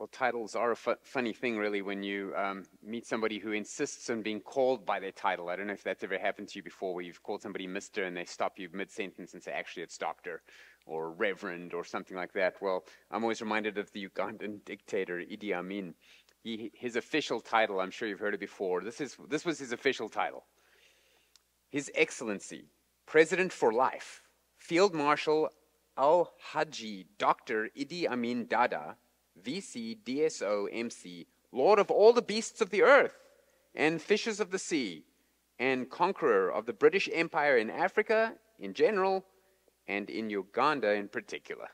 Well, 0.00 0.08
titles 0.10 0.56
are 0.56 0.70
a 0.70 0.76
fu- 0.76 0.94
funny 1.02 1.34
thing, 1.34 1.58
really, 1.58 1.82
when 1.82 2.02
you 2.02 2.32
um, 2.34 2.64
meet 2.82 3.06
somebody 3.06 3.38
who 3.38 3.52
insists 3.52 4.08
on 4.08 4.22
being 4.22 4.40
called 4.40 4.86
by 4.86 4.98
their 4.98 5.12
title. 5.12 5.50
I 5.50 5.56
don't 5.56 5.66
know 5.66 5.74
if 5.74 5.82
that's 5.82 6.02
ever 6.02 6.18
happened 6.18 6.48
to 6.48 6.58
you 6.58 6.62
before, 6.62 6.94
where 6.94 7.04
you've 7.04 7.22
called 7.22 7.42
somebody 7.42 7.66
Mr. 7.66 8.06
and 8.06 8.16
they 8.16 8.24
stop 8.24 8.58
you 8.58 8.70
mid 8.72 8.90
sentence 8.90 9.34
and 9.34 9.42
say, 9.42 9.52
actually, 9.52 9.82
it's 9.82 9.98
Doctor 9.98 10.40
or 10.86 11.10
Reverend 11.10 11.74
or 11.74 11.84
something 11.84 12.16
like 12.16 12.32
that. 12.32 12.54
Well, 12.62 12.84
I'm 13.10 13.22
always 13.24 13.42
reminded 13.42 13.76
of 13.76 13.92
the 13.92 14.08
Ugandan 14.08 14.60
dictator, 14.64 15.18
Idi 15.18 15.52
Amin. 15.52 15.94
He, 16.42 16.70
his 16.72 16.96
official 16.96 17.38
title, 17.38 17.78
I'm 17.78 17.90
sure 17.90 18.08
you've 18.08 18.20
heard 18.20 18.32
it 18.32 18.40
before, 18.40 18.82
this, 18.82 19.02
is, 19.02 19.18
this 19.28 19.44
was 19.44 19.58
his 19.58 19.72
official 19.72 20.08
title 20.08 20.46
His 21.68 21.90
Excellency, 21.94 22.70
President 23.04 23.52
for 23.52 23.70
Life, 23.70 24.22
Field 24.56 24.94
Marshal 24.94 25.50
Al 25.98 26.32
Haji 26.40 27.04
Dr. 27.18 27.68
Idi 27.78 28.08
Amin 28.08 28.46
Dada 28.46 28.96
VC, 29.42 29.98
DSO, 30.04 30.68
MC, 30.72 31.26
Lord 31.52 31.78
of 31.78 31.90
all 31.90 32.12
the 32.12 32.22
beasts 32.22 32.60
of 32.60 32.70
the 32.70 32.82
earth 32.82 33.16
and 33.74 34.00
fishes 34.00 34.40
of 34.40 34.50
the 34.50 34.58
sea, 34.58 35.04
and 35.60 35.90
conqueror 35.90 36.50
of 36.50 36.64
the 36.64 36.72
British 36.72 37.08
Empire 37.12 37.58
in 37.58 37.70
Africa 37.70 38.32
in 38.58 38.72
general 38.72 39.24
and 39.86 40.08
in 40.08 40.30
Uganda 40.30 40.92
in 40.92 41.06
particular. 41.06 41.68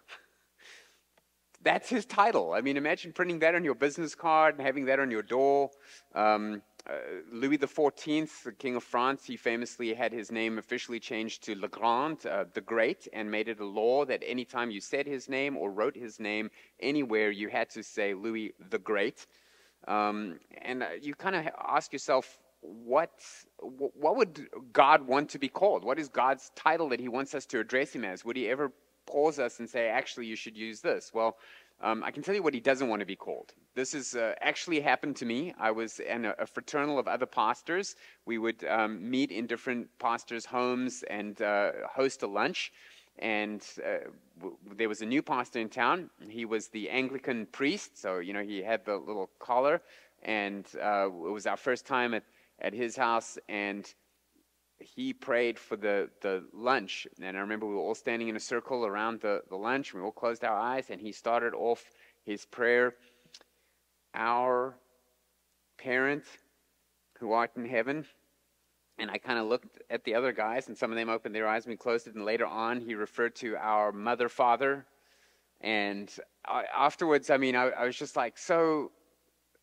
That's 1.63 1.89
his 1.89 2.05
title. 2.05 2.53
I 2.53 2.61
mean, 2.61 2.77
imagine 2.77 3.13
printing 3.13 3.39
that 3.39 3.55
on 3.55 3.65
your 3.65 3.75
business 3.77 4.15
card 4.15 4.57
and 4.57 4.67
having 4.67 4.87
that 4.87 5.01
on 5.01 5.11
your 5.11 5.23
door. 5.23 5.71
Um, 6.15 6.63
Louis 7.33 7.59
XIV, 7.59 8.43
the 8.45 8.53
King 8.53 8.77
of 8.77 8.85
France, 8.85 9.25
he 9.25 9.37
famously 9.37 9.93
had 9.95 10.13
his 10.13 10.31
name 10.31 10.59
officially 10.59 11.01
changed 11.01 11.43
to 11.45 11.55
Le 11.55 11.69
Grand, 11.69 12.25
uh, 12.27 12.45
the 12.55 12.61
Great, 12.61 13.09
and 13.13 13.31
made 13.31 13.49
it 13.49 13.61
a 13.61 13.65
law 13.65 14.05
that 14.05 14.23
anytime 14.25 14.71
you 14.71 14.81
said 14.81 15.07
his 15.07 15.29
name 15.29 15.57
or 15.57 15.71
wrote 15.71 15.97
his 15.97 16.21
name 16.21 16.51
anywhere, 16.81 17.31
you 17.31 17.49
had 17.49 17.69
to 17.71 17.83
say 17.83 18.15
Louis 18.15 18.53
the 18.71 18.79
Great. 18.79 19.27
Um, 19.89 20.39
and 20.63 20.83
uh, 20.83 20.89
you 21.01 21.15
kind 21.15 21.37
of 21.37 21.47
ask 21.67 21.93
yourself, 21.93 22.39
what, 22.61 23.11
what 23.61 24.17
would 24.17 24.49
God 24.73 25.07
want 25.07 25.29
to 25.31 25.39
be 25.39 25.49
called? 25.49 25.85
What 25.85 25.99
is 25.99 26.09
God's 26.09 26.51
title 26.57 26.89
that 26.91 27.01
he 27.01 27.09
wants 27.09 27.35
us 27.35 27.47
to 27.47 27.61
address 27.61 27.93
him 27.93 28.05
as? 28.05 28.25
Would 28.25 28.37
he 28.37 28.49
ever 28.49 28.73
pause 29.07 29.39
us 29.39 29.61
and 29.61 29.69
say, 29.69 29.89
actually, 29.89 30.27
you 30.27 30.37
should 30.37 30.57
use 30.57 30.81
this? 30.81 31.13
Well, 31.15 31.37
um, 31.83 32.03
I 32.03 32.11
can 32.11 32.23
tell 32.23 32.35
you 32.35 32.43
what 32.43 32.55
he 32.55 32.61
doesn't 32.61 32.89
want 32.89 33.01
to 33.01 33.07
be 33.07 33.17
called. 33.17 33.53
This 33.75 33.93
has 33.93 34.15
uh, 34.15 34.35
actually 34.41 34.81
happened 34.81 35.17
to 35.17 35.27
me. 35.27 35.55
I 35.59 35.71
was 35.71 36.01
in 36.01 36.25
a, 36.25 36.35
a 36.39 36.47
fraternal 36.47 36.99
of 36.99 37.07
other 37.07 37.27
pastors. 37.27 37.97
We 38.25 38.39
would 38.39 38.65
um, 38.65 39.11
meet 39.11 39.31
in 39.31 39.47
different 39.47 39.89
pastors' 39.99 40.47
homes 40.47 41.05
and 41.11 41.41
uh, 41.43 41.73
host 41.91 42.23
a 42.23 42.27
lunch. 42.27 42.73
And 43.19 43.63
uh, 43.85 44.09
w- 44.39 44.57
there 44.77 44.89
was 44.89 45.03
a 45.03 45.07
new 45.07 45.23
pastor 45.23 45.59
in 45.59 45.69
town. 45.69 46.11
He 46.29 46.45
was 46.45 46.69
the 46.69 46.89
Anglican 46.89 47.47
priest, 47.47 47.99
so 47.99 48.19
you 48.19 48.33
know 48.33 48.43
he 48.43 48.63
had 48.63 48.85
the 48.85 48.97
little 48.97 49.31
collar. 49.39 49.83
And 50.23 50.67
uh, 50.83 51.07
it 51.07 51.33
was 51.33 51.47
our 51.47 51.57
first 51.57 51.87
time 51.87 52.15
at, 52.15 52.25
at 52.61 52.73
his 52.73 52.97
house, 52.97 53.39
and 53.49 53.93
he 54.79 55.13
prayed 55.13 55.59
for 55.59 55.77
the, 55.77 56.11
the 56.21 56.45
lunch. 56.53 57.07
And 57.21 57.37
I 57.37 57.41
remember 57.41 57.67
we 57.67 57.75
were 57.75 57.81
all 57.81 57.95
standing 57.95 58.29
in 58.29 58.37
a 58.37 58.41
circle 58.41 58.85
around 58.85 59.21
the, 59.21 59.43
the 59.49 59.57
lunch. 59.57 59.95
We 59.95 60.01
all 60.01 60.11
closed 60.11 60.45
our 60.45 60.57
eyes, 60.57 60.91
and 60.91 61.01
he 61.01 61.13
started 61.13 61.55
off 61.55 61.85
his 62.25 62.45
prayer 62.45 62.95
Our 64.15 64.77
parent 65.79 66.25
who 67.19 67.33
art 67.33 67.53
in 67.57 67.65
heaven. 67.67 68.07
And 68.99 69.11
I 69.11 69.19
kind 69.19 69.39
of 69.39 69.47
looked 69.47 69.79
at 69.91 70.05
the 70.05 70.15
other 70.15 70.33
guys, 70.33 70.69
and 70.69 70.77
some 70.77 70.91
of 70.91 70.97
them 70.97 71.11
opened 71.11 71.35
their 71.35 71.47
eyes 71.47 71.67
and 71.67 71.73
we 71.73 71.77
closed 71.77 72.07
it. 72.07 72.15
And 72.15 72.25
later 72.25 72.47
on, 72.47 72.81
he 72.81 72.95
referred 72.95 73.35
to 73.37 73.57
our 73.57 73.93
mother, 73.93 74.29
father. 74.29 74.87
And 75.61 76.11
I, 76.47 76.65
afterwards, 76.75 77.29
I 77.29 77.37
mean, 77.37 77.57
I, 77.57 77.69
I 77.69 77.85
was 77.85 77.97
just 77.97 78.17
like, 78.17 78.39
So, 78.39 78.93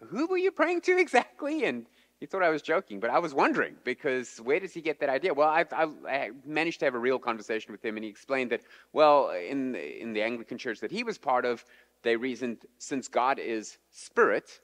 who 0.10 0.28
were 0.28 0.38
you 0.38 0.52
praying 0.52 0.82
to 0.82 1.00
exactly? 1.00 1.66
And 1.66 1.88
he 2.24 2.28
thought 2.28 2.42
I 2.42 2.52
was 2.52 2.62
joking, 2.62 3.02
but 3.02 3.10
I 3.10 3.20
was 3.20 3.34
wondering 3.34 3.76
because 3.84 4.38
where 4.38 4.58
does 4.58 4.74
he 4.74 4.80
get 4.80 4.98
that 5.02 5.10
idea? 5.10 5.34
Well, 5.34 5.50
I, 5.50 5.66
I, 5.74 5.88
I, 6.08 6.30
managed 6.46 6.80
to 6.80 6.86
have 6.86 6.96
a 6.96 6.98
real 6.98 7.20
conversation 7.20 7.74
with 7.74 7.84
him, 7.84 7.98
and 7.98 8.04
he 8.06 8.10
explained 8.10 8.50
that, 8.54 8.62
well, 8.94 9.32
in, 9.32 9.76
in 9.76 10.14
the 10.14 10.22
Anglican 10.22 10.58
church 10.58 10.80
that 10.80 10.90
he 10.90 11.04
was 11.04 11.18
part 11.18 11.44
of, 11.44 11.66
they 12.02 12.16
reasoned 12.16 12.60
since 12.78 13.10
God 13.10 13.40
is 13.40 13.78
spirit, 13.92 14.62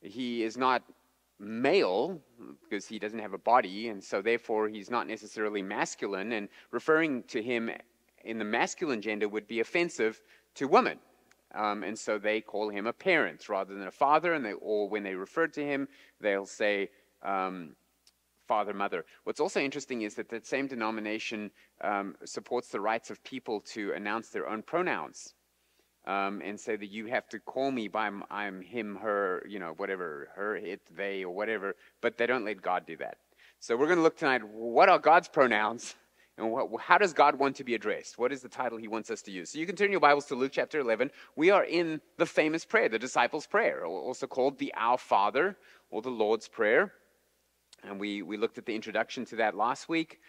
he 0.00 0.42
is 0.42 0.56
not 0.56 0.82
male 1.38 2.22
because 2.62 2.86
he 2.86 2.98
doesn't 2.98 3.18
have 3.18 3.34
a 3.34 3.38
body, 3.38 3.90
and 3.90 4.02
so 4.02 4.22
therefore 4.22 4.66
he's 4.66 4.88
not 4.88 5.06
necessarily 5.06 5.60
masculine, 5.60 6.32
and 6.32 6.48
referring 6.70 7.22
to 7.24 7.42
him 7.42 7.70
in 8.24 8.38
the 8.38 8.46
masculine 8.46 9.02
gender 9.02 9.28
would 9.28 9.46
be 9.46 9.60
offensive 9.60 10.22
to 10.54 10.66
women. 10.66 10.98
Um, 11.54 11.82
and 11.82 11.98
so 11.98 12.18
they 12.18 12.40
call 12.40 12.68
him 12.68 12.86
a 12.86 12.92
parent 12.92 13.48
rather 13.48 13.74
than 13.74 13.86
a 13.86 13.92
father, 13.92 14.34
and 14.34 14.44
they, 14.44 14.52
or 14.52 14.88
when 14.88 15.02
they 15.02 15.14
refer 15.14 15.46
to 15.48 15.64
him, 15.64 15.88
they'll 16.20 16.46
say 16.46 16.90
um, 17.22 17.74
father, 18.46 18.74
mother. 18.74 19.04
What's 19.24 19.40
also 19.40 19.60
interesting 19.60 20.02
is 20.02 20.14
that 20.14 20.30
that 20.30 20.46
same 20.46 20.66
denomination 20.66 21.50
um, 21.82 22.16
supports 22.24 22.68
the 22.68 22.80
rights 22.80 23.10
of 23.10 23.22
people 23.22 23.60
to 23.72 23.92
announce 23.92 24.30
their 24.30 24.48
own 24.48 24.62
pronouns. 24.62 25.34
Um, 26.06 26.40
and 26.42 26.58
say 26.58 26.76
that 26.76 26.86
you 26.86 27.04
have 27.06 27.28
to 27.28 27.38
call 27.38 27.70
me 27.70 27.86
by 27.86 28.10
I'm 28.30 28.62
him, 28.62 28.96
her, 28.96 29.44
you 29.46 29.58
know, 29.58 29.74
whatever, 29.76 30.30
her, 30.34 30.56
it, 30.56 30.80
they, 30.96 31.22
or 31.22 31.34
whatever, 31.34 31.76
but 32.00 32.16
they 32.16 32.24
don't 32.24 32.46
let 32.46 32.62
God 32.62 32.86
do 32.86 32.96
that. 32.96 33.18
So 33.60 33.76
we're 33.76 33.86
going 33.86 33.98
to 33.98 34.02
look 34.02 34.16
tonight, 34.16 34.42
what 34.42 34.88
are 34.88 34.98
God's 34.98 35.28
pronouns? 35.28 35.94
And 36.38 36.52
what, 36.52 36.68
how 36.80 36.98
does 36.98 37.12
God 37.12 37.34
want 37.34 37.56
to 37.56 37.64
be 37.64 37.74
addressed? 37.74 38.16
What 38.16 38.32
is 38.32 38.42
the 38.42 38.48
title 38.48 38.78
he 38.78 38.86
wants 38.86 39.10
us 39.10 39.22
to 39.22 39.32
use? 39.32 39.50
So 39.50 39.58
you 39.58 39.66
can 39.66 39.74
turn 39.74 39.90
your 39.90 39.98
Bibles 39.98 40.26
to 40.26 40.36
Luke 40.36 40.52
chapter 40.54 40.78
11. 40.78 41.10
We 41.34 41.50
are 41.50 41.64
in 41.64 42.00
the 42.16 42.26
famous 42.26 42.64
prayer, 42.64 42.88
the 42.88 42.98
disciples' 42.98 43.46
prayer, 43.46 43.84
also 43.84 44.28
called 44.28 44.56
the 44.58 44.72
Our 44.76 44.98
Father 44.98 45.56
or 45.90 46.00
the 46.00 46.10
Lord's 46.10 46.46
Prayer. 46.46 46.92
And 47.82 47.98
we, 47.98 48.22
we 48.22 48.36
looked 48.36 48.56
at 48.56 48.66
the 48.66 48.74
introduction 48.74 49.24
to 49.26 49.36
that 49.36 49.56
last 49.56 49.88
week. 49.88 50.20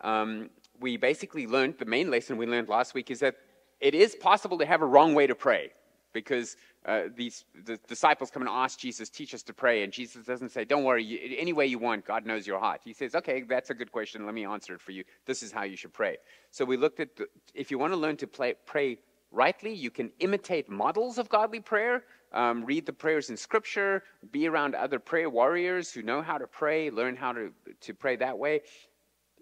Um, 0.00 0.50
we 0.80 0.96
basically 0.96 1.46
learned, 1.46 1.76
the 1.78 1.84
main 1.84 2.10
lesson 2.10 2.36
we 2.36 2.46
learned 2.46 2.68
last 2.68 2.92
week 2.92 3.08
is 3.12 3.20
that 3.20 3.36
it 3.80 3.94
is 3.94 4.16
possible 4.16 4.58
to 4.58 4.66
have 4.66 4.82
a 4.82 4.86
wrong 4.86 5.14
way 5.14 5.28
to 5.28 5.34
pray 5.36 5.70
because 6.12 6.56
uh, 6.84 7.04
these 7.14 7.44
the 7.64 7.78
disciples 7.86 8.30
come 8.30 8.42
and 8.42 8.50
ask 8.50 8.78
Jesus, 8.78 9.08
teach 9.08 9.34
us 9.34 9.42
to 9.44 9.52
pray, 9.52 9.84
and 9.84 9.92
Jesus 9.92 10.26
doesn't 10.26 10.48
say, 10.48 10.64
"Don't 10.64 10.82
worry, 10.82 11.04
you, 11.04 11.36
any 11.38 11.52
way 11.52 11.66
you 11.66 11.78
want, 11.78 12.04
God 12.04 12.26
knows 12.26 12.44
your 12.44 12.58
heart." 12.58 12.80
He 12.84 12.92
says, 12.92 13.14
"Okay, 13.14 13.42
that's 13.42 13.70
a 13.70 13.74
good 13.74 13.92
question. 13.92 14.26
Let 14.26 14.34
me 14.34 14.44
answer 14.44 14.74
it 14.74 14.80
for 14.80 14.90
you. 14.90 15.04
This 15.24 15.44
is 15.44 15.52
how 15.52 15.62
you 15.62 15.76
should 15.76 15.92
pray." 15.92 16.16
So 16.50 16.64
we 16.64 16.76
looked 16.76 16.98
at 16.98 17.14
the, 17.14 17.26
if 17.54 17.70
you 17.70 17.78
want 17.78 17.92
to 17.92 17.96
learn 17.96 18.16
to 18.16 18.26
play, 18.26 18.54
pray 18.66 18.98
rightly, 19.30 19.72
you 19.72 19.90
can 19.90 20.10
imitate 20.18 20.68
models 20.68 21.18
of 21.18 21.28
godly 21.28 21.60
prayer. 21.60 22.04
Um, 22.32 22.64
read 22.64 22.86
the 22.86 22.92
prayers 22.92 23.30
in 23.30 23.36
Scripture. 23.36 24.02
Be 24.32 24.48
around 24.48 24.74
other 24.74 24.98
prayer 24.98 25.30
warriors 25.30 25.92
who 25.92 26.02
know 26.02 26.20
how 26.20 26.36
to 26.36 26.48
pray. 26.48 26.90
Learn 26.90 27.14
how 27.14 27.32
to 27.32 27.52
to 27.80 27.94
pray 27.94 28.16
that 28.16 28.36
way. 28.36 28.62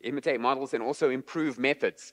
Imitate 0.02 0.40
models 0.40 0.74
and 0.74 0.82
also 0.82 1.08
improve 1.08 1.58
methods 1.58 2.12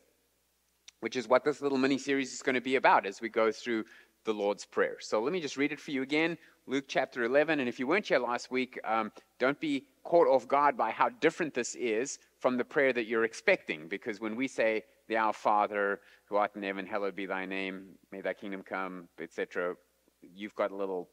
which 1.00 1.16
is 1.16 1.28
what 1.28 1.44
this 1.44 1.62
little 1.62 1.78
mini 1.78 1.98
series 1.98 2.34
is 2.34 2.42
going 2.42 2.56
to 2.56 2.62
be 2.62 2.76
about 2.76 3.06
as 3.06 3.22
we 3.22 3.30
go 3.30 3.52
through 3.52 3.84
the 4.28 4.34
Lord's 4.34 4.66
Prayer. 4.66 4.98
So 5.00 5.22
let 5.24 5.32
me 5.32 5.40
just 5.40 5.58
read 5.58 5.72
it 5.72 5.80
for 5.80 5.92
you 5.92 6.04
again 6.04 6.38
Luke 6.68 6.84
chapter 6.90 7.24
11. 7.24 7.62
And 7.62 7.70
if 7.70 7.80
you 7.80 7.88
weren't 7.88 8.06
here 8.06 8.20
last 8.20 8.52
week, 8.52 8.78
um, 8.84 9.10
don't 9.40 9.60
be 9.60 9.86
caught 10.04 10.28
off 10.28 10.46
guard 10.50 10.76
by 10.76 10.92
how 10.92 11.08
different 11.08 11.54
this 11.54 11.76
is 11.76 12.20
from 12.40 12.58
the 12.58 12.66
prayer 12.66 12.92
that 12.92 13.06
you're 13.06 13.24
expecting. 13.24 13.88
Because 13.88 14.20
when 14.20 14.36
we 14.36 14.50
say, 14.50 14.84
the 15.08 15.16
Our 15.16 15.32
Father, 15.32 16.02
who 16.26 16.36
art 16.36 16.52
in 16.58 16.64
heaven, 16.64 16.86
hallowed 16.86 17.16
be 17.16 17.26
thy 17.26 17.46
name, 17.46 17.86
may 18.12 18.20
thy 18.20 18.34
kingdom 18.34 18.62
come, 18.62 19.08
etc., 19.18 19.76
you've 20.22 20.56
got 20.56 20.72
a 20.72 20.76
little 20.76 21.08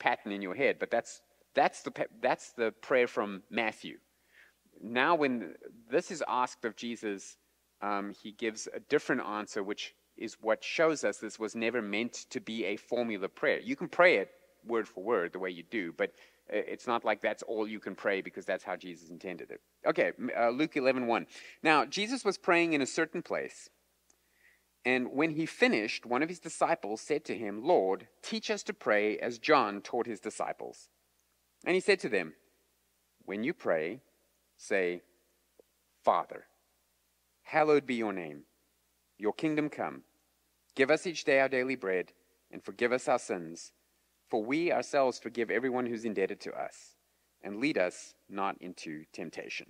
pattern 0.00 0.32
in 0.32 0.42
your 0.42 0.56
head. 0.56 0.78
But 0.80 0.90
that's, 0.90 1.22
that's, 1.54 1.82
the, 1.82 1.92
that's 2.20 2.50
the 2.50 2.72
prayer 2.82 3.06
from 3.06 3.44
Matthew. 3.48 3.98
Now, 4.82 5.14
when 5.14 5.54
this 5.88 6.10
is 6.10 6.24
asked 6.26 6.64
of 6.64 6.74
Jesus, 6.74 7.36
um, 7.80 8.12
he 8.20 8.32
gives 8.32 8.66
a 8.74 8.80
different 8.80 9.22
answer, 9.22 9.62
which 9.62 9.94
is 10.20 10.36
what 10.40 10.62
shows 10.62 11.02
us 11.02 11.18
this 11.18 11.38
was 11.38 11.56
never 11.56 11.82
meant 11.82 12.26
to 12.30 12.40
be 12.40 12.64
a 12.66 12.76
formula 12.76 13.28
prayer. 13.28 13.60
You 13.60 13.74
can 13.74 13.88
pray 13.88 14.16
it 14.16 14.30
word 14.66 14.86
for 14.86 15.02
word 15.02 15.32
the 15.32 15.38
way 15.38 15.50
you 15.50 15.62
do, 15.70 15.92
but 15.96 16.10
uh, 16.52 16.56
it's 16.56 16.86
not 16.86 17.04
like 17.04 17.20
that's 17.20 17.42
all 17.42 17.66
you 17.66 17.80
can 17.80 17.94
pray 17.94 18.20
because 18.20 18.44
that's 18.44 18.64
how 18.64 18.76
Jesus 18.76 19.10
intended 19.10 19.50
it. 19.50 19.60
Okay, 19.86 20.12
uh, 20.38 20.50
Luke 20.50 20.76
11 20.76 21.06
1. 21.06 21.26
Now, 21.62 21.84
Jesus 21.84 22.24
was 22.24 22.38
praying 22.38 22.74
in 22.74 22.82
a 22.82 22.86
certain 22.86 23.22
place, 23.22 23.70
and 24.84 25.12
when 25.12 25.30
he 25.30 25.46
finished, 25.46 26.06
one 26.06 26.22
of 26.22 26.28
his 26.28 26.38
disciples 26.38 27.00
said 27.00 27.24
to 27.26 27.36
him, 27.36 27.64
Lord, 27.64 28.08
teach 28.22 28.50
us 28.50 28.62
to 28.64 28.72
pray 28.72 29.18
as 29.18 29.38
John 29.38 29.80
taught 29.80 30.06
his 30.06 30.20
disciples. 30.20 30.88
And 31.66 31.74
he 31.74 31.80
said 31.80 32.00
to 32.00 32.08
them, 32.08 32.34
When 33.26 33.44
you 33.44 33.52
pray, 33.52 34.00
say, 34.56 35.02
Father, 36.02 36.46
hallowed 37.42 37.86
be 37.86 37.96
your 37.96 38.12
name, 38.12 38.44
your 39.18 39.34
kingdom 39.34 39.68
come. 39.68 40.02
Give 40.80 40.90
us 40.90 41.06
each 41.06 41.24
day 41.24 41.40
our 41.40 41.48
daily 41.50 41.76
bread, 41.76 42.06
and 42.50 42.64
forgive 42.64 42.90
us 42.90 43.06
our 43.06 43.18
sins, 43.18 43.72
for 44.30 44.42
we 44.42 44.72
ourselves 44.72 45.18
forgive 45.18 45.50
everyone 45.50 45.84
who's 45.84 46.06
indebted 46.06 46.40
to 46.40 46.52
us, 46.52 46.96
and 47.42 47.60
lead 47.60 47.76
us 47.76 48.14
not 48.30 48.56
into 48.62 49.04
temptation. 49.12 49.66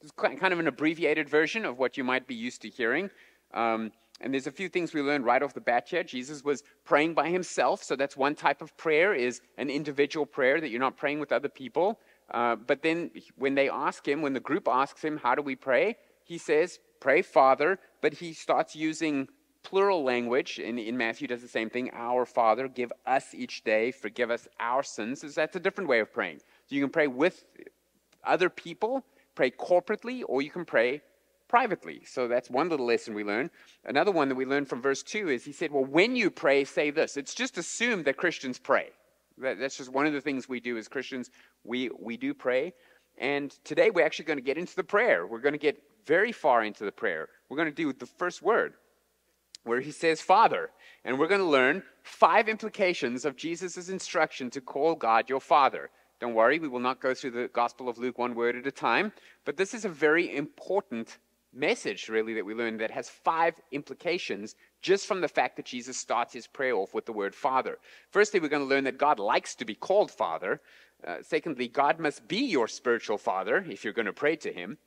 Is 0.00 0.10
kind 0.12 0.54
of 0.54 0.58
an 0.58 0.68
abbreviated 0.68 1.28
version 1.28 1.66
of 1.66 1.78
what 1.78 1.98
you 1.98 2.04
might 2.12 2.26
be 2.26 2.34
used 2.34 2.62
to 2.62 2.70
hearing. 2.70 3.10
Um, 3.52 3.92
And 4.22 4.32
there's 4.32 4.46
a 4.46 4.58
few 4.60 4.70
things 4.70 4.94
we 4.94 5.02
learned 5.02 5.26
right 5.26 5.42
off 5.42 5.52
the 5.52 5.60
bat 5.60 5.84
here. 5.90 6.02
Jesus 6.02 6.42
was 6.42 6.62
praying 6.90 7.12
by 7.12 7.28
himself, 7.28 7.82
so 7.82 7.94
that's 7.94 8.16
one 8.16 8.34
type 8.34 8.62
of 8.62 8.74
prayer 8.78 9.12
is 9.12 9.42
an 9.58 9.68
individual 9.68 10.24
prayer 10.24 10.62
that 10.62 10.70
you're 10.70 10.86
not 10.88 10.96
praying 10.96 11.20
with 11.20 11.32
other 11.32 11.50
people. 11.50 12.00
Uh, 12.30 12.56
but 12.56 12.80
then 12.80 13.10
when 13.36 13.54
they 13.54 13.68
ask 13.68 14.08
him, 14.08 14.22
when 14.22 14.32
the 14.32 14.46
group 14.48 14.66
asks 14.66 15.02
him, 15.02 15.18
how 15.18 15.34
do 15.34 15.42
we 15.42 15.56
pray? 15.56 15.86
He 16.24 16.38
says, 16.38 16.78
pray 17.00 17.20
Father, 17.20 17.78
but 18.00 18.14
he 18.14 18.32
starts 18.32 18.74
using 18.74 19.28
plural 19.62 20.02
language. 20.02 20.58
In, 20.58 20.78
in 20.78 20.96
Matthew 20.96 21.28
does 21.28 21.42
the 21.42 21.48
same 21.48 21.70
thing. 21.70 21.90
Our 21.92 22.24
Father, 22.26 22.68
give 22.68 22.92
us 23.06 23.34
each 23.34 23.64
day, 23.64 23.90
forgive 23.90 24.30
us 24.30 24.48
our 24.60 24.82
sins. 24.82 25.20
That's 25.34 25.56
a 25.56 25.60
different 25.60 25.88
way 25.88 26.00
of 26.00 26.12
praying. 26.12 26.38
So 26.38 26.74
you 26.74 26.80
can 26.82 26.90
pray 26.90 27.06
with 27.06 27.44
other 28.24 28.48
people, 28.48 29.04
pray 29.34 29.50
corporately, 29.50 30.22
or 30.26 30.42
you 30.42 30.50
can 30.50 30.64
pray 30.64 31.02
privately. 31.48 32.02
So 32.06 32.28
that's 32.28 32.48
one 32.48 32.68
little 32.70 32.86
lesson 32.86 33.14
we 33.14 33.24
learn. 33.24 33.50
Another 33.84 34.10
one 34.10 34.28
that 34.30 34.34
we 34.34 34.46
learned 34.46 34.68
from 34.68 34.80
verse 34.80 35.02
2 35.02 35.28
is 35.28 35.44
he 35.44 35.52
said, 35.52 35.70
Well, 35.70 35.84
when 35.84 36.16
you 36.16 36.30
pray, 36.30 36.64
say 36.64 36.90
this. 36.90 37.16
It's 37.16 37.34
just 37.34 37.58
assumed 37.58 38.06
that 38.06 38.16
Christians 38.16 38.58
pray. 38.58 38.88
That, 39.38 39.58
that's 39.58 39.76
just 39.76 39.92
one 39.92 40.06
of 40.06 40.12
the 40.12 40.20
things 40.20 40.48
we 40.48 40.60
do 40.60 40.78
as 40.78 40.88
Christians. 40.88 41.30
We, 41.64 41.90
we 42.00 42.16
do 42.16 42.32
pray. 42.32 42.72
And 43.18 43.50
today 43.64 43.90
we're 43.90 44.04
actually 44.06 44.24
going 44.24 44.38
to 44.38 44.44
get 44.44 44.56
into 44.56 44.74
the 44.74 44.84
prayer. 44.84 45.26
We're 45.26 45.40
going 45.40 45.52
to 45.52 45.58
get 45.58 45.82
very 46.06 46.32
far 46.32 46.64
into 46.64 46.84
the 46.84 46.92
prayer. 46.92 47.28
We're 47.48 47.56
going 47.56 47.68
to 47.68 47.74
do 47.74 47.92
the 47.92 48.06
first 48.06 48.42
word, 48.42 48.74
where 49.64 49.80
he 49.80 49.90
says, 49.90 50.20
Father. 50.20 50.70
And 51.04 51.18
we're 51.18 51.28
going 51.28 51.40
to 51.40 51.46
learn 51.46 51.82
five 52.02 52.48
implications 52.48 53.24
of 53.24 53.36
Jesus' 53.36 53.88
instruction 53.88 54.50
to 54.50 54.60
call 54.60 54.94
God 54.94 55.28
your 55.28 55.40
Father. 55.40 55.90
Don't 56.20 56.34
worry, 56.34 56.60
we 56.60 56.68
will 56.68 56.80
not 56.80 57.00
go 57.00 57.14
through 57.14 57.32
the 57.32 57.50
Gospel 57.52 57.88
of 57.88 57.98
Luke 57.98 58.18
one 58.18 58.34
word 58.34 58.54
at 58.54 58.66
a 58.66 58.70
time, 58.70 59.12
but 59.44 59.56
this 59.56 59.74
is 59.74 59.84
a 59.84 59.88
very 59.88 60.36
important 60.36 61.18
message, 61.52 62.08
really, 62.08 62.34
that 62.34 62.46
we 62.46 62.54
learn 62.54 62.76
that 62.78 62.90
has 62.92 63.08
five 63.08 63.54
implications 63.72 64.54
just 64.80 65.06
from 65.06 65.20
the 65.20 65.28
fact 65.28 65.56
that 65.56 65.66
Jesus 65.66 65.96
starts 65.96 66.32
his 66.32 66.46
prayer 66.46 66.76
off 66.76 66.94
with 66.94 67.06
the 67.06 67.12
word 67.12 67.34
Father. 67.34 67.78
Firstly, 68.10 68.40
we're 68.40 68.48
going 68.48 68.62
to 68.62 68.68
learn 68.68 68.84
that 68.84 68.98
God 68.98 69.18
likes 69.18 69.54
to 69.56 69.64
be 69.64 69.74
called 69.74 70.10
Father. 70.10 70.60
Uh, 71.06 71.16
secondly, 71.22 71.68
God 71.68 71.98
must 71.98 72.28
be 72.28 72.38
your 72.38 72.68
spiritual 72.68 73.18
Father 73.18 73.64
if 73.68 73.82
you're 73.82 73.92
going 73.92 74.06
to 74.06 74.12
pray 74.12 74.36
to 74.36 74.52
him. 74.52 74.78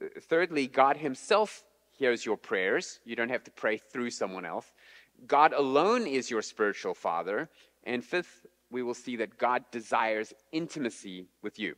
Uh, 0.00 0.06
thirdly, 0.20 0.66
God 0.66 0.96
himself 0.96 1.64
hears 2.00 2.24
your 2.24 2.36
prayers. 2.36 2.98
You 3.04 3.14
don't 3.14 3.28
have 3.28 3.44
to 3.44 3.50
pray 3.50 3.76
through 3.76 4.10
someone 4.10 4.46
else. 4.46 4.72
God 5.26 5.52
alone 5.52 6.06
is 6.06 6.30
your 6.30 6.42
spiritual 6.42 6.94
Father. 6.94 7.48
And 7.84 8.02
fifth, 8.02 8.46
we 8.70 8.82
will 8.82 8.94
see 8.94 9.16
that 9.16 9.38
God 9.38 9.64
desires 9.70 10.32
intimacy 10.50 11.28
with 11.42 11.58
you. 11.58 11.74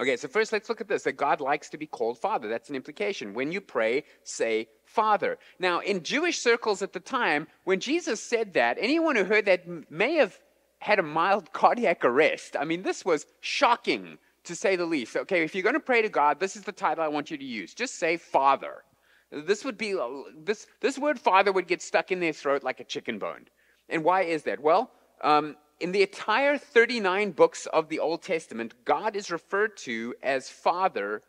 Okay, 0.00 0.16
so 0.16 0.28
first 0.28 0.52
let's 0.52 0.68
look 0.68 0.80
at 0.80 0.88
this 0.88 1.04
that 1.04 1.12
God 1.12 1.40
likes 1.40 1.68
to 1.70 1.78
be 1.78 1.86
called 1.86 2.18
Father. 2.18 2.48
That's 2.48 2.70
an 2.70 2.76
implication. 2.76 3.34
When 3.34 3.52
you 3.52 3.60
pray, 3.60 4.04
say 4.24 4.68
Father. 4.84 5.38
Now, 5.58 5.80
in 5.80 6.02
Jewish 6.02 6.38
circles 6.38 6.82
at 6.82 6.92
the 6.92 7.00
time, 7.00 7.46
when 7.64 7.80
Jesus 7.80 8.22
said 8.22 8.54
that, 8.54 8.78
anyone 8.80 9.16
who 9.16 9.24
heard 9.24 9.46
that 9.46 9.90
may 9.90 10.14
have 10.14 10.38
had 10.78 10.98
a 10.98 11.02
mild 11.02 11.52
cardiac 11.52 12.04
arrest. 12.04 12.56
I 12.58 12.64
mean, 12.64 12.82
this 12.82 13.04
was 13.04 13.26
shocking 13.40 14.18
to 14.44 14.54
say 14.54 14.76
the 14.76 14.84
least. 14.84 15.16
Okay, 15.16 15.42
if 15.42 15.54
you're 15.54 15.62
going 15.62 15.74
to 15.74 15.80
pray 15.80 16.02
to 16.02 16.08
God, 16.08 16.38
this 16.38 16.56
is 16.56 16.62
the 16.62 16.72
title 16.72 17.02
I 17.02 17.08
want 17.08 17.30
you 17.30 17.36
to 17.36 17.44
use. 17.44 17.74
Just 17.74 17.98
say 17.98 18.16
Father. 18.16 18.84
This 19.30 19.64
would 19.64 19.76
be 19.76 19.98
this 20.36 20.66
this 20.80 20.98
word 20.98 21.18
Father 21.18 21.52
would 21.52 21.66
get 21.66 21.82
stuck 21.82 22.12
in 22.12 22.20
their 22.20 22.32
throat 22.32 22.62
like 22.62 22.80
a 22.80 22.84
chicken 22.84 23.18
bone. 23.18 23.46
And 23.88 24.04
why 24.04 24.22
is 24.22 24.44
that? 24.44 24.60
Well, 24.60 24.90
um, 25.20 25.56
in 25.80 25.92
the 25.92 26.02
entire 26.02 26.58
39 26.58 27.32
books 27.32 27.66
of 27.66 27.88
the 27.88 27.98
Old 27.98 28.22
Testament, 28.22 28.74
God 28.84 29.16
is 29.16 29.30
referred 29.30 29.76
to 29.78 30.14
as 30.22 30.48
Father 30.48 31.22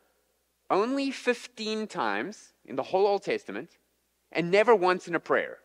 only 0.70 1.12
15 1.12 1.88
times 1.88 2.54
in 2.66 2.76
the 2.76 2.84
whole 2.84 3.08
Old 3.08 3.24
Testament 3.24 3.78
and 4.32 4.52
never 4.52 4.76
once 4.76 5.08
in 5.08 5.16
a 5.16 5.20
prayer. 5.20 5.58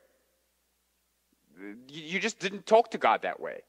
You 1.89 2.19
just 2.19 2.39
didn't 2.39 2.67
talk 2.67 2.91
to 2.93 2.99
God 2.99 3.23
that 3.23 3.41
way. 3.41 3.63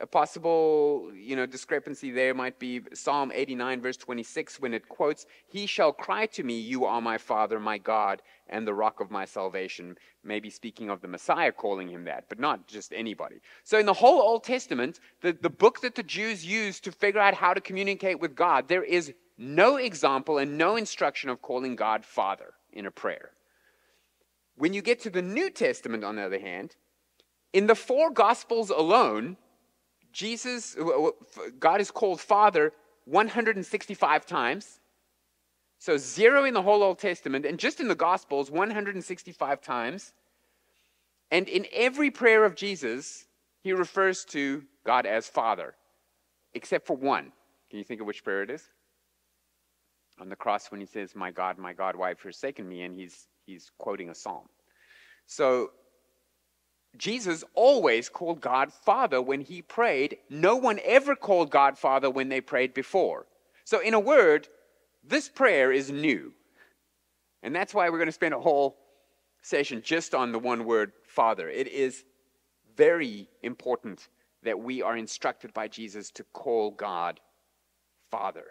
A 0.00 0.06
possible, 0.06 1.10
you 1.14 1.36
know, 1.36 1.44
discrepancy 1.44 2.10
there 2.10 2.32
might 2.32 2.58
be 2.58 2.80
Psalm 2.94 3.30
89 3.34 3.82
verse 3.82 3.98
26 3.98 4.58
when 4.58 4.72
it 4.72 4.88
quotes, 4.88 5.26
"He 5.46 5.66
shall 5.66 5.92
cry 5.92 6.24
to 6.26 6.42
me, 6.42 6.58
you 6.58 6.86
are 6.86 7.02
my 7.02 7.18
father, 7.18 7.60
my 7.60 7.76
God, 7.76 8.22
and 8.48 8.66
the 8.66 8.72
rock 8.72 9.00
of 9.00 9.10
my 9.10 9.26
salvation." 9.26 9.98
Maybe 10.24 10.48
speaking 10.48 10.88
of 10.88 11.02
the 11.02 11.08
Messiah 11.08 11.52
calling 11.52 11.88
him 11.88 12.04
that, 12.04 12.30
but 12.30 12.38
not 12.38 12.66
just 12.66 12.94
anybody. 12.94 13.40
So 13.62 13.78
in 13.78 13.84
the 13.84 13.92
whole 13.92 14.22
Old 14.22 14.42
Testament, 14.42 15.00
the, 15.20 15.32
the 15.32 15.50
book 15.50 15.80
that 15.82 15.94
the 15.94 16.02
Jews 16.02 16.46
used 16.46 16.82
to 16.84 16.92
figure 16.92 17.20
out 17.20 17.34
how 17.34 17.52
to 17.52 17.60
communicate 17.60 18.20
with 18.20 18.34
God, 18.34 18.68
there 18.68 18.84
is 18.84 19.12
no 19.36 19.76
example 19.76 20.38
and 20.38 20.56
no 20.56 20.76
instruction 20.76 21.28
of 21.28 21.42
calling 21.42 21.76
God 21.76 22.04
Father 22.04 22.54
in 22.72 22.86
a 22.86 22.90
prayer. 22.90 23.32
When 24.56 24.74
you 24.74 24.82
get 24.82 25.00
to 25.00 25.10
the 25.10 25.22
New 25.22 25.50
Testament, 25.50 26.04
on 26.04 26.16
the 26.16 26.22
other 26.22 26.40
hand, 26.40 26.76
in 27.52 27.66
the 27.66 27.74
four 27.74 28.10
Gospels 28.10 28.70
alone, 28.70 29.36
Jesus, 30.12 30.76
uh, 30.76 31.10
God 31.58 31.80
is 31.80 31.90
called 31.90 32.20
Father 32.20 32.72
165 33.04 34.26
times. 34.26 34.80
So 35.78 35.96
zero 35.96 36.44
in 36.44 36.54
the 36.54 36.62
whole 36.62 36.82
Old 36.82 36.98
Testament, 36.98 37.46
and 37.46 37.58
just 37.58 37.80
in 37.80 37.88
the 37.88 37.94
Gospels, 37.94 38.50
165 38.50 39.62
times. 39.62 40.12
And 41.30 41.48
in 41.48 41.66
every 41.72 42.10
prayer 42.10 42.44
of 42.44 42.54
Jesus, 42.54 43.26
he 43.62 43.72
refers 43.72 44.24
to 44.26 44.62
God 44.84 45.06
as 45.06 45.26
Father, 45.26 45.74
except 46.54 46.86
for 46.86 46.96
one. 46.96 47.32
Can 47.70 47.78
you 47.78 47.84
think 47.84 48.00
of 48.00 48.06
which 48.06 48.24
prayer 48.24 48.42
it 48.42 48.50
is? 48.50 48.62
On 50.20 50.28
the 50.28 50.36
cross, 50.36 50.70
when 50.70 50.80
he 50.80 50.86
says, 50.86 51.14
My 51.14 51.30
God, 51.30 51.56
my 51.56 51.72
God, 51.72 51.96
why 51.96 52.08
have 52.08 52.18
you 52.18 52.22
forsaken 52.22 52.68
me? 52.68 52.82
And 52.82 52.94
he's, 52.94 53.28
he's 53.46 53.70
quoting 53.78 54.10
a 54.10 54.14
psalm. 54.14 54.48
So 55.26 55.70
Jesus 56.96 57.44
always 57.54 58.08
called 58.08 58.40
God 58.40 58.72
Father 58.72 59.22
when 59.22 59.40
he 59.40 59.62
prayed. 59.62 60.18
No 60.28 60.56
one 60.56 60.80
ever 60.84 61.14
called 61.14 61.50
God 61.50 61.78
Father 61.78 62.10
when 62.10 62.28
they 62.28 62.40
prayed 62.40 62.74
before. 62.74 63.26
So, 63.64 63.80
in 63.80 63.94
a 63.94 64.00
word, 64.00 64.48
this 65.04 65.28
prayer 65.28 65.72
is 65.72 65.90
new. 65.90 66.32
And 67.42 67.54
that's 67.54 67.72
why 67.72 67.88
we're 67.88 67.98
going 67.98 68.06
to 68.06 68.12
spend 68.12 68.34
a 68.34 68.40
whole 68.40 68.76
session 69.42 69.80
just 69.82 70.14
on 70.14 70.32
the 70.32 70.38
one 70.38 70.64
word 70.64 70.92
Father. 71.06 71.48
It 71.48 71.68
is 71.68 72.04
very 72.76 73.28
important 73.42 74.08
that 74.42 74.58
we 74.58 74.82
are 74.82 74.96
instructed 74.96 75.52
by 75.54 75.68
Jesus 75.68 76.10
to 76.12 76.24
call 76.32 76.70
God 76.72 77.20
Father. 78.10 78.44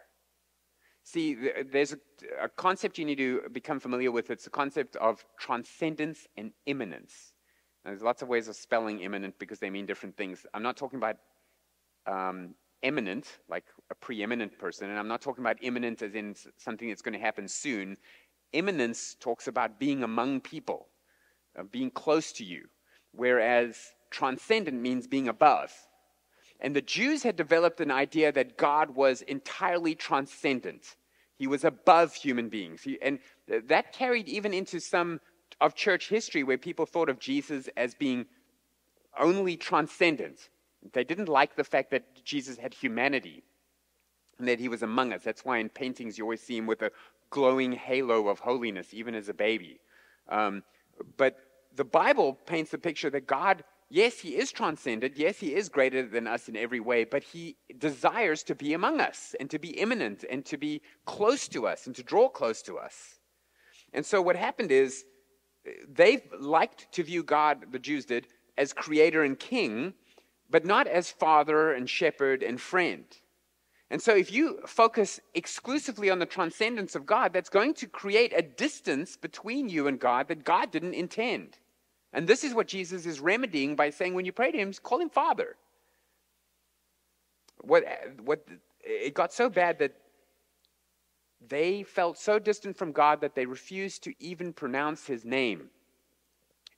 See, 1.04 1.36
there's 1.72 1.94
a, 2.40 2.50
concept 2.50 2.98
you 2.98 3.06
need 3.06 3.18
to 3.18 3.42
become 3.52 3.80
familiar 3.80 4.12
with. 4.12 4.30
It's 4.30 4.44
the 4.44 4.50
concept 4.50 4.96
of 4.98 5.26
transcendence 5.40 6.28
and 6.38 6.52
immanence. 6.66 7.34
There's 7.86 8.02
lots 8.02 8.22
of 8.22 8.28
ways 8.28 8.48
of 8.48 8.56
spelling 8.56 9.00
imminent 9.00 9.40
because 9.40 9.60
they 9.60 9.70
mean 9.70 9.86
different 9.86 10.18
things. 10.18 10.46
I'm 10.54 10.64
not 10.64 10.78
talking 10.78 10.98
about 10.98 11.18
um, 12.06 12.56
eminent, 12.84 13.40
like 13.50 13.66
a 13.90 13.96
preeminent 13.96 14.58
person, 14.58 14.90
and 14.90 15.00
I'm 15.00 15.08
not 15.08 15.22
talking 15.22 15.44
about 15.44 15.58
imminent 15.62 16.02
as 16.02 16.14
in 16.14 16.36
something 16.58 16.90
that's 16.90 17.02
going 17.02 17.14
to 17.14 17.20
happen 17.20 17.48
soon. 17.48 17.98
Immanence 18.54 19.16
talks 19.20 19.48
about 19.48 19.80
being 19.80 20.04
among 20.04 20.42
people, 20.42 20.88
uh, 21.58 21.64
being 21.64 21.92
close 21.92 22.32
to 22.34 22.44
you, 22.44 22.66
whereas 23.12 23.78
transcendent 24.12 24.82
means 24.82 25.08
being 25.08 25.28
above. 25.28 25.72
And 26.60 26.76
the 26.76 26.82
Jews 26.82 27.24
had 27.24 27.36
developed 27.36 27.80
an 27.80 27.92
idea 27.92 28.32
that 28.34 28.58
God 28.58 28.96
was 28.96 29.22
entirely 29.22 29.96
transcendent. 29.96 30.96
He 31.38 31.48
was 31.48 31.64
above 31.64 32.14
human 32.14 32.50
beings. 32.50 32.82
He, 32.82 32.98
and 33.02 33.20
that 33.48 33.94
carried 33.94 34.28
even 34.28 34.54
into 34.54 34.82
some 34.82 35.22
of 35.62 35.76
church 35.76 36.10
history 36.10 36.44
where 36.44 36.58
people 36.58 36.86
thought 36.86 37.10
of 37.10 37.20
Jesus 37.20 37.70
as 37.76 37.94
being 37.96 38.26
only 39.20 39.58
transcendent. 39.58 40.50
They 40.94 41.04
didn't 41.04 41.28
like 41.28 41.56
the 41.56 41.64
fact 41.64 41.92
that 41.92 42.24
Jesus 42.24 42.58
had 42.58 42.74
humanity 42.74 43.44
and 44.38 44.48
that 44.48 44.60
he 44.60 44.70
was 44.70 44.82
among 44.82 45.14
us. 45.14 45.24
That's 45.24 45.44
why 45.44 45.58
in 45.58 45.70
paintings 45.70 46.18
you 46.18 46.24
always 46.24 46.42
see 46.42 46.58
him 46.58 46.66
with 46.66 46.82
a 46.82 46.92
glowing 47.30 47.74
halo 47.74 48.30
of 48.30 48.40
holiness, 48.40 48.94
even 48.94 49.14
as 49.14 49.30
a 49.30 49.34
baby. 49.34 49.80
Um, 50.30 50.64
but 51.18 51.38
the 51.76 51.86
Bible 51.86 52.38
paints 52.46 52.72
the 52.72 52.78
picture 52.78 53.10
that 53.10 53.28
God, 53.28 53.64
yes, 53.90 54.20
he 54.20 54.38
is 54.38 54.52
transcendent. 54.52 55.18
Yes, 55.18 55.38
he 55.38 55.54
is 55.54 55.70
greater 55.70 56.08
than 56.08 56.28
us 56.28 56.48
in 56.50 56.56
every 56.56 56.80
way, 56.80 57.04
but 57.04 57.24
he 57.24 57.58
desires 57.78 58.44
to 58.44 58.56
be 58.56 58.74
among 58.74 59.00
us 59.02 59.36
and 59.40 59.50
to 59.50 59.60
be 59.60 59.70
immanent 59.70 60.24
and 60.30 60.46
to 60.46 60.58
be 60.58 60.82
close 61.06 61.48
to 61.50 61.68
us 61.68 61.86
and 61.86 61.96
to 61.96 62.04
draw 62.04 62.30
close 62.30 62.62
to 62.64 62.78
us. 62.78 63.20
And 63.94 64.06
so 64.06 64.22
what 64.22 64.36
happened 64.36 64.72
is 64.72 65.06
they 65.88 66.24
liked 66.40 66.92
to 66.94 67.04
view 67.04 67.24
God, 67.24 67.72
the 67.72 67.80
Jews 67.80 68.06
did, 68.06 68.28
as 68.58 68.74
creator 68.74 69.24
and 69.24 69.38
king, 69.38 69.94
but 70.50 70.66
not 70.66 70.88
as 70.88 71.12
father 71.12 71.74
and 71.74 71.90
shepherd 71.90 72.44
and 72.44 72.60
friend. 72.60 73.06
And 73.92 74.02
so, 74.02 74.16
if 74.16 74.32
you 74.32 74.60
focus 74.68 75.20
exclusively 75.34 76.10
on 76.12 76.20
the 76.20 76.26
transcendence 76.26 76.96
of 76.96 77.08
God, 77.08 77.34
that's 77.34 77.50
going 77.50 77.74
to 77.76 77.88
create 77.88 78.34
a 78.36 78.42
distance 78.42 79.18
between 79.18 79.68
you 79.68 79.88
and 79.88 80.00
God 80.00 80.28
that 80.28 80.44
God 80.44 80.72
didn't 80.72 80.94
intend. 80.94 81.58
And 82.14 82.28
this 82.28 82.44
is 82.44 82.54
what 82.54 82.68
Jesus 82.68 83.06
is 83.06 83.20
remedying 83.20 83.76
by 83.76 83.90
saying, 83.90 84.14
when 84.14 84.26
you 84.26 84.32
pray 84.32 84.52
to 84.52 84.58
Him, 84.58 84.74
call 84.84 85.00
Him 85.00 85.10
Father. 85.10 85.56
What, 87.62 87.84
what, 88.24 88.48
it 88.82 89.14
got 89.14 89.34
so 89.34 89.50
bad 89.50 89.80
that 89.80 89.96
they 91.48 91.84
felt 91.84 92.18
so 92.18 92.40
distant 92.40 92.78
from 92.78 92.92
God 92.92 93.22
that 93.22 93.36
they 93.36 93.46
refused 93.46 94.04
to 94.04 94.14
even 94.20 94.54
pronounce 94.54 95.06
his 95.06 95.24
name. 95.24 95.70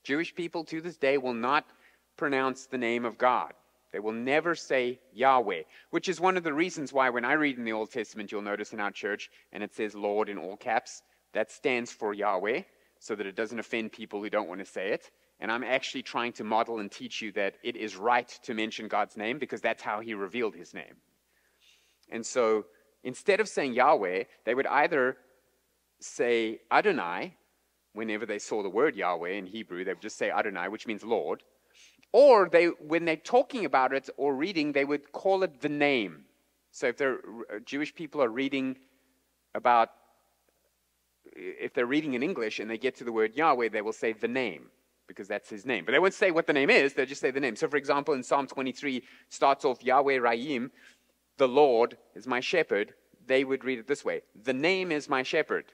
Jewish 0.04 0.34
people 0.34 0.64
to 0.66 0.82
this 0.82 0.98
day 0.98 1.18
will 1.18 1.34
not 1.34 1.66
pronounce 2.18 2.66
the 2.66 2.78
name 2.78 3.06
of 3.06 3.18
God. 3.18 3.54
They 3.92 4.00
will 4.00 4.14
never 4.14 4.56
say 4.56 5.00
Yahweh, 5.14 5.64
which 5.90 6.08
is 6.08 6.22
one 6.22 6.38
of 6.38 6.44
the 6.44 6.54
reasons 6.54 6.94
why 6.94 7.10
when 7.10 7.26
I 7.26 7.34
read 7.34 7.58
in 7.58 7.66
the 7.66 7.74
Old 7.74 7.92
Testament, 7.92 8.32
you'll 8.32 8.42
notice 8.42 8.74
in 8.74 8.80
our 8.80 8.92
church, 8.92 9.30
and 9.52 9.62
it 9.64 9.74
says 9.74 9.96
Lord 9.96 10.30
in 10.30 10.38
all 10.38 10.56
caps, 10.56 11.02
that 11.34 11.52
stands 11.52 11.92
for 11.92 12.14
Yahweh, 12.14 12.62
so 13.00 13.16
that 13.16 13.26
it 13.26 13.36
doesn't 13.36 13.60
offend 13.60 13.92
people 13.92 14.22
who 14.22 14.30
don't 14.30 14.48
want 14.48 14.60
to 14.60 14.66
say 14.66 14.92
it. 14.92 15.12
And 15.40 15.52
I'm 15.52 15.64
actually 15.64 16.04
trying 16.04 16.34
to 16.34 16.44
model 16.44 16.80
and 16.80 16.92
teach 16.92 17.22
you 17.22 17.32
that 17.34 17.56
it 17.64 17.76
is 17.76 17.98
right 17.98 18.28
to 18.44 18.54
mention 18.54 18.88
God's 18.88 19.18
name 19.18 19.40
because 19.40 19.60
that's 19.60 19.82
how 19.82 20.00
he 20.00 20.14
revealed 20.14 20.56
his 20.56 20.74
name. 20.74 20.96
And 22.12 22.26
so 22.26 22.66
instead 23.04 23.40
of 23.40 23.48
saying 23.48 23.74
Yahweh, 23.74 24.24
they 24.46 24.56
would 24.56 24.68
either 24.68 25.18
say 26.00 26.60
Adonai, 26.72 27.36
whenever 27.94 28.26
they 28.26 28.40
saw 28.40 28.64
the 28.64 28.70
word 28.70 28.96
Yahweh 28.96 29.32
in 29.32 29.46
Hebrew, 29.46 29.84
they 29.84 29.94
would 29.94 30.02
just 30.02 30.18
say 30.18 30.32
Adonai, 30.32 30.68
which 30.70 30.88
means 30.88 31.04
Lord. 31.04 31.44
Or 32.14 32.50
they, 32.50 32.66
when 32.66 33.06
they're 33.06 33.16
talking 33.16 33.66
about 33.66 33.94
it 33.94 34.10
or 34.18 34.36
reading, 34.36 34.74
they 34.74 34.86
would 34.86 35.12
call 35.12 35.44
it 35.44 35.62
the 35.62 35.70
name. 35.70 36.26
So 36.72 36.88
if 36.88 36.98
they're 36.98 37.20
uh, 37.54 37.60
Jewish 37.66 37.94
people 37.94 38.22
are 38.22 38.30
reading 38.30 38.78
about, 39.56 39.90
if 41.36 41.74
they're 41.74 41.86
reading 41.86 42.14
in 42.14 42.24
English 42.24 42.60
and 42.60 42.70
they 42.70 42.78
get 42.78 42.96
to 42.96 43.04
the 43.04 43.12
word 43.12 43.36
Yahweh, 43.36 43.70
they 43.70 43.82
will 43.82 43.94
say 43.94 44.14
the 44.14 44.28
name 44.28 44.68
because 45.08 45.28
that's 45.28 45.50
his 45.50 45.66
name. 45.66 45.84
But 45.86 45.92
they 45.92 46.00
won't 46.00 46.14
say 46.14 46.32
what 46.32 46.48
the 46.48 46.54
name 46.54 46.70
is, 46.70 46.94
they'll 46.94 47.06
just 47.06 47.22
say 47.22 47.32
the 47.32 47.40
name. 47.40 47.56
So 47.56 47.68
for 47.68 47.78
example, 47.78 48.14
in 48.14 48.24
Psalm 48.24 48.48
23, 48.48 49.04
starts 49.28 49.66
off 49.66 49.84
Yahweh 49.84 50.18
Raim, 50.18 50.72
the 51.42 51.48
Lord 51.48 51.98
is 52.14 52.28
my 52.28 52.40
shepherd. 52.40 52.94
They 53.26 53.44
would 53.44 53.64
read 53.64 53.80
it 53.80 53.88
this 53.88 54.06
way 54.06 54.22
The 54.44 54.54
name 54.54 54.92
is 54.92 55.10
my 55.10 55.24
shepherd. 55.24 55.66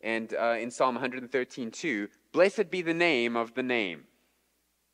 And 0.00 0.34
uh, 0.34 0.56
in 0.58 0.70
Psalm 0.70 0.94
113, 0.94 1.70
2, 1.70 2.08
blessed 2.32 2.70
be 2.70 2.80
the 2.80 2.94
name 2.94 3.36
of 3.36 3.52
the 3.52 3.62
name 3.62 4.04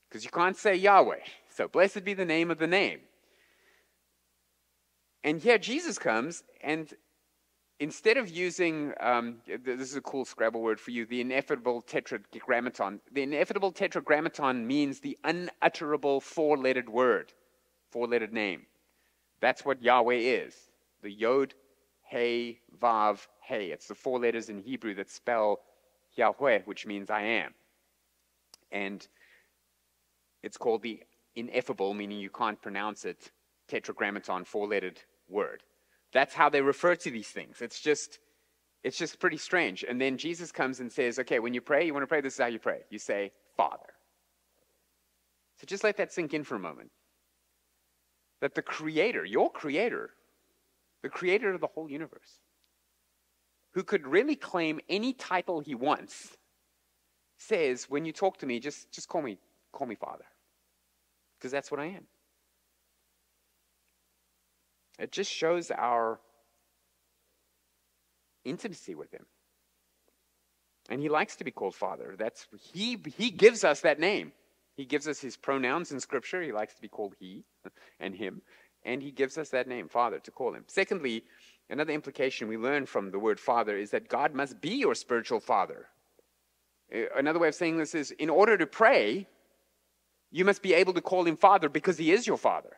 because 0.09 0.25
you 0.25 0.30
can't 0.30 0.57
say 0.57 0.75
Yahweh. 0.75 1.21
So 1.50 1.68
blessed 1.68 2.04
be 2.04 2.14
the 2.14 2.25
name 2.25 2.50
of 2.50 2.59
the 2.59 2.66
name. 2.66 2.99
And 5.23 5.40
here 5.40 5.57
Jesus 5.57 6.00
comes, 6.00 6.42
and 6.61 6.92
instead 7.78 8.16
of 8.16 8.28
using, 8.28 8.92
um, 8.99 9.37
this 9.47 9.88
is 9.88 9.97
a 9.97 10.00
cool 10.00 10.25
Scrabble 10.25 10.62
word 10.62 10.80
for 10.80 10.90
you, 10.90 11.07
the 11.07 11.21
ineffable 11.21 11.80
tetragrammaton. 11.80 12.99
The 13.12 13.23
ineffable 13.23 13.71
tetragrammaton 13.71 14.66
means 14.66 14.99
the 14.99 15.16
unutterable 15.23 16.21
four 16.21 16.59
lettered 16.59 16.88
word, 16.88 17.33
four 17.92 18.09
lettered 18.09 18.33
name. 18.33 18.66
That's 19.40 19.64
what 19.64 19.83
Yahweh 19.83 20.14
is. 20.14 20.54
The 21.02 21.11
Yod, 21.11 21.54
Hey, 22.02 22.61
Vav, 22.80 23.26
Hey. 23.42 23.66
It's 23.71 23.88
the 23.88 23.95
four 23.95 24.18
letters 24.18 24.49
in 24.49 24.59
Hebrew 24.59 24.95
that 24.95 25.11
spell 25.11 25.61
Yahweh, 26.14 26.61
which 26.64 26.87
means 26.87 27.11
I 27.11 27.23
am. 27.23 27.54
And 28.73 29.07
it's 30.42 30.57
called 30.57 30.83
the 30.83 31.02
ineffable, 31.35 31.95
meaning 31.95 32.18
you 32.18 32.30
can't 32.30 32.61
pronounce 32.61 33.04
it, 33.04 33.30
tetragrammaton, 33.68 34.45
four-lettered 34.45 35.00
word. 35.28 35.62
That's 36.12 36.35
how 36.35 36.49
they 36.49 36.62
refer 36.62 36.97
to 36.97 37.11
these 37.11 37.28
things. 37.28 37.61
It's 37.61 37.80
just, 37.80 38.18
it's 38.83 38.97
just 38.97 39.21
pretty 39.21 39.37
strange. 39.37 39.85
And 39.88 40.00
then 40.00 40.16
Jesus 40.18 40.50
comes 40.50 40.80
and 40.80 40.90
says, 40.90 41.18
okay, 41.18 41.38
when 41.38 41.54
you 41.54 41.61
pray, 41.61 41.87
you 41.87 41.92
want 41.92 42.02
to 42.02 42.09
pray, 42.09 42.21
this 42.21 42.35
is 42.35 42.40
how 42.40 42.47
you 42.47 42.59
pray. 42.59 42.80
You 42.90 42.99
say, 42.99 43.33
Father. 43.57 43.92
So 45.61 45.66
just 45.66 45.85
let 45.85 45.97
that 45.97 46.12
sink 46.12 46.35
in 46.35 46.45
for 46.45 46.54
a 46.54 46.61
moment. 46.61 46.90
That 48.40 48.54
the 48.54 48.62
Creator, 48.62 49.25
your 49.25 49.50
Creator, 49.50 50.11
the 51.02 51.09
Creator 51.09 51.54
of 51.54 51.61
the 51.61 51.66
whole 51.66 51.90
universe, 51.90 52.38
who 53.73 53.83
could 53.83 54.07
really 54.07 54.37
claim 54.37 54.80
any 54.88 55.12
title 55.12 55.61
he 55.61 55.75
wants, 55.75 56.37
says, 57.37 57.87
when 57.88 58.04
you 58.04 58.12
talk 58.12 58.38
to 58.38 58.47
me, 58.47 58.61
just, 58.61 58.90
just 58.92 59.09
call 59.09 59.23
me 59.23 59.38
Call 59.73 59.87
me 59.87 59.95
Father. 59.95 60.25
Because 61.38 61.52
that's 61.52 61.71
what 61.71 61.80
I 61.80 61.87
am. 61.87 62.07
It 64.99 65.12
just 65.12 65.30
shows 65.30 65.71
our 65.71 66.18
intimacy 68.45 68.95
with 68.95 69.12
Him. 69.12 69.26
And 70.90 71.00
He 71.00 71.09
likes 71.09 71.37
to 71.37 71.45
be 71.45 71.50
called 71.50 71.75
Father. 71.75 72.16
That's 72.18 72.47
He 72.73 72.99
He 73.16 73.30
gives 73.30 73.62
us 73.62 73.83
that 73.83 74.00
name. 74.00 74.33
He 74.78 74.85
gives 74.85 75.08
us 75.08 75.18
his 75.18 75.37
pronouns 75.37 75.90
in 75.90 75.99
Scripture. 75.99 76.40
He 76.40 76.52
likes 76.52 76.73
to 76.75 76.80
be 76.80 76.87
called 76.87 77.16
He 77.18 77.42
and 77.99 78.14
Him. 78.14 78.40
And 78.85 79.02
He 79.02 79.11
gives 79.11 79.37
us 79.37 79.49
that 79.49 79.66
name, 79.66 79.88
Father, 79.88 80.20
to 80.20 80.30
call 80.30 80.54
Him. 80.54 80.62
Secondly, 80.68 81.25
another 81.68 81.92
implication 81.92 82.47
we 82.47 82.56
learn 82.56 82.87
from 82.87 83.11
the 83.11 83.18
word 83.18 83.40
Father 83.40 83.76
is 83.76 83.90
that 83.90 84.08
God 84.08 84.35
must 84.35 84.61
be 84.61 84.76
your 84.76 84.94
spiritual 84.94 85.40
Father. 85.40 85.88
Another 87.16 87.40
way 87.40 87.49
of 87.49 87.56
saying 87.56 87.76
this 87.76 87.97
is 87.97 88.12
in 88.12 88.30
order 88.30 88.56
to 88.56 88.68
pray, 88.68 89.26
you 90.30 90.44
must 90.44 90.62
be 90.62 90.75
able 90.75 90.92
to 90.92 91.00
call 91.00 91.26
him 91.26 91.37
Father 91.37 91.68
because 91.68 91.99
he 91.99 92.12
is 92.12 92.25
your 92.25 92.38
Father. 92.38 92.76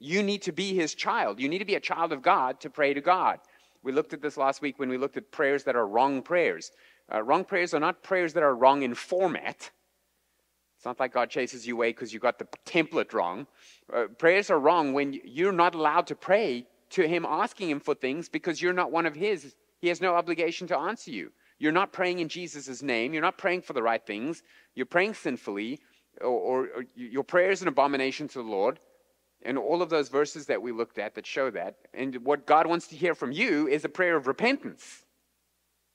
You 0.00 0.24
need 0.24 0.42
to 0.42 0.52
be 0.52 0.74
his 0.74 0.96
child. 0.96 1.38
You 1.38 1.48
need 1.48 1.60
to 1.60 1.64
be 1.64 1.76
a 1.76 1.80
child 1.80 2.12
of 2.12 2.22
God 2.22 2.58
to 2.62 2.70
pray 2.70 2.92
to 2.92 3.00
God. 3.00 3.38
We 3.84 3.92
looked 3.92 4.12
at 4.12 4.20
this 4.20 4.36
last 4.36 4.62
week 4.62 4.80
when 4.80 4.88
we 4.88 4.98
looked 4.98 5.16
at 5.16 5.30
prayers 5.30 5.62
that 5.62 5.76
are 5.76 5.86
wrong 5.86 6.22
prayers. 6.22 6.72
Uh, 7.14 7.22
wrong 7.22 7.44
prayers 7.44 7.72
are 7.72 7.78
not 7.78 8.02
prayers 8.02 8.32
that 8.32 8.42
are 8.42 8.56
wrong 8.56 8.82
in 8.82 8.96
format. 8.96 9.70
It's 10.86 10.98
not 10.98 11.00
like 11.00 11.14
God 11.14 11.30
chases 11.30 11.66
you 11.66 11.74
away 11.74 11.90
because 11.90 12.12
you 12.12 12.20
got 12.20 12.38
the 12.38 12.46
template 12.64 13.12
wrong. 13.12 13.48
Uh, 13.92 14.04
prayers 14.06 14.50
are 14.50 14.60
wrong 14.60 14.92
when 14.92 15.18
you're 15.24 15.50
not 15.50 15.74
allowed 15.74 16.06
to 16.06 16.14
pray 16.14 16.64
to 16.90 17.08
Him 17.08 17.26
asking 17.28 17.70
Him 17.70 17.80
for 17.80 17.92
things 17.92 18.28
because 18.28 18.62
you're 18.62 18.72
not 18.72 18.92
one 18.92 19.04
of 19.04 19.16
His. 19.16 19.56
He 19.80 19.88
has 19.88 20.00
no 20.00 20.14
obligation 20.14 20.68
to 20.68 20.78
answer 20.78 21.10
you. 21.10 21.32
You're 21.58 21.72
not 21.72 21.92
praying 21.92 22.20
in 22.20 22.28
Jesus' 22.28 22.82
name. 22.82 23.12
You're 23.12 23.20
not 23.20 23.36
praying 23.36 23.62
for 23.62 23.72
the 23.72 23.82
right 23.82 24.06
things. 24.06 24.44
You're 24.76 24.86
praying 24.86 25.14
sinfully 25.14 25.80
or, 26.20 26.28
or, 26.28 26.68
or 26.68 26.84
your 26.94 27.24
prayer 27.24 27.50
is 27.50 27.62
an 27.62 27.68
abomination 27.68 28.28
to 28.28 28.38
the 28.38 28.48
Lord, 28.48 28.78
and 29.42 29.58
all 29.58 29.82
of 29.82 29.90
those 29.90 30.08
verses 30.08 30.46
that 30.46 30.62
we 30.62 30.70
looked 30.70 31.00
at 31.00 31.16
that 31.16 31.26
show 31.26 31.50
that. 31.50 31.78
And 31.94 32.24
what 32.24 32.46
God 32.46 32.68
wants 32.68 32.86
to 32.88 32.96
hear 32.96 33.16
from 33.16 33.32
you 33.32 33.66
is 33.66 33.84
a 33.84 33.88
prayer 33.88 34.14
of 34.14 34.28
repentance. 34.28 35.02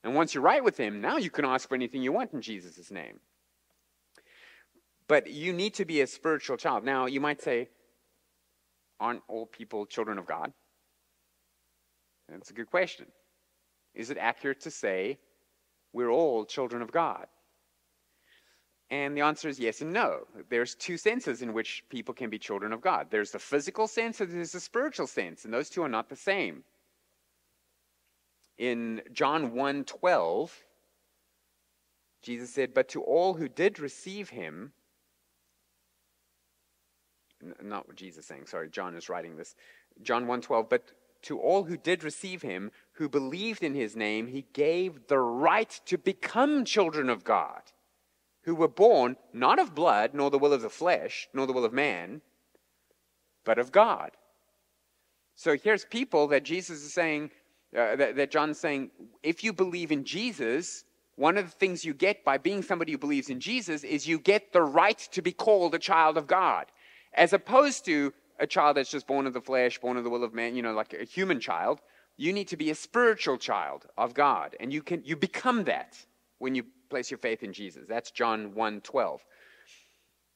And 0.04 0.14
once 0.14 0.34
you're 0.34 0.42
right 0.42 0.62
with 0.62 0.76
Him, 0.76 1.00
now 1.00 1.16
you 1.16 1.30
can 1.30 1.46
ask 1.46 1.66
for 1.66 1.76
anything 1.76 2.02
you 2.02 2.12
want 2.12 2.34
in 2.34 2.42
Jesus' 2.42 2.90
name. 2.90 3.20
But 5.12 5.30
you 5.30 5.52
need 5.52 5.74
to 5.74 5.84
be 5.84 6.00
a 6.00 6.06
spiritual 6.06 6.56
child. 6.56 6.84
Now, 6.84 7.04
you 7.04 7.20
might 7.20 7.42
say, 7.42 7.68
aren't 8.98 9.20
all 9.28 9.44
people 9.44 9.84
children 9.84 10.16
of 10.16 10.24
God? 10.24 10.54
That's 12.30 12.48
a 12.48 12.54
good 12.54 12.70
question. 12.70 13.04
Is 13.94 14.08
it 14.08 14.16
accurate 14.16 14.62
to 14.62 14.70
say 14.70 15.18
we're 15.92 16.08
all 16.08 16.46
children 16.46 16.80
of 16.80 16.90
God? 16.90 17.26
And 18.88 19.14
the 19.14 19.20
answer 19.20 19.50
is 19.50 19.60
yes 19.60 19.82
and 19.82 19.92
no. 19.92 20.20
There's 20.48 20.74
two 20.74 20.96
senses 20.96 21.42
in 21.42 21.52
which 21.52 21.84
people 21.90 22.14
can 22.14 22.30
be 22.30 22.38
children 22.38 22.72
of 22.72 22.80
God. 22.80 23.08
There's 23.10 23.32
the 23.32 23.38
physical 23.38 23.86
sense 23.86 24.22
and 24.22 24.32
there's 24.32 24.52
the 24.52 24.60
spiritual 24.60 25.06
sense, 25.06 25.44
and 25.44 25.52
those 25.52 25.68
two 25.68 25.82
are 25.82 25.90
not 25.90 26.08
the 26.08 26.16
same. 26.16 26.64
In 28.56 29.02
John 29.12 29.52
1:12, 29.52 30.64
Jesus 32.22 32.48
said, 32.48 32.72
"But 32.72 32.88
to 32.88 33.02
all 33.02 33.34
who 33.34 33.46
did 33.46 33.78
receive 33.78 34.30
him, 34.30 34.72
not 37.62 37.86
what 37.88 37.96
Jesus 37.96 38.20
is 38.20 38.26
saying, 38.26 38.46
sorry, 38.46 38.68
John 38.68 38.94
is 38.94 39.08
writing 39.08 39.36
this. 39.36 39.54
John 40.02 40.26
1:12, 40.26 40.68
but 40.68 40.92
to 41.22 41.38
all 41.38 41.64
who 41.64 41.76
did 41.76 42.02
receive 42.02 42.42
him, 42.42 42.72
who 42.92 43.08
believed 43.08 43.62
in 43.62 43.74
his 43.74 43.94
name, 43.94 44.26
he 44.26 44.46
gave 44.52 45.06
the 45.06 45.18
right 45.18 45.80
to 45.86 45.98
become 45.98 46.64
children 46.64 47.08
of 47.08 47.24
God." 47.24 47.62
who 48.42 48.54
were 48.54 48.68
born 48.68 49.16
not 49.32 49.58
of 49.58 49.74
blood, 49.74 50.14
nor 50.14 50.30
the 50.30 50.38
will 50.38 50.52
of 50.52 50.62
the 50.62 50.70
flesh, 50.70 51.28
nor 51.32 51.46
the 51.46 51.52
will 51.52 51.64
of 51.64 51.72
man, 51.72 52.20
but 53.44 53.58
of 53.58 53.72
God. 53.72 54.10
So 55.34 55.56
here's 55.56 55.84
people 55.84 56.28
that 56.28 56.44
Jesus 56.44 56.82
is 56.82 56.92
saying, 56.92 57.30
uh, 57.76 57.96
that, 57.96 58.16
that 58.16 58.30
John's 58.30 58.58
saying, 58.58 58.90
if 59.22 59.42
you 59.42 59.52
believe 59.52 59.90
in 59.90 60.04
Jesus, 60.04 60.84
one 61.16 61.38
of 61.38 61.46
the 61.46 61.56
things 61.56 61.84
you 61.84 61.94
get 61.94 62.24
by 62.24 62.36
being 62.36 62.62
somebody 62.62 62.92
who 62.92 62.98
believes 62.98 63.30
in 63.30 63.40
Jesus 63.40 63.84
is 63.84 64.06
you 64.06 64.18
get 64.18 64.52
the 64.52 64.62
right 64.62 64.98
to 65.12 65.22
be 65.22 65.32
called 65.32 65.74
a 65.74 65.78
child 65.78 66.16
of 66.18 66.26
God, 66.26 66.66
as 67.14 67.32
opposed 67.32 67.84
to 67.86 68.12
a 68.38 68.46
child 68.46 68.76
that's 68.76 68.90
just 68.90 69.06
born 69.06 69.26
of 69.26 69.32
the 69.32 69.40
flesh, 69.40 69.78
born 69.78 69.96
of 69.96 70.04
the 70.04 70.10
will 70.10 70.24
of 70.24 70.34
man, 70.34 70.56
you 70.56 70.62
know, 70.62 70.72
like 70.72 70.94
a 70.94 71.04
human 71.04 71.40
child. 71.40 71.80
You 72.16 72.32
need 72.32 72.48
to 72.48 72.56
be 72.56 72.70
a 72.70 72.74
spiritual 72.74 73.38
child 73.38 73.86
of 73.96 74.14
God, 74.14 74.54
and 74.60 74.72
you 74.72 74.82
can 74.82 75.02
you 75.04 75.16
become 75.16 75.64
that 75.64 75.96
when 76.38 76.54
you 76.54 76.64
place 76.90 77.10
your 77.10 77.18
faith 77.18 77.42
in 77.42 77.52
Jesus. 77.52 77.84
That's 77.88 78.10
John 78.10 78.54
1 78.54 78.80
12. 78.82 79.24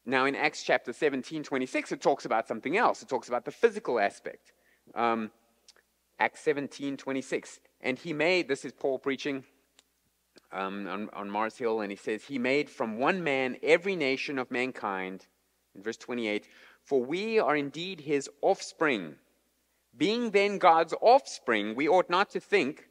Now, 0.06 0.24
in 0.24 0.36
Acts 0.36 0.62
chapter 0.62 0.92
17, 0.92 1.42
26, 1.42 1.92
it 1.92 2.00
talks 2.00 2.24
about 2.24 2.46
something 2.46 2.76
else. 2.76 3.02
It 3.02 3.08
talks 3.08 3.26
about 3.26 3.44
the 3.44 3.50
physical 3.50 3.98
aspect. 3.98 4.52
Um, 4.94 5.32
Acts 6.20 6.40
17, 6.40 6.96
26. 6.96 7.60
And 7.80 7.98
he 7.98 8.12
made, 8.12 8.46
this 8.46 8.64
is 8.64 8.72
Paul 8.72 9.00
preaching 9.00 9.44
um, 10.52 10.86
on, 10.86 11.10
on 11.12 11.28
Mars 11.28 11.58
Hill, 11.58 11.80
and 11.80 11.90
he 11.90 11.96
says, 11.96 12.22
He 12.22 12.38
made 12.38 12.70
from 12.70 12.98
one 12.98 13.22
man 13.24 13.56
every 13.62 13.96
nation 13.96 14.38
of 14.38 14.50
mankind. 14.50 15.26
In 15.76 15.82
verse 15.82 15.96
28, 15.96 16.48
for 16.82 17.04
we 17.04 17.38
are 17.38 17.56
indeed 17.56 18.00
his 18.00 18.30
offspring. 18.40 19.16
Being 19.96 20.30
then 20.30 20.58
God's 20.58 20.94
offspring, 21.00 21.74
we 21.74 21.88
ought 21.88 22.10
not 22.10 22.30
to 22.30 22.40
think 22.40 22.88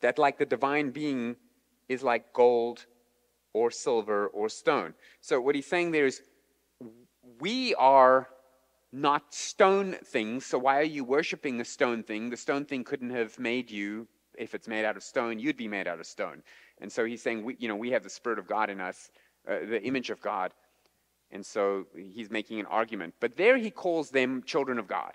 that, 0.00 0.18
like 0.18 0.38
the 0.38 0.46
divine 0.46 0.90
being 0.90 1.36
is 1.88 2.02
like 2.02 2.32
gold 2.32 2.86
or 3.52 3.70
silver 3.70 4.26
or 4.28 4.48
stone. 4.48 4.94
So 5.20 5.40
what 5.40 5.54
he's 5.54 5.66
saying 5.66 5.90
there 5.92 6.06
is 6.06 6.22
we 7.40 7.74
are 7.74 8.28
not 8.92 9.34
stone 9.34 9.92
things, 10.04 10.46
so 10.46 10.58
why 10.58 10.78
are 10.78 10.82
you 10.82 11.04
worshiping 11.04 11.60
a 11.60 11.64
stone 11.64 12.02
thing? 12.02 12.30
The 12.30 12.36
stone 12.36 12.64
thing 12.64 12.84
couldn't 12.84 13.10
have 13.10 13.38
made 13.38 13.70
you 13.70 14.08
if 14.38 14.54
it's 14.54 14.68
made 14.68 14.84
out 14.84 14.96
of 14.96 15.02
stone, 15.02 15.38
you'd 15.38 15.56
be 15.56 15.68
made 15.68 15.86
out 15.86 15.98
of 15.98 16.06
stone. 16.06 16.42
And 16.80 16.90
so 16.90 17.04
he's 17.04 17.22
saying, 17.22 17.44
we, 17.44 17.56
you 17.58 17.68
know, 17.68 17.76
we 17.76 17.90
have 17.90 18.04
the 18.04 18.10
Spirit 18.10 18.38
of 18.38 18.46
God 18.46 18.70
in 18.70 18.80
us, 18.80 19.10
uh, 19.48 19.58
the 19.68 19.82
image 19.82 20.10
of 20.10 20.20
God. 20.20 20.54
And 21.30 21.44
so 21.44 21.86
he's 21.94 22.30
making 22.30 22.58
an 22.60 22.66
argument. 22.66 23.14
But 23.20 23.36
there 23.36 23.58
he 23.58 23.70
calls 23.70 24.10
them 24.10 24.42
children 24.44 24.78
of 24.78 24.86
God, 24.88 25.12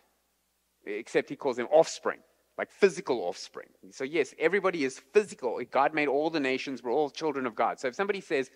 except 0.85 1.29
he 1.29 1.35
calls 1.35 1.57
them 1.57 1.67
offspring, 1.71 2.19
like 2.57 2.71
physical 2.71 3.21
offspring. 3.21 3.69
So, 3.91 4.03
yes, 4.03 4.33
everybody 4.37 4.83
is 4.83 4.99
physical. 4.99 5.59
God 5.71 5.93
made 5.93 6.07
all 6.07 6.29
the 6.29 6.39
nations, 6.39 6.83
we're 6.83 6.91
all 6.91 7.09
children 7.09 7.45
of 7.45 7.55
God. 7.55 7.79
So 7.79 7.87
if 7.87 7.95
somebody 7.95 8.21
says, 8.21 8.51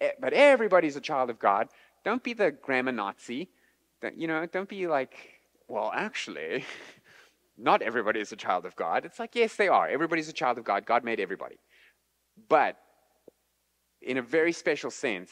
eh, 0.00 0.10
but 0.20 0.32
everybody's 0.32 0.96
a 0.96 1.00
child 1.00 1.30
of 1.30 1.38
God, 1.38 1.68
don't 2.04 2.22
be 2.22 2.34
the 2.34 2.50
grammar 2.50 2.92
Nazi. 2.92 3.48
You 4.16 4.26
know, 4.26 4.44
don't 4.46 4.68
be 4.68 4.86
like, 4.86 5.14
well, 5.68 5.92
actually, 5.94 6.64
not 7.56 7.80
everybody 7.80 8.20
is 8.20 8.32
a 8.32 8.36
child 8.36 8.66
of 8.66 8.76
God. 8.76 9.04
It's 9.04 9.18
like, 9.18 9.34
yes, 9.34 9.56
they 9.56 9.68
are. 9.68 9.88
Everybody's 9.88 10.28
a 10.28 10.32
child 10.32 10.58
of 10.58 10.64
God. 10.64 10.84
God 10.84 11.04
made 11.04 11.20
everybody. 11.20 11.56
But 12.48 12.76
in 14.02 14.18
a 14.18 14.22
very 14.22 14.52
special 14.52 14.90
sense, 14.90 15.30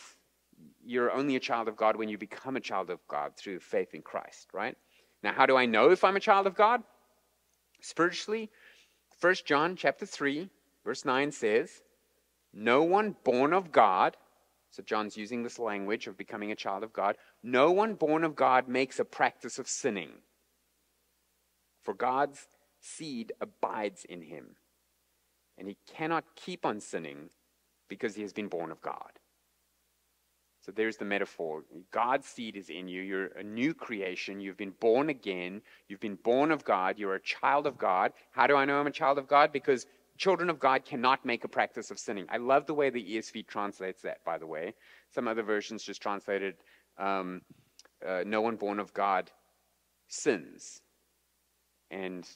you're 0.84 1.12
only 1.12 1.36
a 1.36 1.40
child 1.40 1.68
of 1.68 1.76
God 1.76 1.96
when 1.96 2.08
you 2.08 2.18
become 2.18 2.56
a 2.56 2.60
child 2.60 2.90
of 2.90 2.98
God 3.08 3.36
through 3.36 3.60
faith 3.60 3.94
in 3.94 4.02
Christ, 4.02 4.48
right? 4.52 4.76
Now, 5.22 5.32
how 5.32 5.46
do 5.46 5.56
I 5.56 5.66
know 5.66 5.90
if 5.90 6.04
I'm 6.04 6.16
a 6.16 6.20
child 6.20 6.46
of 6.46 6.54
God? 6.54 6.82
Spiritually, 7.80 8.50
1 9.20 9.34
John 9.44 9.76
chapter 9.76 10.06
3, 10.06 10.48
verse 10.84 11.04
9 11.04 11.32
says, 11.32 11.82
No 12.52 12.82
one 12.82 13.16
born 13.24 13.52
of 13.52 13.72
God, 13.72 14.16
so 14.70 14.82
John's 14.82 15.16
using 15.16 15.42
this 15.42 15.58
language 15.58 16.06
of 16.06 16.16
becoming 16.16 16.52
a 16.52 16.56
child 16.56 16.82
of 16.82 16.92
God, 16.92 17.16
no 17.42 17.70
one 17.70 17.94
born 17.94 18.24
of 18.24 18.36
God 18.36 18.68
makes 18.68 18.98
a 18.98 19.04
practice 19.04 19.58
of 19.58 19.68
sinning. 19.68 20.10
For 21.82 21.94
God's 21.94 22.48
seed 22.80 23.32
abides 23.40 24.04
in 24.04 24.22
him, 24.22 24.56
and 25.58 25.68
he 25.68 25.76
cannot 25.86 26.24
keep 26.36 26.64
on 26.64 26.80
sinning 26.80 27.30
because 27.88 28.14
he 28.14 28.22
has 28.22 28.32
been 28.32 28.48
born 28.48 28.70
of 28.70 28.80
God. 28.80 29.18
So 30.60 30.72
there's 30.72 30.98
the 30.98 31.04
metaphor. 31.04 31.64
God's 31.90 32.26
seed 32.26 32.56
is 32.56 32.68
in 32.68 32.86
you. 32.86 33.00
You're 33.00 33.26
a 33.28 33.42
new 33.42 33.72
creation. 33.72 34.40
You've 34.40 34.58
been 34.58 34.74
born 34.78 35.08
again. 35.08 35.62
You've 35.88 36.00
been 36.00 36.16
born 36.16 36.50
of 36.50 36.64
God. 36.64 36.98
You're 36.98 37.14
a 37.14 37.20
child 37.20 37.66
of 37.66 37.78
God. 37.78 38.12
How 38.32 38.46
do 38.46 38.56
I 38.56 38.66
know 38.66 38.78
I'm 38.78 38.86
a 38.86 38.90
child 38.92 39.16
of 39.16 39.26
God? 39.26 39.52
Because 39.52 39.86
children 40.18 40.50
of 40.50 40.60
God 40.60 40.84
cannot 40.84 41.24
make 41.24 41.44
a 41.44 41.48
practice 41.48 41.90
of 41.90 41.98
sinning. 41.98 42.26
I 42.28 42.36
love 42.36 42.66
the 42.66 42.74
way 42.74 42.90
the 42.90 43.02
ESV 43.02 43.46
translates 43.46 44.02
that, 44.02 44.22
by 44.24 44.36
the 44.36 44.46
way. 44.46 44.74
Some 45.14 45.26
other 45.26 45.42
versions 45.42 45.82
just 45.82 46.02
translated, 46.02 46.56
um, 46.98 47.40
uh, 48.06 48.22
no 48.26 48.42
one 48.42 48.56
born 48.56 48.80
of 48.80 48.92
God 48.92 49.30
sins. 50.08 50.82
And 51.90 52.28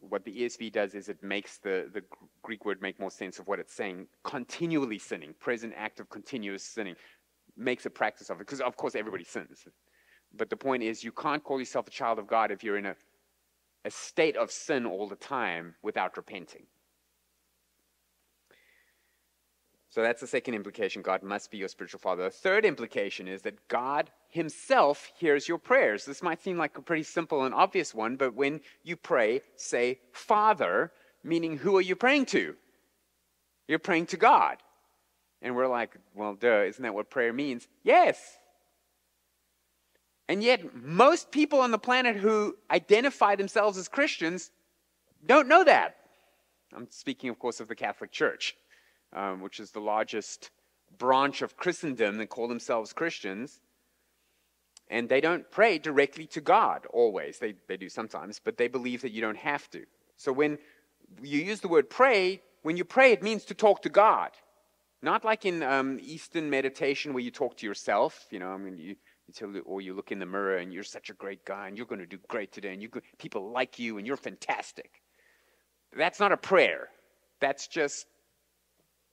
what 0.00 0.24
the 0.24 0.42
ESV 0.42 0.72
does 0.72 0.94
is 0.94 1.08
it 1.08 1.22
makes 1.22 1.58
the, 1.58 1.90
the 1.92 2.02
Greek 2.42 2.64
word 2.64 2.80
make 2.80 2.98
more 3.00 3.10
sense 3.10 3.38
of 3.38 3.46
what 3.46 3.58
it's 3.58 3.74
saying. 3.74 4.06
Continually 4.24 4.98
sinning, 4.98 5.34
present 5.40 5.72
act 5.76 6.00
of 6.00 6.08
continuous 6.08 6.62
sinning, 6.62 6.94
makes 7.56 7.86
a 7.86 7.90
practice 7.90 8.30
of 8.30 8.36
it. 8.36 8.46
Because, 8.46 8.60
of 8.60 8.76
course, 8.76 8.94
everybody 8.94 9.24
sins. 9.24 9.66
But 10.36 10.50
the 10.50 10.56
point 10.56 10.82
is, 10.82 11.02
you 11.02 11.12
can't 11.12 11.42
call 11.42 11.58
yourself 11.58 11.88
a 11.88 11.90
child 11.90 12.18
of 12.18 12.26
God 12.26 12.50
if 12.50 12.62
you're 12.62 12.76
in 12.76 12.86
a, 12.86 12.96
a 13.84 13.90
state 13.90 14.36
of 14.36 14.50
sin 14.50 14.86
all 14.86 15.08
the 15.08 15.16
time 15.16 15.74
without 15.82 16.16
repenting. 16.16 16.66
So 19.88 20.02
that's 20.02 20.20
the 20.20 20.26
second 20.26 20.54
implication. 20.54 21.00
God 21.00 21.22
must 21.22 21.50
be 21.50 21.56
your 21.56 21.68
spiritual 21.68 22.00
father. 22.00 22.24
The 22.24 22.30
third 22.30 22.66
implication 22.66 23.26
is 23.28 23.40
that 23.42 23.66
God 23.68 24.10
himself 24.36 25.10
hears 25.16 25.48
your 25.48 25.58
prayers. 25.58 26.04
This 26.04 26.22
might 26.22 26.40
seem 26.40 26.56
like 26.56 26.78
a 26.78 26.82
pretty 26.82 27.02
simple 27.02 27.44
and 27.44 27.54
obvious 27.54 27.94
one, 27.94 28.16
but 28.16 28.34
when 28.34 28.60
you 28.84 28.96
pray, 28.96 29.40
say 29.56 29.98
Father, 30.12 30.92
meaning 31.24 31.58
who 31.58 31.76
are 31.76 31.82
you 31.82 31.96
praying 31.96 32.26
to? 32.26 32.54
You're 33.66 33.80
praying 33.80 34.06
to 34.06 34.16
God. 34.16 34.58
And 35.42 35.56
we're 35.56 35.66
like, 35.66 35.96
well, 36.14 36.34
duh, 36.34 36.62
isn't 36.62 36.82
that 36.82 36.94
what 36.94 37.10
prayer 37.10 37.32
means? 37.32 37.66
Yes. 37.82 38.38
And 40.28 40.42
yet, 40.42 40.74
most 40.74 41.30
people 41.30 41.60
on 41.60 41.70
the 41.70 41.78
planet 41.78 42.16
who 42.16 42.56
identify 42.70 43.36
themselves 43.36 43.78
as 43.78 43.88
Christians 43.88 44.50
don't 45.24 45.48
know 45.48 45.64
that. 45.64 45.96
I'm 46.74 46.88
speaking, 46.90 47.30
of 47.30 47.38
course, 47.38 47.60
of 47.60 47.68
the 47.68 47.74
Catholic 47.74 48.10
Church, 48.10 48.56
um, 49.12 49.40
which 49.40 49.60
is 49.60 49.70
the 49.70 49.80
largest 49.80 50.50
branch 50.98 51.42
of 51.42 51.56
Christendom 51.56 52.18
that 52.18 52.28
call 52.28 52.48
themselves 52.48 52.92
Christians. 52.92 53.60
And 54.88 55.08
they 55.08 55.20
don't 55.20 55.50
pray 55.50 55.78
directly 55.78 56.26
to 56.28 56.40
God 56.40 56.86
always. 56.92 57.38
They, 57.38 57.54
they 57.66 57.76
do 57.76 57.88
sometimes, 57.88 58.40
but 58.42 58.56
they 58.56 58.68
believe 58.68 59.02
that 59.02 59.10
you 59.10 59.20
don't 59.20 59.36
have 59.36 59.68
to. 59.70 59.84
So 60.16 60.32
when 60.32 60.58
you 61.22 61.40
use 61.40 61.60
the 61.60 61.68
word 61.68 61.90
pray, 61.90 62.40
when 62.62 62.76
you 62.76 62.84
pray, 62.84 63.12
it 63.12 63.22
means 63.22 63.44
to 63.46 63.54
talk 63.54 63.82
to 63.82 63.88
God. 63.88 64.30
Not 65.02 65.24
like 65.24 65.44
in 65.44 65.62
um, 65.62 65.98
Eastern 66.00 66.48
meditation 66.50 67.12
where 67.12 67.22
you 67.22 67.30
talk 67.30 67.56
to 67.58 67.66
yourself, 67.66 68.26
you 68.30 68.38
know, 68.38 68.50
I 68.50 68.56
mean, 68.56 68.78
you, 68.78 68.96
you 69.26 69.34
tell, 69.34 69.52
or 69.64 69.80
you 69.80 69.94
look 69.94 70.10
in 70.12 70.18
the 70.18 70.26
mirror 70.26 70.56
and 70.56 70.72
you're 70.72 70.84
such 70.84 71.10
a 71.10 71.14
great 71.14 71.44
guy 71.44 71.68
and 71.68 71.76
you're 71.76 71.86
going 71.86 72.00
to 72.00 72.06
do 72.06 72.18
great 72.28 72.52
today 72.52 72.72
and 72.72 72.80
you 72.80 72.88
people 73.18 73.50
like 73.50 73.78
you 73.78 73.98
and 73.98 74.06
you're 74.06 74.16
fantastic. 74.16 75.02
That's 75.96 76.20
not 76.20 76.32
a 76.32 76.36
prayer. 76.36 76.88
That's 77.40 77.66
just, 77.68 78.06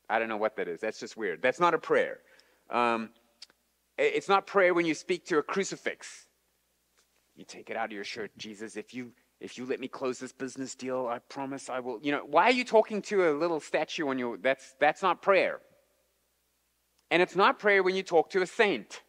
I 0.09 0.19
don't 0.19 0.29
know 0.29 0.37
what 0.37 0.55
that 0.57 0.67
is. 0.67 0.79
That's 0.81 0.99
just 0.99 1.17
weird. 1.17 1.41
That's 1.41 1.59
not 1.59 1.73
a 1.73 1.77
prayer. 1.79 2.19
Um, 2.69 3.09
it's 3.97 4.29
not 4.29 4.47
prayer 4.47 4.73
when 4.73 4.85
you 4.85 4.93
speak 4.93 5.25
to 5.27 5.37
a 5.37 5.43
crucifix. 5.43 6.27
You 7.35 7.45
take 7.45 7.69
it 7.69 7.77
out 7.77 7.85
of 7.85 7.91
your 7.91 8.03
shirt, 8.03 8.31
Jesus, 8.37 8.77
if 8.77 8.93
you 8.93 9.11
if 9.39 9.57
you 9.57 9.65
let 9.65 9.81
me 9.81 9.89
close 9.89 10.19
this 10.19 10.31
business 10.31 10.73
deal, 10.73 11.07
I 11.07 11.19
promise 11.19 11.69
I 11.69 11.79
will. 11.79 11.99
You 12.01 12.13
know, 12.13 12.23
why 12.25 12.43
are 12.43 12.51
you 12.51 12.63
talking 12.63 13.01
to 13.03 13.29
a 13.29 13.31
little 13.31 13.59
statue 13.59 14.07
on 14.07 14.17
your 14.17 14.37
that's 14.37 14.75
that's 14.79 15.01
not 15.01 15.21
prayer. 15.21 15.59
And 17.11 17.21
it's 17.21 17.35
not 17.35 17.59
prayer 17.59 17.83
when 17.83 17.95
you 17.95 18.03
talk 18.03 18.29
to 18.31 18.41
a 18.41 18.47
saint. 18.47 19.01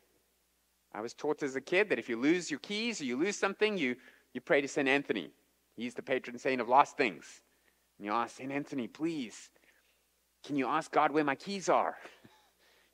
I 0.95 1.01
was 1.01 1.15
taught 1.15 1.43
as 1.43 1.57
a 1.57 1.61
kid 1.61 1.89
that 1.89 1.99
if 1.99 2.09
you 2.09 2.21
lose 2.21 2.51
your 2.51 2.61
keys 2.61 3.01
or 3.01 3.05
you 3.05 3.17
lose 3.17 3.37
something, 3.37 3.79
you, 3.79 3.97
you 4.33 4.41
pray 4.41 4.61
to 4.61 4.69
St. 4.69 4.87
Anthony. 4.87 5.31
He's 5.77 5.95
the 5.95 6.03
patron 6.03 6.39
saint 6.39 6.61
of 6.61 6.69
lost 6.69 6.97
things. 6.97 7.41
And 7.99 8.07
you 8.07 8.13
ask, 8.13 8.37
St. 8.37 8.53
Anthony, 8.53 8.87
please, 8.89 9.51
can 10.45 10.57
you 10.57 10.67
ask 10.67 10.91
God 10.93 11.13
where 11.13 11.25
my 11.25 11.35
keys 11.35 11.69
are? 11.69 11.97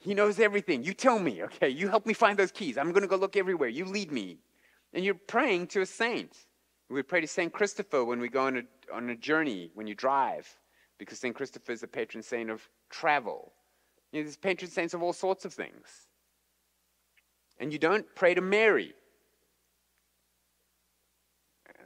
He 0.00 0.14
knows 0.14 0.40
everything. 0.40 0.82
You 0.82 0.94
tell 0.94 1.18
me, 1.18 1.42
okay? 1.44 1.68
You 1.68 1.88
help 1.88 2.06
me 2.06 2.14
find 2.14 2.38
those 2.38 2.50
keys. 2.50 2.78
I'm 2.78 2.90
going 2.90 3.02
to 3.02 3.08
go 3.08 3.16
look 3.16 3.36
everywhere. 3.36 3.68
You 3.68 3.84
lead 3.84 4.10
me. 4.10 4.38
And 4.94 5.04
you're 5.04 5.14
praying 5.14 5.68
to 5.68 5.82
a 5.82 5.86
saint. 5.86 6.36
We 6.88 7.02
pray 7.02 7.20
to 7.20 7.26
St. 7.26 7.52
Christopher 7.52 8.04
when 8.04 8.18
we 8.18 8.28
go 8.28 8.46
on 8.46 8.56
a, 8.56 8.62
on 8.92 9.10
a 9.10 9.14
journey, 9.14 9.70
when 9.74 9.86
you 9.86 9.94
drive, 9.94 10.48
because 10.98 11.20
St. 11.20 11.34
Christopher 11.34 11.70
is 11.70 11.82
the 11.82 11.86
patron 11.86 12.22
saint 12.22 12.50
of 12.50 12.66
travel. 12.88 13.52
You 14.10 14.20
know, 14.20 14.24
there's 14.24 14.36
patron 14.36 14.70
saints 14.70 14.94
of 14.94 15.02
all 15.02 15.12
sorts 15.12 15.44
of 15.44 15.52
things. 15.52 16.08
And 17.58 17.72
you 17.72 17.78
don't 17.78 18.06
pray 18.16 18.34
to 18.34 18.40
Mary. 18.40 18.94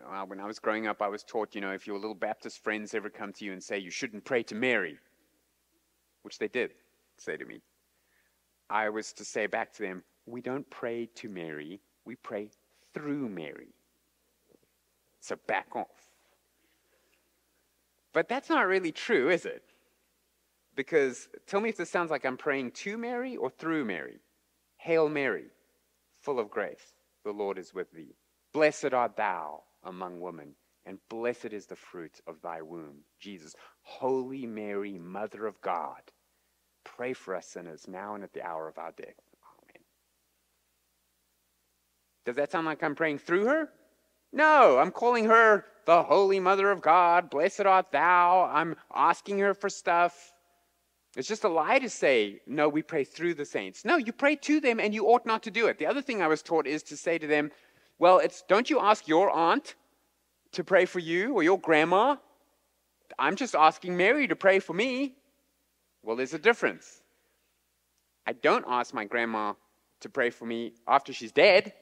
Uh, 0.09 0.24
when 0.24 0.40
I 0.40 0.46
was 0.46 0.59
growing 0.59 0.87
up, 0.87 1.03
I 1.03 1.09
was 1.09 1.24
taught, 1.24 1.55
you 1.55 1.61
know, 1.61 1.72
if 1.72 1.87
your 1.87 1.98
little 1.98 2.14
Baptist 2.14 2.62
friends 2.62 2.94
ever 2.94 3.11
come 3.11 3.33
to 3.35 3.44
you 3.44 3.53
and 3.53 3.62
say 3.62 3.79
you 3.79 3.90
shouldn't 3.90 4.24
pray 4.24 4.42
to 4.44 4.55
Mary, 4.55 4.98
which 6.22 6.38
they 6.38 6.48
did 6.48 6.72
say 7.18 7.37
to 7.37 7.44
me, 7.44 7.61
I 8.68 8.88
was 8.88 9.12
to 9.14 9.24
say 9.24 9.46
back 9.46 9.72
to 9.74 9.83
them, 9.83 10.03
we 10.27 10.40
don't 10.40 10.68
pray 10.70 11.07
to 11.16 11.29
Mary, 11.29 11.81
we 12.05 12.16
pray 12.16 12.50
through 12.92 13.29
Mary. 13.29 13.74
So 15.20 15.37
back 15.46 15.74
off. 15.74 15.87
But 18.12 18.29
that's 18.29 18.48
not 18.48 18.66
really 18.66 18.92
true, 18.92 19.31
is 19.31 19.44
it? 19.44 19.62
Because 20.77 21.29
tell 21.46 21.61
me 21.61 21.68
if 21.68 21.77
this 21.77 21.90
sounds 21.90 22.11
like 22.11 22.24
I'm 22.24 22.37
praying 22.37 22.72
to 22.72 22.96
Mary 22.96 23.37
or 23.37 23.50
through 23.50 23.85
Mary. 23.85 24.18
Hail 24.77 25.09
Mary, 25.09 25.46
full 26.20 26.38
of 26.38 26.50
grace, 26.50 26.94
the 27.24 27.33
Lord 27.33 27.59
is 27.59 27.74
with 27.74 27.90
thee. 27.92 28.14
Blessed 28.53 28.92
art 28.92 29.16
thou 29.16 29.62
among 29.83 30.20
women, 30.20 30.55
and 30.85 30.98
blessed 31.09 31.53
is 31.53 31.66
the 31.66 31.77
fruit 31.77 32.20
of 32.27 32.40
thy 32.42 32.62
womb, 32.62 32.98
Jesus. 33.18 33.55
Holy 33.83 34.46
Mary, 34.46 34.98
Mother 34.98 35.46
of 35.46 35.61
God 35.61 36.03
Pray 36.85 37.12
for 37.12 37.35
us 37.35 37.47
sinners 37.47 37.87
now 37.88 38.14
and 38.14 38.23
at 38.23 38.33
the 38.33 38.42
hour 38.42 38.68
of 38.68 38.79
our 38.79 38.92
death. 38.92 39.20
Amen. 39.62 39.83
Does 42.25 42.37
that 42.37 42.53
sound 42.53 42.66
like 42.66 42.83
I'm 42.83 42.94
praying 42.94 43.18
through 43.18 43.47
her? 43.47 43.68
No, 44.33 44.79
I'm 44.79 44.90
calling 44.90 45.25
her 45.27 45.64
the 45.87 46.03
Holy 46.03 46.40
Mother 46.40 46.70
of 46.70 46.81
God. 46.81 47.31
Blessed 47.31 47.62
art 47.62 47.92
thou. 47.92 48.51
I'm 48.53 48.77
asking 48.94 49.38
her 49.38 49.55
for 49.55 49.68
stuff. 49.68 50.33
It's 51.16 51.29
just 51.29 51.44
a 51.44 51.49
lie 51.49 51.79
to 51.79 51.88
say, 51.88 52.40
no, 52.47 52.68
we 52.68 52.83
pray 52.83 53.05
through 53.05 53.35
the 53.35 53.44
saints. 53.44 53.85
No, 53.85 53.97
you 53.97 54.12
pray 54.12 54.35
to 54.37 54.61
them 54.61 54.81
and 54.81 54.92
you 54.92 55.07
ought 55.07 55.25
not 55.25 55.44
to 55.44 55.51
do 55.51 55.68
it. 55.68 55.79
The 55.79 55.87
other 55.87 56.03
thing 56.03 56.20
I 56.20 56.27
was 56.27 56.42
taught 56.42 56.66
is 56.66 56.83
to 56.85 56.97
say 56.97 57.18
to 57.18 57.27
them, 57.27 57.53
well, 57.99 58.18
it's 58.18 58.42
don't 58.49 58.68
you 58.68 58.81
ask 58.81 59.07
your 59.07 59.31
aunt 59.31 59.77
to 60.53 60.64
pray 60.64 60.85
for 60.85 60.99
you 60.99 61.35
or 61.35 61.42
your 61.44 61.59
grandma? 61.59 62.16
I'm 63.18 63.37
just 63.37 63.55
asking 63.55 63.97
Mary 63.97 64.27
to 64.27 64.35
pray 64.35 64.59
for 64.59 64.73
me. 64.73 65.14
Well, 66.04 66.16
there's 66.16 66.34
a 66.34 66.38
difference. 66.38 67.00
I 68.26 68.34
don't 68.34 68.64
ask 68.68 68.92
my 68.92 69.06
grandma 69.06 69.54
to 70.00 70.08
pray 70.08 70.30
for 70.30 70.44
me 70.44 70.74
after 70.86 71.12
she's 71.12 71.32
dead. 71.32 71.72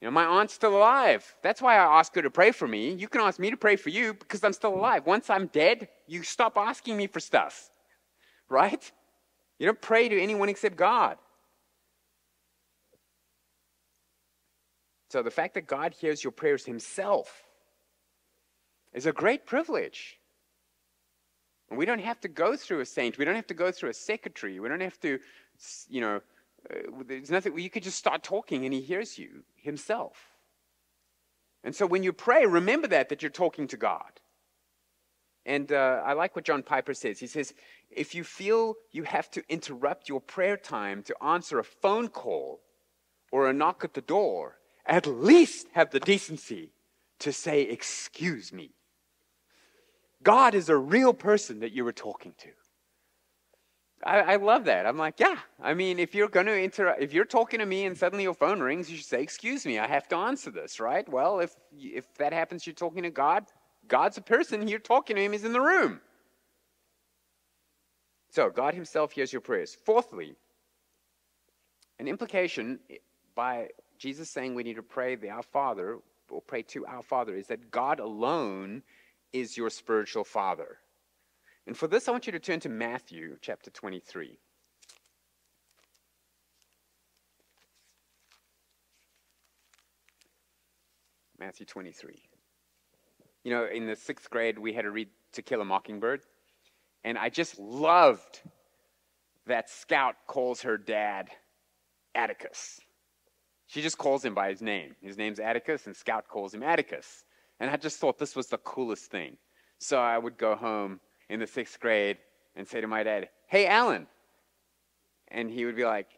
You 0.00 0.06
know, 0.06 0.12
my 0.12 0.24
aunt's 0.24 0.54
still 0.54 0.76
alive. 0.76 1.34
That's 1.42 1.60
why 1.60 1.76
I 1.76 1.98
ask 1.98 2.14
her 2.14 2.22
to 2.22 2.30
pray 2.30 2.52
for 2.52 2.66
me. 2.66 2.92
You 2.92 3.08
can 3.08 3.20
ask 3.20 3.38
me 3.38 3.50
to 3.50 3.56
pray 3.56 3.76
for 3.76 3.90
you 3.90 4.14
because 4.14 4.42
I'm 4.42 4.52
still 4.52 4.74
alive. 4.74 5.06
Once 5.06 5.30
I'm 5.30 5.46
dead, 5.46 5.88
you 6.06 6.22
stop 6.22 6.56
asking 6.56 6.96
me 6.96 7.06
for 7.06 7.20
stuff. 7.20 7.68
Right? 8.48 8.92
You 9.58 9.64
don't 9.64 9.80
pray 9.80 10.10
to 10.10 10.20
anyone 10.20 10.50
except 10.50 10.76
God. 10.76 11.16
So 15.08 15.22
the 15.22 15.30
fact 15.30 15.54
that 15.54 15.66
God 15.66 15.94
hears 15.94 16.22
your 16.22 16.32
prayers 16.32 16.66
himself 16.66 17.44
is 18.92 19.06
a 19.06 19.12
great 19.12 19.46
privilege. 19.46 20.18
And 21.72 21.78
we 21.78 21.86
don't 21.86 22.02
have 22.02 22.20
to 22.20 22.28
go 22.28 22.54
through 22.54 22.80
a 22.80 22.84
saint. 22.84 23.16
We 23.16 23.24
don't 23.24 23.34
have 23.34 23.46
to 23.46 23.54
go 23.54 23.72
through 23.72 23.88
a 23.88 23.94
secretary. 23.94 24.60
We 24.60 24.68
don't 24.68 24.82
have 24.82 25.00
to, 25.00 25.18
you 25.88 26.02
know, 26.02 26.20
uh, 26.70 27.02
there's 27.06 27.30
nothing, 27.30 27.58
you 27.58 27.70
could 27.70 27.82
just 27.82 27.96
start 27.96 28.22
talking 28.22 28.66
and 28.66 28.74
he 28.74 28.82
hears 28.82 29.18
you 29.18 29.42
himself. 29.56 30.18
And 31.64 31.74
so 31.74 31.86
when 31.86 32.02
you 32.02 32.12
pray, 32.12 32.44
remember 32.44 32.88
that, 32.88 33.08
that 33.08 33.22
you're 33.22 33.30
talking 33.30 33.68
to 33.68 33.78
God. 33.78 34.20
And 35.46 35.72
uh, 35.72 36.02
I 36.04 36.12
like 36.12 36.36
what 36.36 36.44
John 36.44 36.62
Piper 36.62 36.92
says. 36.92 37.18
He 37.18 37.26
says, 37.26 37.54
if 37.90 38.14
you 38.14 38.22
feel 38.22 38.74
you 38.90 39.04
have 39.04 39.30
to 39.30 39.42
interrupt 39.48 40.10
your 40.10 40.20
prayer 40.20 40.58
time 40.58 41.02
to 41.04 41.24
answer 41.24 41.58
a 41.58 41.64
phone 41.64 42.08
call 42.08 42.60
or 43.30 43.48
a 43.48 43.54
knock 43.54 43.82
at 43.82 43.94
the 43.94 44.02
door, 44.02 44.58
at 44.84 45.06
least 45.06 45.68
have 45.72 45.90
the 45.90 46.00
decency 46.00 46.74
to 47.20 47.32
say, 47.32 47.62
Excuse 47.62 48.52
me. 48.52 48.72
God 50.22 50.54
is 50.54 50.68
a 50.68 50.76
real 50.76 51.12
person 51.12 51.60
that 51.60 51.72
you 51.72 51.84
were 51.84 51.92
talking 51.92 52.34
to. 52.38 52.48
I, 54.04 54.18
I, 54.20 54.36
love 54.36 54.64
that. 54.64 54.84
I'm 54.84 54.98
like, 54.98 55.20
yeah. 55.20 55.36
I 55.60 55.74
mean, 55.74 55.98
if 56.00 56.14
you're 56.14 56.28
going 56.28 56.46
to 56.46 56.60
interrupt, 56.60 57.00
if 57.00 57.12
you're 57.12 57.24
talking 57.24 57.60
to 57.60 57.66
me 57.66 57.84
and 57.86 57.96
suddenly 57.96 58.24
your 58.24 58.34
phone 58.34 58.60
rings, 58.60 58.90
you 58.90 58.96
should 58.96 59.06
say, 59.06 59.22
"Excuse 59.22 59.64
me, 59.64 59.78
I 59.78 59.86
have 59.86 60.08
to 60.08 60.16
answer 60.16 60.50
this." 60.50 60.80
Right? 60.80 61.08
Well, 61.08 61.38
if 61.38 61.54
if 61.78 62.12
that 62.18 62.32
happens, 62.32 62.66
you're 62.66 62.74
talking 62.74 63.04
to 63.04 63.10
God. 63.10 63.44
God's 63.86 64.18
a 64.18 64.22
person. 64.22 64.66
You're 64.66 64.80
talking 64.80 65.16
to 65.16 65.22
Him. 65.22 65.32
He's 65.32 65.44
in 65.44 65.52
the 65.52 65.60
room. 65.60 66.00
So 68.30 68.50
God 68.50 68.74
Himself 68.74 69.12
hears 69.12 69.32
your 69.32 69.40
prayers. 69.40 69.76
Fourthly, 69.84 70.34
an 72.00 72.08
implication 72.08 72.80
by 73.36 73.68
Jesus 73.98 74.30
saying 74.30 74.56
we 74.56 74.64
need 74.64 74.76
to 74.76 74.82
pray 74.82 75.14
the 75.14 75.30
Our 75.30 75.44
Father 75.44 75.98
or 76.28 76.42
pray 76.42 76.62
to 76.62 76.84
our 76.86 77.02
Father 77.02 77.36
is 77.36 77.46
that 77.48 77.70
God 77.70 78.00
alone 78.00 78.82
is 79.32 79.56
your 79.56 79.70
spiritual 79.70 80.24
Father. 80.24 80.78
And 81.66 81.76
for 81.76 81.86
this, 81.86 82.08
I 82.08 82.10
want 82.10 82.26
you 82.26 82.32
to 82.32 82.38
turn 82.38 82.60
to 82.60 82.68
Matthew 82.68 83.36
chapter 83.40 83.70
23. 83.70 84.38
Matthew 91.38 91.66
23. 91.66 92.22
You 93.44 93.50
know, 93.50 93.66
in 93.66 93.86
the 93.86 93.96
sixth 93.96 94.30
grade, 94.30 94.58
we 94.58 94.72
had 94.72 94.82
to 94.82 94.90
read 94.90 95.08
To 95.32 95.42
Kill 95.42 95.60
a 95.60 95.64
Mockingbird. 95.64 96.22
And 97.04 97.18
I 97.18 97.30
just 97.30 97.58
loved 97.58 98.40
that 99.46 99.68
Scout 99.68 100.14
calls 100.28 100.62
her 100.62 100.78
dad 100.78 101.30
Atticus. 102.14 102.80
She 103.66 103.82
just 103.82 103.98
calls 103.98 104.24
him 104.24 104.34
by 104.34 104.50
his 104.50 104.62
name. 104.62 104.94
His 105.00 105.16
name's 105.16 105.40
Atticus, 105.40 105.86
and 105.86 105.96
Scout 105.96 106.28
calls 106.28 106.54
him 106.54 106.62
Atticus. 106.62 107.24
And 107.62 107.70
I 107.70 107.76
just 107.76 108.00
thought 108.00 108.18
this 108.18 108.34
was 108.34 108.48
the 108.48 108.58
coolest 108.58 109.04
thing. 109.04 109.36
So 109.78 110.00
I 110.00 110.18
would 110.18 110.36
go 110.36 110.56
home 110.56 110.98
in 111.28 111.38
the 111.38 111.46
sixth 111.46 111.78
grade 111.78 112.18
and 112.56 112.66
say 112.66 112.80
to 112.80 112.88
my 112.88 113.04
dad, 113.04 113.28
Hey, 113.46 113.68
Alan. 113.68 114.08
And 115.28 115.48
he 115.48 115.64
would 115.64 115.76
be 115.76 115.84
like, 115.84 116.08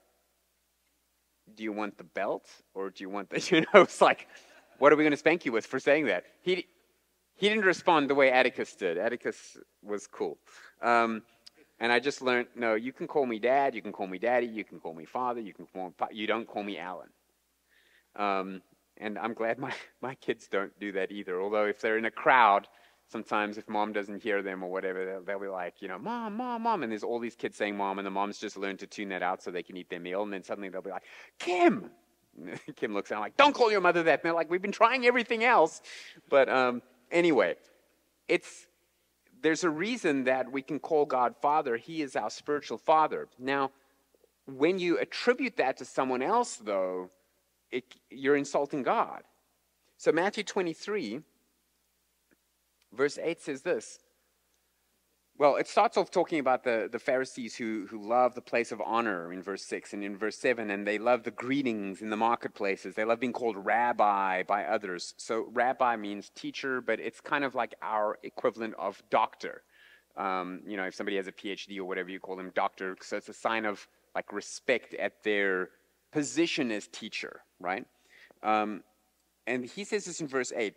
Do 1.55 1.63
you 1.63 1.71
want 1.71 1.99
the 1.99 2.05
belt 2.05 2.47
or 2.73 2.89
do 2.89 3.05
you 3.05 3.11
want 3.11 3.29
the, 3.29 3.47
you 3.51 3.61
know, 3.61 3.83
it's 3.83 4.01
like, 4.01 4.27
What 4.79 4.91
are 4.91 4.97
we 4.97 5.05
going 5.05 5.11
to 5.11 5.19
spank 5.19 5.45
you 5.45 5.53
with 5.53 5.67
for 5.67 5.79
saying 5.79 6.07
that? 6.07 6.25
He, 6.41 6.67
he 7.35 7.51
didn't 7.51 7.67
respond 7.67 8.09
the 8.09 8.15
way 8.15 8.33
Atticus 8.33 8.75
did. 8.75 8.97
Atticus 8.97 9.59
was 9.83 10.07
cool. 10.07 10.39
Um, 10.81 11.21
and 11.79 11.93
I 11.93 12.01
just 12.01 12.23
learned, 12.23 12.49
no, 12.57 12.75
you 12.75 12.95
can 12.95 13.07
call 13.07 13.27
me 13.27 13.39
dad, 13.39 13.75
you 13.75 13.83
can 13.83 13.93
call 13.93 14.07
me 14.07 14.17
daddy, 14.17 14.47
you 14.47 14.65
can 14.65 14.81
call 14.81 14.95
me 14.95 15.05
father, 15.05 15.43
you 15.43 15.53
can 15.53 15.67
call 15.67 15.89
me, 15.89 15.95
you 16.11 16.27
don't 16.27 16.47
call 16.47 16.63
me 16.63 16.79
Alan. 16.79 17.11
Um, 18.17 18.63
and 18.99 19.19
I'm 19.19 19.35
glad 19.35 19.59
my, 19.59 19.73
my 20.01 20.15
kids 20.17 20.49
don't 20.49 20.79
do 20.79 20.93
that 20.93 21.11
either. 21.11 21.41
Although 21.41 21.67
if 21.67 21.81
they're 21.81 21.99
in 21.99 22.05
a 22.05 22.11
crowd, 22.11 22.69
sometimes 23.11 23.59
if 23.59 23.69
mom 23.69 23.93
doesn't 23.93 24.23
hear 24.23 24.43
them 24.43 24.63
or 24.63 24.71
whatever, 24.71 25.05
they'll, 25.05 25.23
they'll, 25.23 25.41
be 25.41 25.49
like, 25.49 25.81
you 25.81 25.89
know, 25.89 25.99
mom, 25.99 26.37
mom, 26.37 26.63
mom. 26.63 26.83
And 26.83 26.91
there's 26.91 27.05
all 27.05 27.19
these 27.19 27.37
kids 27.37 27.57
saying 27.57 27.77
mom, 27.77 27.99
and 27.99 28.07
the 28.07 28.11
moms 28.11 28.39
just 28.39 28.57
learn 28.57 28.77
to 28.79 28.87
tune 28.87 29.09
that 29.11 29.23
out 29.23 29.43
so 29.43 29.51
they 29.51 29.63
can 29.63 29.77
eat 29.77 29.91
their 29.91 30.01
meal. 30.01 30.23
And 30.23 30.33
then 30.33 30.43
suddenly 30.43 30.69
they'll 30.69 30.83
be 30.83 30.91
like, 30.91 31.05
Kim. 31.39 31.91
Kim 32.77 32.93
looks 32.95 33.13
at 33.13 33.17
them 33.17 33.23
like, 33.23 33.37
don't 33.37 33.55
call 33.55 33.71
your 33.71 33.81
mother 33.81 34.03
that. 34.03 34.21
And 34.21 34.23
they're 34.25 34.35
like, 34.35 34.51
we've 34.51 34.63
been 34.63 34.73
trying 34.73 35.07
everything 35.07 35.45
else. 35.45 35.83
But 36.29 36.49
um, 36.49 36.83
anyway, 37.11 37.55
it's, 38.27 38.67
there's 39.41 39.63
a 39.63 39.71
reason 39.71 40.25
that 40.25 40.51
we 40.51 40.63
can 40.63 40.79
call 40.81 41.05
God 41.05 41.35
Father. 41.41 41.77
He 41.77 42.03
is 42.03 42.17
our 42.17 42.31
spiritual 42.31 42.79
father. 42.79 43.29
Now, 43.39 43.71
when 44.47 44.79
you 44.79 44.99
attribute 44.99 45.57
that 45.57 45.77
to 45.79 45.85
someone 45.85 46.23
else, 46.23 46.57
though, 46.57 47.11
it, 47.75 47.97
you're 48.11 48.37
insulting 48.37 48.83
God. 48.83 49.23
So, 49.97 50.13
Matthew 50.13 50.45
23, 50.45 51.21
verse 52.93 53.19
8 53.21 53.41
says 53.41 53.63
this. 53.63 53.99
Well, 55.37 55.57
it 55.57 55.67
starts 55.67 55.97
off 55.97 56.13
talking 56.13 56.39
about 56.39 56.63
the, 56.63 56.89
the 56.91 57.01
Pharisees 57.01 57.57
who, 57.57 57.87
who 57.91 58.09
love 58.09 58.37
the 58.37 58.41
place 58.41 58.71
of 58.71 58.81
honor 58.81 59.33
in 59.33 59.43
verse 59.43 59.65
6 59.65 59.93
and 59.93 60.05
in 60.05 60.17
verse 60.17 60.39
7, 60.39 60.71
and 60.71 60.87
they 60.87 60.99
love 60.99 61.25
the 61.25 61.33
greetings 61.33 62.03
in 62.03 62.11
the 62.11 62.17
marketplaces. 62.17 62.95
They 62.95 63.05
love 63.05 63.19
being 63.19 63.33
called 63.33 63.57
rabbi 63.57 64.45
by 64.45 64.65
others. 64.65 65.15
So, 65.17 65.49
rabbi 65.53 65.97
means 65.97 66.31
teacher, 66.37 66.81
but 66.81 67.01
it's 67.01 67.21
kind 67.21 67.43
of 67.43 67.57
like 67.57 67.75
our 67.83 68.19
equivalent 68.23 68.75
of 68.79 69.03
doctor. 69.11 69.63
Um, 70.17 70.61
you 70.65 70.77
know, 70.77 70.85
if 70.85 70.95
somebody 70.95 71.17
has 71.17 71.27
a 71.27 71.33
PhD 71.33 71.79
or 71.79 71.85
whatever, 71.85 72.11
you 72.11 72.21
call 72.21 72.37
them 72.37 72.53
doctor. 72.55 72.97
So, 73.03 73.17
it's 73.17 73.29
a 73.29 73.35
sign 73.35 73.65
of 73.65 73.89
like 74.15 74.33
respect 74.33 74.95
at 74.95 75.25
their 75.25 75.71
position 76.15 76.71
as 76.71 76.87
teacher, 76.87 77.41
right? 77.61 77.87
Um, 78.43 78.83
and 79.47 79.65
he 79.65 79.85
says 79.85 80.05
this 80.05 80.21
in 80.21 80.29
verse 80.29 80.53
8 80.55 80.75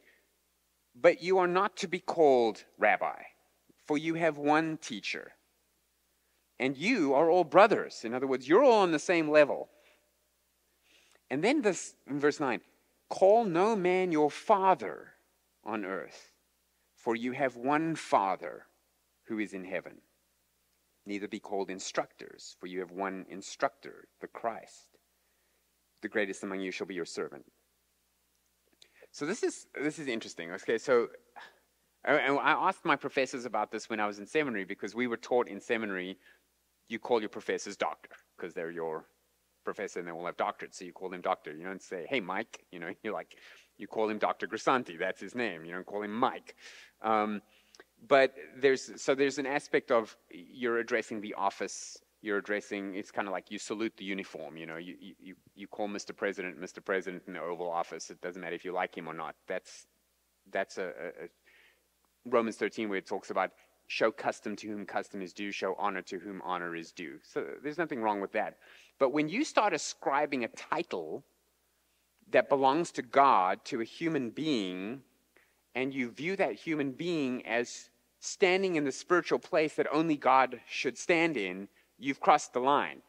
But 0.95 1.21
you 1.21 1.37
are 1.37 1.47
not 1.47 1.77
to 1.77 1.87
be 1.87 1.99
called 1.99 2.63
rabbi, 2.77 3.21
for 3.85 3.97
you 3.97 4.15
have 4.15 4.37
one 4.37 4.77
teacher. 4.77 5.33
And 6.59 6.75
you 6.75 7.13
are 7.13 7.29
all 7.29 7.43
brothers. 7.43 8.01
In 8.03 8.15
other 8.15 8.25
words, 8.25 8.47
you're 8.47 8.63
all 8.63 8.81
on 8.81 8.91
the 8.91 8.99
same 8.99 9.29
level. 9.29 9.69
And 11.29 11.43
then 11.43 11.61
this 11.61 11.95
in 12.09 12.19
verse 12.19 12.39
9 12.39 12.61
Call 13.09 13.45
no 13.45 13.75
man 13.75 14.11
your 14.11 14.31
father 14.31 15.13
on 15.63 15.85
earth, 15.85 16.31
for 16.95 17.15
you 17.15 17.33
have 17.33 17.55
one 17.55 17.95
Father 17.95 18.65
who 19.27 19.39
is 19.39 19.53
in 19.53 19.65
heaven. 19.65 20.01
Neither 21.05 21.27
be 21.27 21.39
called 21.39 21.69
instructors, 21.69 22.55
for 22.59 22.67
you 22.67 22.79
have 22.79 22.91
one 22.91 23.25
instructor, 23.29 24.07
the 24.19 24.27
Christ 24.27 24.96
the 26.01 26.07
greatest 26.07 26.43
among 26.43 26.61
you 26.61 26.71
shall 26.71 26.87
be 26.87 26.95
your 26.95 27.05
servant. 27.05 27.45
So 29.11 29.25
this 29.25 29.43
is 29.43 29.67
this 29.81 29.99
is 29.99 30.07
interesting. 30.07 30.51
Okay, 30.51 30.77
so 30.77 31.07
and 32.05 32.39
I 32.39 32.51
asked 32.51 32.85
my 32.85 32.95
professors 32.95 33.45
about 33.45 33.71
this 33.71 33.89
when 33.89 33.99
I 33.99 34.07
was 34.07 34.19
in 34.19 34.25
seminary 34.25 34.63
because 34.65 34.95
we 34.95 35.07
were 35.07 35.17
taught 35.17 35.47
in 35.47 35.59
seminary 35.59 36.17
you 36.87 36.99
call 36.99 37.19
your 37.19 37.29
professors 37.29 37.75
doctor 37.75 38.09
because 38.37 38.53
they're 38.53 38.71
your 38.71 39.05
professor 39.65 39.99
and 39.99 40.07
they 40.07 40.11
all 40.13 40.25
have 40.25 40.37
doctorates, 40.37 40.75
so 40.75 40.85
you 40.85 40.93
call 40.93 41.09
them 41.09 41.19
doctor. 41.21 41.53
You 41.53 41.65
don't 41.65 41.81
say, 41.81 42.05
"Hey, 42.09 42.21
Mike," 42.21 42.65
you 42.71 42.79
know. 42.79 42.93
You're 43.03 43.13
like, 43.13 43.35
you 43.77 43.87
call 43.87 44.09
him 44.09 44.17
Doctor 44.17 44.47
Grisanti. 44.47 44.97
That's 44.97 45.21
his 45.21 45.35
name. 45.35 45.65
You 45.65 45.73
don't 45.73 45.85
call 45.85 46.03
him 46.03 46.13
Mike. 46.13 46.55
Um, 47.01 47.41
but 48.07 48.33
there's 48.57 49.01
so 49.01 49.13
there's 49.15 49.37
an 49.37 49.45
aspect 49.45 49.91
of 49.91 50.15
you're 50.29 50.79
addressing 50.79 51.21
the 51.21 51.33
office 51.33 51.97
you're 52.21 52.37
addressing, 52.37 52.95
it's 52.95 53.11
kind 53.11 53.27
of 53.27 53.31
like 53.31 53.51
you 53.51 53.59
salute 53.59 53.93
the 53.97 54.05
uniform. 54.05 54.57
You 54.57 54.65
know, 54.65 54.77
you, 54.77 54.95
you, 55.19 55.35
you 55.55 55.67
call 55.67 55.87
Mr. 55.87 56.15
President 56.15 56.59
Mr. 56.59 56.83
President 56.83 57.23
in 57.27 57.33
the 57.33 57.41
Oval 57.41 57.69
Office. 57.69 58.09
It 58.09 58.21
doesn't 58.21 58.41
matter 58.41 58.55
if 58.55 58.65
you 58.65 58.73
like 58.73 58.95
him 58.95 59.07
or 59.07 59.13
not. 59.13 59.35
That's, 59.47 59.85
that's 60.51 60.77
a, 60.77 60.87
a, 60.87 61.29
Romans 62.25 62.55
13 62.57 62.89
where 62.89 62.97
it 62.97 63.05
talks 63.05 63.29
about 63.29 63.51
show 63.87 64.11
custom 64.11 64.55
to 64.57 64.67
whom 64.67 64.85
custom 64.85 65.21
is 65.21 65.31
due, 65.31 65.51
show 65.51 65.75
honor 65.77 66.01
to 66.01 66.19
whom 66.19 66.41
honor 66.43 66.75
is 66.75 66.91
due. 66.91 67.19
So 67.23 67.45
there's 67.63 67.77
nothing 67.77 68.01
wrong 68.01 68.19
with 68.19 68.33
that. 68.33 68.57
But 68.99 69.13
when 69.13 69.29
you 69.29 69.43
start 69.43 69.73
ascribing 69.73 70.43
a 70.43 70.49
title 70.49 71.23
that 72.31 72.49
belongs 72.49 72.91
to 72.91 73.01
God 73.01 73.63
to 73.65 73.81
a 73.81 73.85
human 73.85 74.31
being, 74.31 75.01
and 75.75 75.93
you 75.93 76.09
view 76.09 76.35
that 76.35 76.53
human 76.53 76.91
being 76.91 77.45
as 77.45 77.89
standing 78.19 78.75
in 78.75 78.83
the 78.83 78.91
spiritual 78.91 79.39
place 79.39 79.75
that 79.75 79.87
only 79.91 80.17
God 80.17 80.59
should 80.67 80.97
stand 80.97 81.37
in, 81.37 81.67
you've 81.97 82.19
crossed 82.19 82.53
the 82.53 82.59
line. 82.59 83.01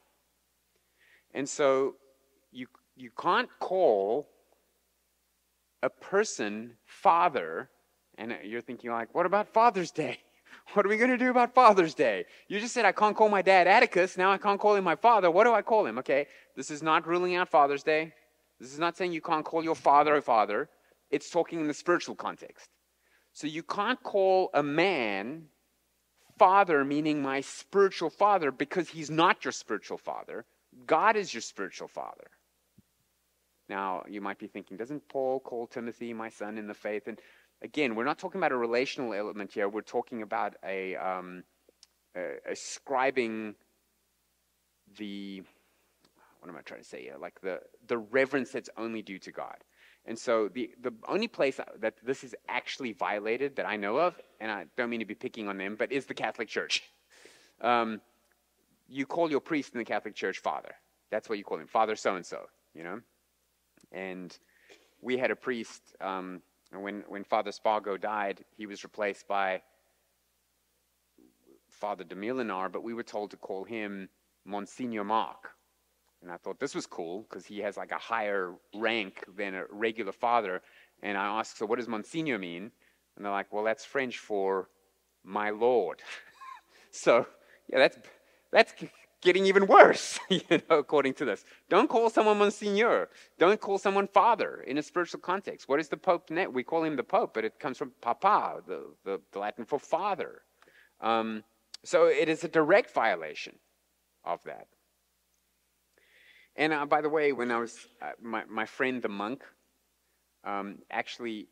And 1.35 1.49
so 1.49 1.97
you, 2.53 2.67
you 2.97 3.11
can't 3.19 3.49
call 3.61 4.29
a 5.83 5.91
person 5.91 6.73
father, 6.85 7.71
and 8.17 8.37
you're 8.43 8.61
thinking, 8.61 8.91
like, 8.91 9.15
what 9.15 9.27
about 9.27 9.49
Father's 9.49 9.91
Day? 9.91 10.19
What 10.75 10.85
are 10.85 10.91
we 10.91 10.99
going 10.99 11.11
to 11.11 11.17
do 11.17 11.31
about 11.31 11.55
Father's 11.55 11.95
Day? 11.95 12.27
You 12.47 12.61
just 12.61 12.75
said 12.75 12.85
I 12.85 12.93
can't 12.93 13.17
call 13.17 13.31
my 13.31 13.41
dad 13.41 13.67
Atticus. 13.67 14.19
Now 14.19 14.33
I 14.33 14.37
can't 14.37 14.61
call 14.61 14.75
him 14.75 14.85
my 14.85 14.97
father. 14.97 15.31
What 15.31 15.45
do 15.45 15.55
I 15.55 15.63
call 15.63 15.87
him? 15.87 15.99
Okay, 15.99 16.27
this 16.57 16.71
is 16.71 16.83
not 16.83 17.07
ruling 17.07 17.37
out 17.37 17.49
Father's 17.49 17.83
Day. 17.83 18.13
This 18.61 18.73
is 18.73 18.79
not 18.79 18.95
saying 18.95 19.13
you 19.13 19.23
can't 19.23 19.47
call 19.47 19.65
your 19.65 19.75
father 19.75 20.17
a 20.17 20.23
father. 20.23 20.69
It's 21.11 21.31
talking 21.31 21.61
in 21.61 21.69
the 21.69 21.75
spiritual 21.75 22.15
context. 22.15 22.69
So 23.33 23.47
you 23.47 23.63
can't 23.63 24.03
call 24.03 24.51
a 24.53 24.63
man 24.63 25.45
father, 26.39 26.85
meaning 26.85 27.23
my 27.23 27.41
spiritual 27.41 28.11
father, 28.11 28.51
because 28.51 28.89
he's 28.89 29.11
not 29.11 29.45
your 29.45 29.53
spiritual 29.53 29.99
father. 29.99 30.45
God 30.87 31.17
is 31.17 31.33
your 31.35 31.41
spiritual 31.41 31.89
father. 31.89 32.31
Now, 33.69 34.03
you 34.09 34.21
might 34.21 34.39
be 34.39 34.47
thinking, 34.47 34.77
doesn't 34.77 35.09
Paul 35.09 35.41
call 35.41 35.67
Timothy 35.67 36.13
my 36.13 36.29
son 36.31 36.57
in 36.57 36.67
the 36.67 36.75
faith? 36.75 37.07
And 37.07 37.21
again, 37.63 37.95
we're 37.95 38.05
not 38.05 38.19
talking 38.19 38.41
about 38.41 38.53
a 38.53 38.57
relational 38.57 39.13
element 39.13 39.53
here. 39.53 39.69
We're 39.69 39.83
talking 39.83 40.23
about 40.23 40.55
a 40.65 40.97
um, 40.97 41.45
uh, 42.17 42.21
ascribing 42.51 43.55
the 44.97 45.43
what 46.41 46.49
am 46.49 46.57
I 46.57 46.61
trying 46.61 46.81
to 46.81 46.87
say 46.87 47.03
here? 47.03 47.17
Like 47.21 47.41
the 47.41 47.61
the 47.87 47.99
reverence 47.99 48.53
that's 48.53 48.71
only 48.77 49.03
due 49.03 49.19
to 49.19 49.33
God. 49.33 49.57
And 50.09 50.19
so 50.19 50.49
the 50.49 50.71
the 50.81 50.95
only 51.07 51.29
place 51.29 51.61
that 51.81 51.95
this 52.03 52.25
is 52.25 52.35
actually 52.49 52.93
violated 52.95 53.57
that 53.57 53.67
I 53.69 53.77
know 53.77 53.99
of, 53.99 54.19
and 54.41 54.51
I 54.51 54.65
don't 54.75 54.89
mean 54.89 55.01
to 55.01 55.07
be 55.07 55.15
picking 55.15 55.49
on 55.49 55.59
them, 55.59 55.77
but 55.79 55.93
is 55.93 56.07
the 56.07 56.15
Catholic 56.15 56.49
Church. 56.49 56.83
Um, 57.61 58.01
you 58.89 59.05
call 59.05 59.31
your 59.31 59.41
priest 59.41 59.75
in 59.75 59.79
the 59.79 59.85
Catholic 59.85 60.15
Church 60.15 60.39
father. 60.39 60.75
That's 61.11 61.29
what 61.29 61.37
you 61.37 61.45
call 61.45 61.59
him, 61.59 61.67
Father 61.67 61.95
so 61.95 62.17
and 62.17 62.25
so. 62.25 62.47
You 62.75 62.85
know, 62.85 63.01
and 63.93 64.37
we 65.03 65.19
had 65.19 65.31
a 65.31 65.37
priest. 65.37 65.83
Um, 66.01 66.41
when 66.73 67.05
when 67.07 67.23
Father 67.23 67.53
Spargo 67.53 67.99
died, 67.99 68.43
he 68.57 68.65
was 68.65 68.85
replaced 68.85 69.29
by 69.29 69.61
Father 71.69 72.05
de 72.05 72.17
Milenar, 72.17 72.71
but 72.73 72.83
we 72.83 72.95
were 72.95 73.03
told 73.03 73.31
to 73.33 73.37
call 73.37 73.65
him 73.65 74.09
Monsignor 74.47 75.05
Mark. 75.05 75.51
And 76.23 76.31
I 76.31 76.37
thought 76.37 76.59
this 76.59 76.75
was 76.75 76.87
cool 76.87 77.27
because 77.29 77.47
he 77.47 77.59
has 77.61 77.77
like 77.77 77.93
a 77.93 77.99
higher 77.99 78.55
rank 78.75 79.25
than 79.37 79.55
a 79.55 79.65
regular 79.71 80.13
father. 80.13 80.63
And 81.03 81.17
I 81.17 81.39
asked, 81.39 81.59
so 81.59 81.67
what 81.67 81.79
does 81.79 81.89
Monsignor 81.89 82.39
mean? 82.39 82.71
And 83.17 83.25
they're 83.25 83.33
like, 83.33 83.53
well, 83.53 83.65
that's 83.65 83.85
French 83.85 84.19
for 84.19 84.69
my 85.25 85.51
Lord. 85.51 86.03
so, 86.91 87.27
yeah, 87.69 87.79
that's, 87.79 87.99
that's 88.51 88.75
getting 89.21 89.47
even 89.47 89.67
worse, 89.67 90.19
you 90.29 90.41
know, 90.51 90.79
according 90.79 91.15
to 91.15 91.25
this. 91.25 91.45
Don't 91.69 91.89
call 91.89 92.11
someone 92.11 92.39
Monsignor. 92.39 93.09
Don't 93.39 93.61
call 93.61 93.79
someone 93.79 94.09
Father 94.09 94.63
in 94.67 94.79
a 94.79 94.83
spiritual 94.83 95.21
context. 95.21 95.69
What 95.69 95.81
is 95.81 95.89
the 95.89 95.97
Pope? 95.97 96.31
Net? 96.31 96.53
We 96.53 96.63
call 96.63 96.85
him 96.85 96.97
the 96.97 97.05
Pope, 97.05 97.35
but 97.35 97.45
it 97.45 97.59
comes 97.59 97.79
from 97.79 97.93
Papa, 98.01 98.63
the, 98.67 98.87
the, 99.05 99.21
the 99.33 99.39
Latin 99.39 99.65
for 99.65 99.79
father. 99.79 100.43
Um, 101.01 101.45
so 101.85 102.07
it 102.07 102.29
is 102.29 102.45
a 102.45 102.49
direct 102.49 102.93
violation 102.93 103.55
of 104.25 104.43
that. 104.45 104.67
And 106.59 106.73
uh, 106.73 106.85
by 106.87 107.01
the 107.01 107.09
way, 107.09 107.33
when 107.33 107.53
I 107.53 107.61
was, 107.61 107.87
uh, 108.03 108.11
my, 108.21 108.45
my 108.47 108.67
friend 108.67 109.01
the 109.01 109.09
monk, 109.09 109.45
um, 110.43 110.79
actually, 110.91 111.47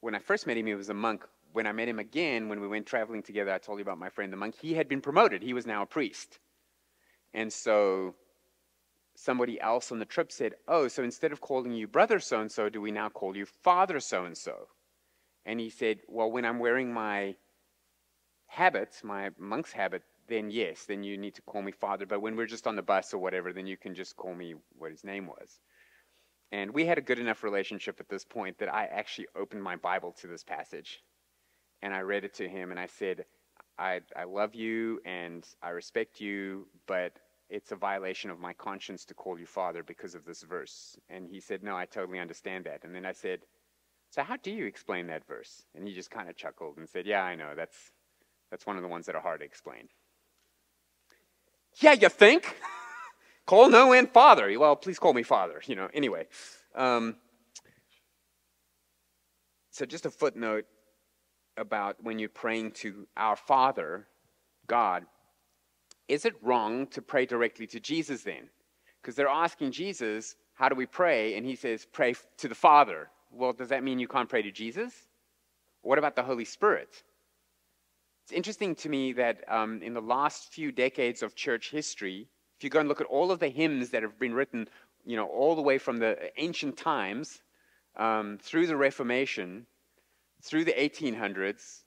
when 0.00 0.16
I 0.16 0.18
first 0.18 0.48
met 0.48 0.56
him, 0.56 0.66
he 0.66 0.74
was 0.74 0.88
a 0.88 0.94
monk. 0.94 1.24
When 1.52 1.64
I 1.66 1.72
met 1.72 1.88
him 1.88 2.00
again, 2.00 2.48
when 2.48 2.60
we 2.60 2.66
went 2.66 2.84
traveling 2.84 3.22
together, 3.22 3.52
I 3.52 3.58
told 3.58 3.78
you 3.78 3.82
about 3.82 3.98
my 3.98 4.08
friend 4.08 4.32
the 4.32 4.36
monk. 4.36 4.56
He 4.60 4.74
had 4.74 4.88
been 4.88 5.00
promoted, 5.00 5.42
he 5.42 5.54
was 5.54 5.64
now 5.64 5.82
a 5.82 5.86
priest. 5.86 6.40
And 7.32 7.52
so 7.52 8.16
somebody 9.14 9.60
else 9.60 9.92
on 9.92 10.00
the 10.00 10.04
trip 10.04 10.32
said, 10.32 10.54
Oh, 10.66 10.88
so 10.88 11.04
instead 11.04 11.30
of 11.30 11.40
calling 11.40 11.72
you 11.72 11.86
brother 11.86 12.18
so 12.18 12.40
and 12.40 12.50
so, 12.50 12.68
do 12.68 12.80
we 12.80 12.90
now 12.90 13.08
call 13.08 13.36
you 13.36 13.46
father 13.46 14.00
so 14.00 14.24
and 14.24 14.36
so? 14.36 14.66
And 15.46 15.60
he 15.60 15.70
said, 15.70 16.00
Well, 16.08 16.32
when 16.32 16.44
I'm 16.44 16.58
wearing 16.58 16.92
my 16.92 17.36
habit, 18.46 19.00
my 19.04 19.30
monk's 19.38 19.72
habit, 19.72 20.02
then 20.28 20.50
yes, 20.50 20.84
then 20.84 21.02
you 21.02 21.16
need 21.18 21.34
to 21.34 21.42
call 21.42 21.62
me 21.62 21.72
father. 21.72 22.06
But 22.06 22.20
when 22.20 22.36
we're 22.36 22.46
just 22.46 22.66
on 22.66 22.76
the 22.76 22.82
bus 22.82 23.14
or 23.14 23.18
whatever, 23.18 23.52
then 23.52 23.66
you 23.66 23.76
can 23.76 23.94
just 23.94 24.16
call 24.16 24.34
me 24.34 24.54
what 24.76 24.90
his 24.90 25.04
name 25.04 25.26
was. 25.26 25.60
And 26.50 26.72
we 26.72 26.86
had 26.86 26.98
a 26.98 27.02
good 27.02 27.18
enough 27.18 27.42
relationship 27.42 28.00
at 28.00 28.08
this 28.08 28.24
point 28.24 28.58
that 28.58 28.72
I 28.72 28.86
actually 28.86 29.28
opened 29.36 29.62
my 29.62 29.76
Bible 29.76 30.12
to 30.20 30.26
this 30.26 30.44
passage. 30.44 31.02
And 31.82 31.92
I 31.94 32.00
read 32.00 32.24
it 32.24 32.34
to 32.34 32.48
him 32.48 32.70
and 32.70 32.80
I 32.80 32.86
said, 32.86 33.24
I, 33.78 34.00
I 34.16 34.24
love 34.24 34.54
you 34.54 35.00
and 35.04 35.46
I 35.62 35.70
respect 35.70 36.20
you, 36.20 36.66
but 36.86 37.12
it's 37.48 37.72
a 37.72 37.76
violation 37.76 38.30
of 38.30 38.40
my 38.40 38.52
conscience 38.52 39.04
to 39.06 39.14
call 39.14 39.38
you 39.38 39.46
father 39.46 39.82
because 39.82 40.14
of 40.14 40.24
this 40.24 40.42
verse. 40.42 40.98
And 41.08 41.28
he 41.28 41.40
said, 41.40 41.62
No, 41.62 41.76
I 41.76 41.86
totally 41.86 42.18
understand 42.18 42.64
that. 42.64 42.84
And 42.84 42.94
then 42.94 43.06
I 43.06 43.12
said, 43.12 43.40
So 44.10 44.22
how 44.22 44.36
do 44.36 44.50
you 44.50 44.66
explain 44.66 45.06
that 45.06 45.26
verse? 45.26 45.64
And 45.74 45.86
he 45.86 45.94
just 45.94 46.10
kind 46.10 46.28
of 46.28 46.36
chuckled 46.36 46.76
and 46.78 46.88
said, 46.88 47.06
Yeah, 47.06 47.22
I 47.22 47.36
know. 47.36 47.52
That's, 47.56 47.92
that's 48.50 48.66
one 48.66 48.76
of 48.76 48.82
the 48.82 48.88
ones 48.88 49.06
that 49.06 49.14
are 49.14 49.22
hard 49.22 49.40
to 49.40 49.46
explain. 49.46 49.88
Yeah, 51.80 51.92
you 51.92 52.08
think? 52.08 52.56
call 53.46 53.68
no 53.70 53.88
one 53.88 54.06
father. 54.06 54.58
Well, 54.58 54.76
please 54.76 54.98
call 54.98 55.12
me 55.14 55.22
father. 55.22 55.62
You 55.66 55.76
know, 55.76 55.88
anyway. 55.92 56.26
Um, 56.74 57.16
so 59.70 59.86
just 59.86 60.06
a 60.06 60.10
footnote 60.10 60.64
about 61.56 61.96
when 62.02 62.18
you're 62.18 62.28
praying 62.28 62.72
to 62.72 63.06
our 63.16 63.36
Father, 63.36 64.06
God. 64.66 65.04
Is 66.08 66.24
it 66.24 66.34
wrong 66.42 66.86
to 66.88 67.02
pray 67.02 67.26
directly 67.26 67.66
to 67.68 67.80
Jesus 67.80 68.22
then? 68.22 68.48
Because 69.00 69.14
they're 69.14 69.28
asking 69.28 69.72
Jesus, 69.72 70.36
how 70.54 70.68
do 70.68 70.74
we 70.74 70.86
pray? 70.86 71.36
And 71.36 71.44
he 71.44 71.54
says, 71.54 71.86
pray 71.92 72.14
to 72.38 72.48
the 72.48 72.54
Father. 72.54 73.10
Well, 73.30 73.52
does 73.52 73.68
that 73.68 73.84
mean 73.84 73.98
you 73.98 74.08
can't 74.08 74.28
pray 74.28 74.42
to 74.42 74.50
Jesus? 74.50 74.92
What 75.82 75.98
about 75.98 76.16
the 76.16 76.22
Holy 76.22 76.44
Spirit? 76.44 77.02
It's 78.28 78.36
interesting 78.36 78.74
to 78.74 78.90
me 78.90 79.14
that 79.14 79.42
um, 79.48 79.80
in 79.80 79.94
the 79.94 80.02
last 80.02 80.52
few 80.52 80.70
decades 80.70 81.22
of 81.22 81.34
church 81.34 81.70
history, 81.70 82.28
if 82.58 82.62
you 82.62 82.68
go 82.68 82.78
and 82.78 82.86
look 82.86 83.00
at 83.00 83.06
all 83.06 83.30
of 83.30 83.38
the 83.38 83.48
hymns 83.48 83.88
that 83.88 84.02
have 84.02 84.18
been 84.18 84.34
written, 84.34 84.68
you 85.06 85.16
know, 85.16 85.26
all 85.28 85.56
the 85.56 85.62
way 85.62 85.78
from 85.78 85.96
the 85.96 86.30
ancient 86.36 86.76
times 86.76 87.40
um, 87.96 88.36
through 88.42 88.66
the 88.66 88.76
Reformation, 88.76 89.64
through 90.42 90.66
the 90.66 90.74
1800s, 90.74 91.84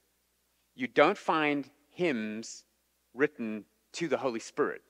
you 0.74 0.88
don't 0.88 1.16
find 1.16 1.70
hymns 1.90 2.64
written 3.14 3.64
to 3.92 4.08
the 4.08 4.18
Holy 4.18 4.40
Spirit. 4.40 4.82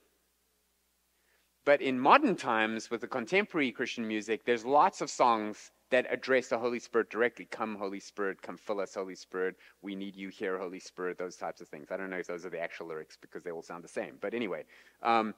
But 1.67 1.83
in 1.83 2.01
modern 2.01 2.35
times, 2.35 2.91
with 2.91 3.03
the 3.03 3.09
contemporary 3.09 3.73
Christian 3.73 4.09
music, 4.09 4.47
there's 4.47 4.65
lots 4.65 5.03
of 5.03 5.11
songs 5.11 5.71
that 5.93 6.07
address 6.11 6.49
the 6.49 6.59
Holy 6.59 6.79
Spirit 6.79 7.11
directly. 7.11 7.45
Come, 7.45 7.77
Holy 7.77 8.01
Spirit, 8.01 8.41
come 8.43 8.57
fill 8.57 8.81
us, 8.81 8.95
Holy 8.95 9.15
Spirit. 9.15 9.57
We 9.83 9.95
need 9.95 10.17
you 10.17 10.31
here, 10.31 10.59
Holy 10.59 10.81
Spirit, 10.81 11.19
those 11.19 11.37
types 11.37 11.61
of 11.61 11.69
things. 11.69 11.93
I 11.93 11.99
don't 11.99 12.11
know 12.11 12.17
if 12.17 12.27
those 12.27 12.45
are 12.45 12.51
the 12.51 12.59
actual 12.59 12.89
lyrics 12.89 13.17
because 13.21 13.45
they 13.45 13.51
all 13.51 13.63
sound 13.63 13.85
the 13.85 13.89
same. 13.89 14.17
But 14.21 14.33
anyway, 14.35 14.65
um, 15.03 15.35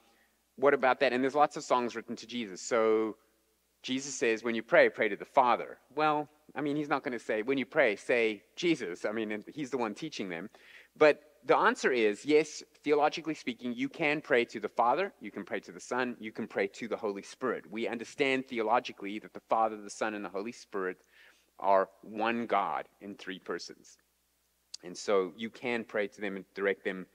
what 0.57 0.73
about 0.73 1.01
that? 1.01 1.13
And 1.13 1.23
there's 1.23 1.35
lots 1.35 1.57
of 1.57 1.65
songs 1.65 1.97
written 1.97 2.15
to 2.17 2.27
Jesus. 2.27 2.61
So 2.63 3.17
Jesus 3.83 4.15
says, 4.15 4.45
when 4.45 4.55
you 4.55 4.63
pray, 4.63 4.89
pray 4.89 5.09
to 5.09 5.17
the 5.17 5.25
Father. 5.25 5.77
Well, 5.95 6.29
I 6.55 6.61
mean, 6.61 6.77
he's 6.77 6.89
not 6.89 7.03
going 7.03 7.19
to 7.19 7.25
say, 7.25 7.43
when 7.43 7.59
you 7.59 7.67
pray, 7.67 7.97
say 7.97 8.45
Jesus. 8.55 9.05
I 9.05 9.11
mean, 9.11 9.45
he's 9.53 9.71
the 9.71 9.79
one 9.79 9.93
teaching 9.93 10.29
them. 10.29 10.49
But 10.97 11.21
the 11.47 11.57
answer 11.57 11.93
is 11.93 12.25
yes, 12.25 12.63
theologically 12.83 13.35
speaking, 13.35 13.75
you 13.75 13.89
can 13.89 14.21
pray 14.21 14.45
to 14.47 14.61
the 14.61 14.69
Father, 14.69 15.13
you 15.21 15.31
can 15.31 15.45
pray 15.45 15.61
to 15.61 15.73
the 15.73 15.81
Son, 15.81 16.17
you 16.19 16.33
can 16.33 16.47
pray 16.47 16.67
to 16.69 16.89
the 16.89 16.97
Holy 16.97 17.23
Spirit. 17.23 17.71
We 17.71 17.87
understand 17.87 18.47
theologically 18.47 19.19
that 19.19 19.35
the 19.35 19.43
Father, 19.49 19.77
the 19.77 19.91
Son, 19.91 20.15
and 20.15 20.25
the 20.25 20.31
Holy 20.31 20.53
Spirit 20.53 20.97
are 21.59 21.89
one 22.03 22.47
God 22.47 22.87
in 23.01 23.15
three 23.15 23.39
persons. 23.39 23.99
And 24.83 24.97
so 24.97 25.33
you 25.37 25.51
can 25.51 25.85
pray 25.85 26.07
to 26.09 26.21
them 26.21 26.37
and 26.37 26.45
direct 26.55 26.85
them, 26.85 27.07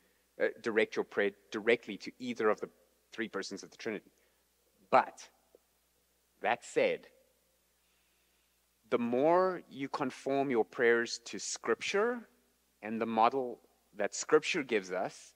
uh, 0.42 0.48
direct 0.62 0.96
your 0.96 1.06
prayer 1.06 1.32
directly 1.52 1.98
to 1.98 2.12
either 2.20 2.50
of 2.50 2.60
the 2.60 2.70
three 3.12 3.28
persons 3.28 3.64
of 3.64 3.72
the 3.72 3.78
Trinity. 3.78 4.12
But 4.92 5.28
that 6.42 6.64
said, 6.64 7.08
the 8.90 8.98
more 9.00 9.62
you 9.70 9.88
conform 9.88 10.50
your 10.50 10.66
prayers 10.66 11.20
to 11.26 11.40
Scripture 11.40 12.28
and 12.82 13.00
the 13.00 13.06
model 13.06 13.60
that 13.98 14.16
Scripture 14.16 14.64
gives 14.64 14.92
us, 14.92 15.34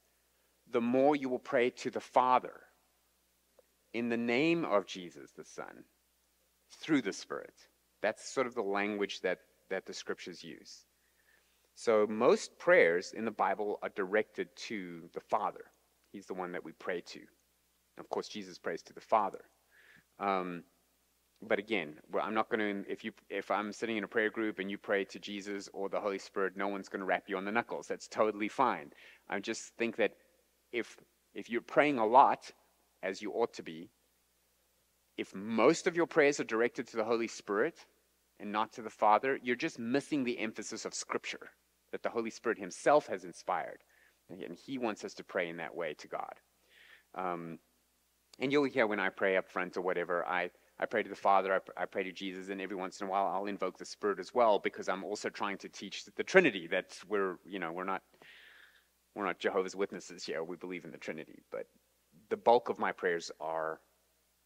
the 0.71 0.81
more 0.81 1.15
you 1.15 1.29
will 1.29 1.39
pray 1.39 1.69
to 1.69 1.89
the 1.89 1.99
Father 1.99 2.61
in 3.93 4.09
the 4.09 4.17
name 4.17 4.65
of 4.65 4.85
Jesus 4.85 5.31
the 5.31 5.43
Son 5.43 5.83
through 6.81 7.01
the 7.01 7.13
Spirit. 7.13 7.53
That's 8.01 8.27
sort 8.33 8.47
of 8.47 8.55
the 8.55 8.61
language 8.61 9.21
that, 9.21 9.39
that 9.69 9.85
the 9.85 9.93
Scriptures 9.93 10.43
use. 10.43 10.85
So 11.75 12.05
most 12.07 12.57
prayers 12.59 13.13
in 13.15 13.25
the 13.25 13.31
Bible 13.31 13.79
are 13.81 13.89
directed 13.95 14.49
to 14.67 15.09
the 15.13 15.19
Father. 15.19 15.65
He's 16.11 16.27
the 16.27 16.33
one 16.33 16.51
that 16.51 16.63
we 16.63 16.71
pray 16.73 17.01
to. 17.01 17.21
Of 17.97 18.09
course, 18.09 18.27
Jesus 18.27 18.57
prays 18.57 18.81
to 18.83 18.93
the 18.93 19.01
Father. 19.01 19.41
Um, 20.19 20.63
but 21.47 21.60
again, 21.60 21.95
I'm 22.21 22.34
not 22.34 22.49
going 22.49 22.84
to. 22.84 22.91
If 22.91 23.03
you, 23.03 23.12
if 23.29 23.51
I'm 23.51 23.71
sitting 23.71 23.97
in 23.97 24.03
a 24.03 24.08
prayer 24.08 24.29
group 24.29 24.60
and 24.60 24.69
you 24.69 24.77
pray 24.77 25.03
to 25.06 25.19
Jesus 25.19 25.69
or 25.73 25.89
the 25.89 25.99
Holy 25.99 26.19
Spirit, 26.19 26.56
no 26.56 26.67
one's 26.67 26.89
going 26.89 26.99
to 26.99 27.06
rap 27.06 27.23
you 27.27 27.38
on 27.38 27.45
the 27.45 27.51
knuckles. 27.51 27.88
That's 27.88 28.08
totally 28.08 28.47
fine. 28.47 28.91
I 29.29 29.39
just 29.39 29.75
think 29.77 29.95
that 29.97 30.13
if 30.71 30.97
if 31.34 31.49
you're 31.49 31.62
praying 31.62 31.99
a 31.99 32.06
lot, 32.06 32.51
as 33.01 33.21
you 33.21 33.32
ought 33.32 33.53
to 33.53 33.63
be, 33.63 33.89
if 35.17 35.34
most 35.36 35.88
of 35.88 35.95
your 35.95 36.08
prayers 36.08 36.39
are 36.39 36.45
directed 36.45 36.88
to 36.88 36.97
the 36.97 37.03
Holy 37.03 37.27
Spirit 37.27 37.86
and 38.39 38.51
not 38.51 38.73
to 38.73 38.82
the 38.82 38.89
Father, 38.89 39.39
you're 39.43 39.56
just 39.56 39.79
missing 39.79 40.23
the 40.23 40.39
emphasis 40.39 40.86
of 40.86 40.93
Scripture 40.93 41.49
that 41.91 42.03
the 42.03 42.10
Holy 42.10 42.32
Spirit 42.32 42.58
Himself 42.58 43.08
has 43.08 43.23
inspired. 43.23 43.84
And 44.29 44.58
He 44.58 44.77
wants 44.77 45.03
us 45.03 45.13
to 45.15 45.23
pray 45.23 45.49
in 45.49 45.58
that 45.58 45.75
way 45.75 45.93
to 45.95 46.08
God. 46.08 46.34
Um, 47.15 47.60
and 48.39 48.51
you'll 48.51 48.63
hear 48.63 48.88
when 48.88 48.99
I 48.99 49.10
pray 49.10 49.38
up 49.38 49.47
front 49.49 49.77
or 49.77 49.82
whatever, 49.82 50.25
I, 50.25 50.49
I 50.83 50.85
pray 50.85 51.01
to 51.01 51.09
the 51.09 51.15
Father, 51.15 51.53
I, 51.77 51.83
I 51.83 51.85
pray 51.85 52.03
to 52.03 52.11
Jesus, 52.11 52.49
and 52.49 52.59
every 52.59 52.75
once 52.75 52.99
in 52.99 53.07
a 53.07 53.09
while 53.09 53.25
I'll 53.25 53.45
invoke 53.45 53.77
the 53.77 53.85
Spirit 53.85 54.19
as 54.19 54.33
well 54.33 54.59
because 54.59 54.89
I'm 54.89 55.05
also 55.05 55.29
trying 55.29 55.57
to 55.59 55.69
teach 55.69 56.03
the 56.17 56.23
Trinity. 56.23 56.67
That 56.67 56.99
we're, 57.07 57.37
you 57.45 57.57
know, 57.57 57.71
we're 57.71 57.85
not, 57.85 58.01
we're 59.15 59.23
not 59.25 59.39
Jehovah's 59.39 59.77
Witnesses 59.77 60.25
here. 60.25 60.43
We 60.43 60.57
believe 60.57 60.83
in 60.83 60.91
the 60.91 60.97
Trinity, 60.97 61.41
but 61.49 61.67
the 62.29 62.35
bulk 62.35 62.67
of 62.67 62.79
my 62.79 62.91
prayers 62.91 63.31
are 63.39 63.79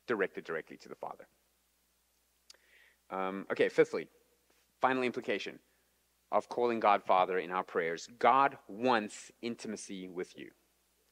directed 0.07 0.43
directly 0.43 0.77
to 0.77 0.89
the 0.89 0.95
Father. 0.95 1.27
Um, 3.09 3.47
okay, 3.51 3.67
fifthly, 3.67 4.07
final 4.79 5.01
implication 5.01 5.57
of 6.31 6.49
calling 6.49 6.79
God 6.79 7.01
Father 7.01 7.39
in 7.39 7.49
our 7.49 7.63
prayers 7.63 8.07
God 8.19 8.59
wants 8.67 9.31
intimacy 9.41 10.07
with 10.07 10.37
you. 10.37 10.51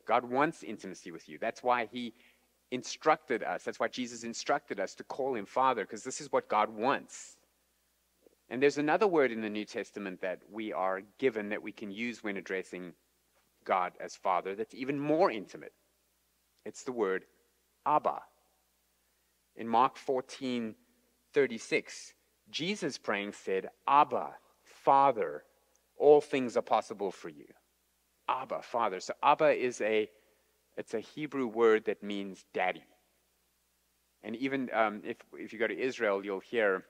God 0.07 0.23
wants 0.23 0.61
intimacy 0.61 1.09
with 1.09 1.27
you. 1.27 1.39
That's 1.41 1.63
why 1.63 1.88
He 1.91 2.13
instructed 2.71 3.43
us. 3.43 3.63
That's 3.63 3.80
why 3.80 3.88
Jesus 3.88 4.23
instructed 4.23 4.80
us 4.80 4.95
to 4.95 5.04
call 5.04 5.36
Him 5.36 5.45
Father, 5.45 5.84
because 5.84 6.04
this 6.04 6.21
is 6.21 6.32
what 6.32 6.49
God 6.49 6.69
wants. 6.69 7.38
And 8.49 8.62
there's 8.62 8.78
another 8.78 9.08
word 9.08 9.32
in 9.32 9.41
the 9.41 9.49
New 9.49 9.65
Testament 9.65 10.21
that 10.21 10.39
we 10.51 10.71
are 10.71 11.01
given 11.17 11.49
that 11.49 11.63
we 11.63 11.71
can 11.71 11.91
use 11.91 12.23
when 12.23 12.38
addressing 12.38 12.93
God 13.63 13.93
as 13.99 14.15
Father 14.15 14.56
that's 14.56 14.75
even 14.75 14.99
more 14.99 15.32
intimate. 15.32 15.73
It's 16.65 16.84
the 16.84 16.91
word 16.91 17.25
Abba. 17.86 18.21
In 19.56 19.67
Mark 19.67 19.97
14 19.97 20.75
36, 21.34 22.13
Jesus 22.49 22.97
praying 22.97 23.34
said, 23.34 23.69
Abba, 23.88 24.36
Father, 24.63 25.43
all 25.97 26.21
things 26.21 26.56
are 26.56 26.62
possible 26.62 27.12
for 27.12 27.28
you. 27.28 27.47
Abba, 28.30 28.62
Father. 28.62 29.01
So 29.01 29.13
Abba 29.21 29.49
is 29.49 29.82
a 29.82 30.10
it's 30.77 30.93
a 30.93 30.99
Hebrew 30.99 31.47
word 31.47 31.85
that 31.85 32.03
means 32.03 32.45
daddy. 32.53 32.83
And 34.23 34.35
even 34.35 34.69
um, 34.73 35.01
if 35.05 35.17
if 35.33 35.53
you 35.53 35.59
go 35.59 35.67
to 35.67 35.77
Israel, 35.77 36.25
you'll 36.25 36.39
hear 36.39 36.85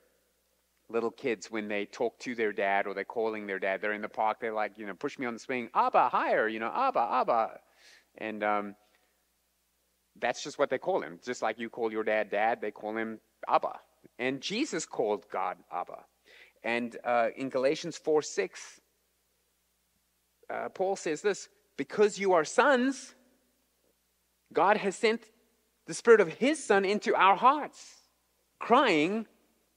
little 0.88 1.10
kids 1.10 1.50
when 1.50 1.68
they 1.68 1.84
talk 1.84 2.18
to 2.20 2.34
their 2.34 2.52
dad 2.52 2.86
or 2.86 2.94
they're 2.94 3.04
calling 3.04 3.46
their 3.46 3.58
dad. 3.58 3.80
They're 3.80 3.92
in 3.92 4.02
the 4.02 4.08
park. 4.08 4.38
They're 4.40 4.54
like, 4.54 4.78
you 4.78 4.86
know, 4.86 4.94
push 4.94 5.18
me 5.18 5.26
on 5.26 5.34
the 5.34 5.40
swing, 5.40 5.68
Abba, 5.74 6.08
higher, 6.08 6.48
you 6.48 6.60
know, 6.60 6.72
Abba, 6.72 7.08
Abba, 7.10 7.60
and 8.18 8.42
um, 8.44 8.76
that's 10.20 10.42
just 10.42 10.58
what 10.58 10.70
they 10.70 10.78
call 10.78 11.02
him. 11.02 11.18
Just 11.24 11.42
like 11.42 11.58
you 11.58 11.68
call 11.68 11.90
your 11.92 12.04
dad 12.04 12.30
dad, 12.30 12.60
they 12.60 12.70
call 12.70 12.96
him 12.96 13.18
Abba. 13.48 13.80
And 14.18 14.40
Jesus 14.40 14.86
called 14.86 15.26
God 15.30 15.58
Abba. 15.72 16.04
And 16.62 16.96
uh, 17.04 17.28
in 17.36 17.48
Galatians 17.48 17.96
4 17.98 18.22
6, 18.22 18.80
uh, 20.48 20.68
Paul 20.70 20.96
says 20.96 21.22
this 21.22 21.48
because 21.76 22.18
you 22.18 22.32
are 22.32 22.44
sons, 22.44 23.14
God 24.52 24.76
has 24.78 24.96
sent 24.96 25.30
the 25.86 25.94
Spirit 25.94 26.20
of 26.20 26.28
His 26.28 26.62
Son 26.62 26.84
into 26.84 27.14
our 27.14 27.36
hearts, 27.36 27.94
crying, 28.58 29.26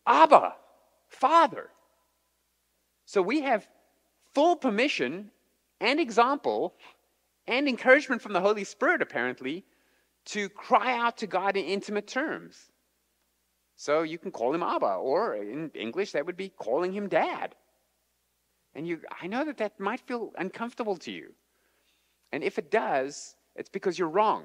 Abba, 0.07 0.55
Father. 1.07 1.69
So 3.05 3.21
we 3.21 3.41
have 3.41 3.67
full 4.33 4.55
permission 4.55 5.31
and 5.81 5.99
example 5.99 6.75
and 7.47 7.67
encouragement 7.67 8.21
from 8.21 8.33
the 8.33 8.41
Holy 8.41 8.63
Spirit, 8.63 9.01
apparently, 9.01 9.65
to 10.25 10.49
cry 10.49 10.97
out 10.97 11.17
to 11.17 11.27
God 11.27 11.57
in 11.57 11.65
intimate 11.65 12.07
terms. 12.07 12.69
So 13.75 14.03
you 14.03 14.17
can 14.17 14.31
call 14.31 14.53
him 14.53 14.61
Abba, 14.61 14.95
or 14.95 15.35
in 15.35 15.71
English, 15.73 16.11
that 16.11 16.25
would 16.25 16.37
be 16.37 16.49
calling 16.49 16.91
him 16.91 17.07
Dad. 17.07 17.55
And 18.75 18.87
you, 18.87 19.01
I 19.21 19.27
know 19.27 19.43
that 19.45 19.57
that 19.57 19.79
might 19.79 20.01
feel 20.01 20.31
uncomfortable 20.37 20.97
to 20.97 21.11
you. 21.11 21.33
And 22.31 22.43
if 22.43 22.59
it 22.59 22.69
does, 22.69 23.35
it's 23.55 23.69
because 23.69 23.97
you're 23.97 24.09
wrong. 24.09 24.43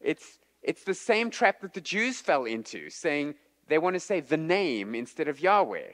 It's, 0.00 0.38
it's 0.62 0.84
the 0.84 0.94
same 0.94 1.30
trap 1.30 1.60
that 1.60 1.74
the 1.74 1.80
Jews 1.80 2.20
fell 2.20 2.44
into, 2.44 2.90
saying 2.90 3.34
they 3.68 3.78
want 3.78 3.94
to 3.94 4.00
say 4.00 4.20
the 4.20 4.36
name 4.36 4.94
instead 4.94 5.28
of 5.28 5.40
Yahweh. 5.40 5.92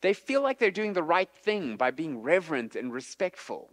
They 0.00 0.12
feel 0.12 0.42
like 0.42 0.58
they're 0.58 0.70
doing 0.70 0.92
the 0.92 1.02
right 1.02 1.30
thing 1.30 1.76
by 1.76 1.90
being 1.90 2.22
reverent 2.22 2.76
and 2.76 2.92
respectful, 2.92 3.70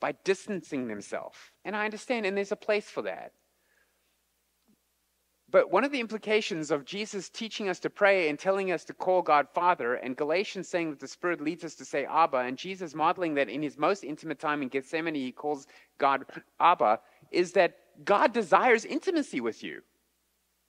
by 0.00 0.12
distancing 0.24 0.88
themselves. 0.88 1.36
And 1.64 1.76
I 1.76 1.84
understand, 1.84 2.26
and 2.26 2.36
there's 2.36 2.52
a 2.52 2.56
place 2.56 2.90
for 2.90 3.02
that. 3.02 3.32
But 5.48 5.70
one 5.70 5.84
of 5.84 5.92
the 5.92 6.00
implications 6.00 6.72
of 6.72 6.84
Jesus 6.84 7.28
teaching 7.28 7.68
us 7.68 7.78
to 7.80 7.90
pray 7.90 8.28
and 8.28 8.36
telling 8.36 8.72
us 8.72 8.82
to 8.86 8.92
call 8.92 9.22
God 9.22 9.46
Father, 9.54 9.94
and 9.94 10.16
Galatians 10.16 10.68
saying 10.68 10.90
that 10.90 10.98
the 10.98 11.06
Spirit 11.06 11.40
leads 11.40 11.62
us 11.62 11.76
to 11.76 11.84
say 11.84 12.04
Abba, 12.06 12.38
and 12.38 12.58
Jesus 12.58 12.92
modeling 12.92 13.34
that 13.34 13.48
in 13.48 13.62
his 13.62 13.78
most 13.78 14.02
intimate 14.02 14.40
time 14.40 14.62
in 14.62 14.68
Gethsemane, 14.68 15.14
he 15.14 15.30
calls 15.30 15.68
God 15.98 16.24
Abba, 16.58 16.98
is 17.30 17.52
that 17.52 17.76
God 18.04 18.32
desires 18.32 18.84
intimacy 18.84 19.40
with 19.40 19.62
you. 19.62 19.82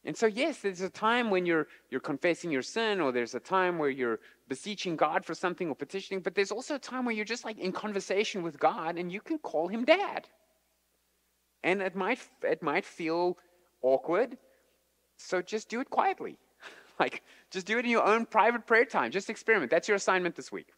And 0.05 0.15
so, 0.15 0.27
yes, 0.27 0.59
there's 0.59 0.81
a 0.81 0.89
time 0.89 1.31
when 1.31 1.47
you're, 1.47 1.67
you're 1.89 1.99
confessing 1.99 2.51
your 2.51 2.61
sin, 2.61 3.01
or 3.01 3.11
there's 3.11 3.33
a 3.33 3.39
time 3.39 3.79
where 3.79 3.89
you're 3.89 4.19
beseeching 4.47 4.95
God 4.95 5.25
for 5.25 5.33
something 5.33 5.67
or 5.67 5.75
petitioning, 5.75 6.21
but 6.21 6.35
there's 6.35 6.51
also 6.51 6.75
a 6.75 6.79
time 6.79 7.05
where 7.05 7.15
you're 7.15 7.25
just 7.25 7.43
like 7.43 7.57
in 7.57 7.71
conversation 7.71 8.43
with 8.43 8.59
God 8.59 8.99
and 8.99 9.11
you 9.11 9.19
can 9.19 9.39
call 9.39 9.67
him 9.67 9.83
dad. 9.83 10.27
And 11.63 11.81
it 11.81 11.95
might, 11.95 12.19
it 12.43 12.61
might 12.61 12.85
feel 12.85 13.39
awkward, 13.81 14.37
so 15.17 15.41
just 15.41 15.69
do 15.69 15.81
it 15.81 15.89
quietly. 15.89 16.37
like, 16.99 17.23
just 17.49 17.65
do 17.65 17.79
it 17.79 17.85
in 17.85 17.91
your 17.91 18.05
own 18.05 18.27
private 18.27 18.67
prayer 18.67 18.85
time. 18.85 19.09
Just 19.09 19.31
experiment. 19.31 19.71
That's 19.71 19.87
your 19.87 19.95
assignment 19.95 20.35
this 20.35 20.51
week. 20.51 20.69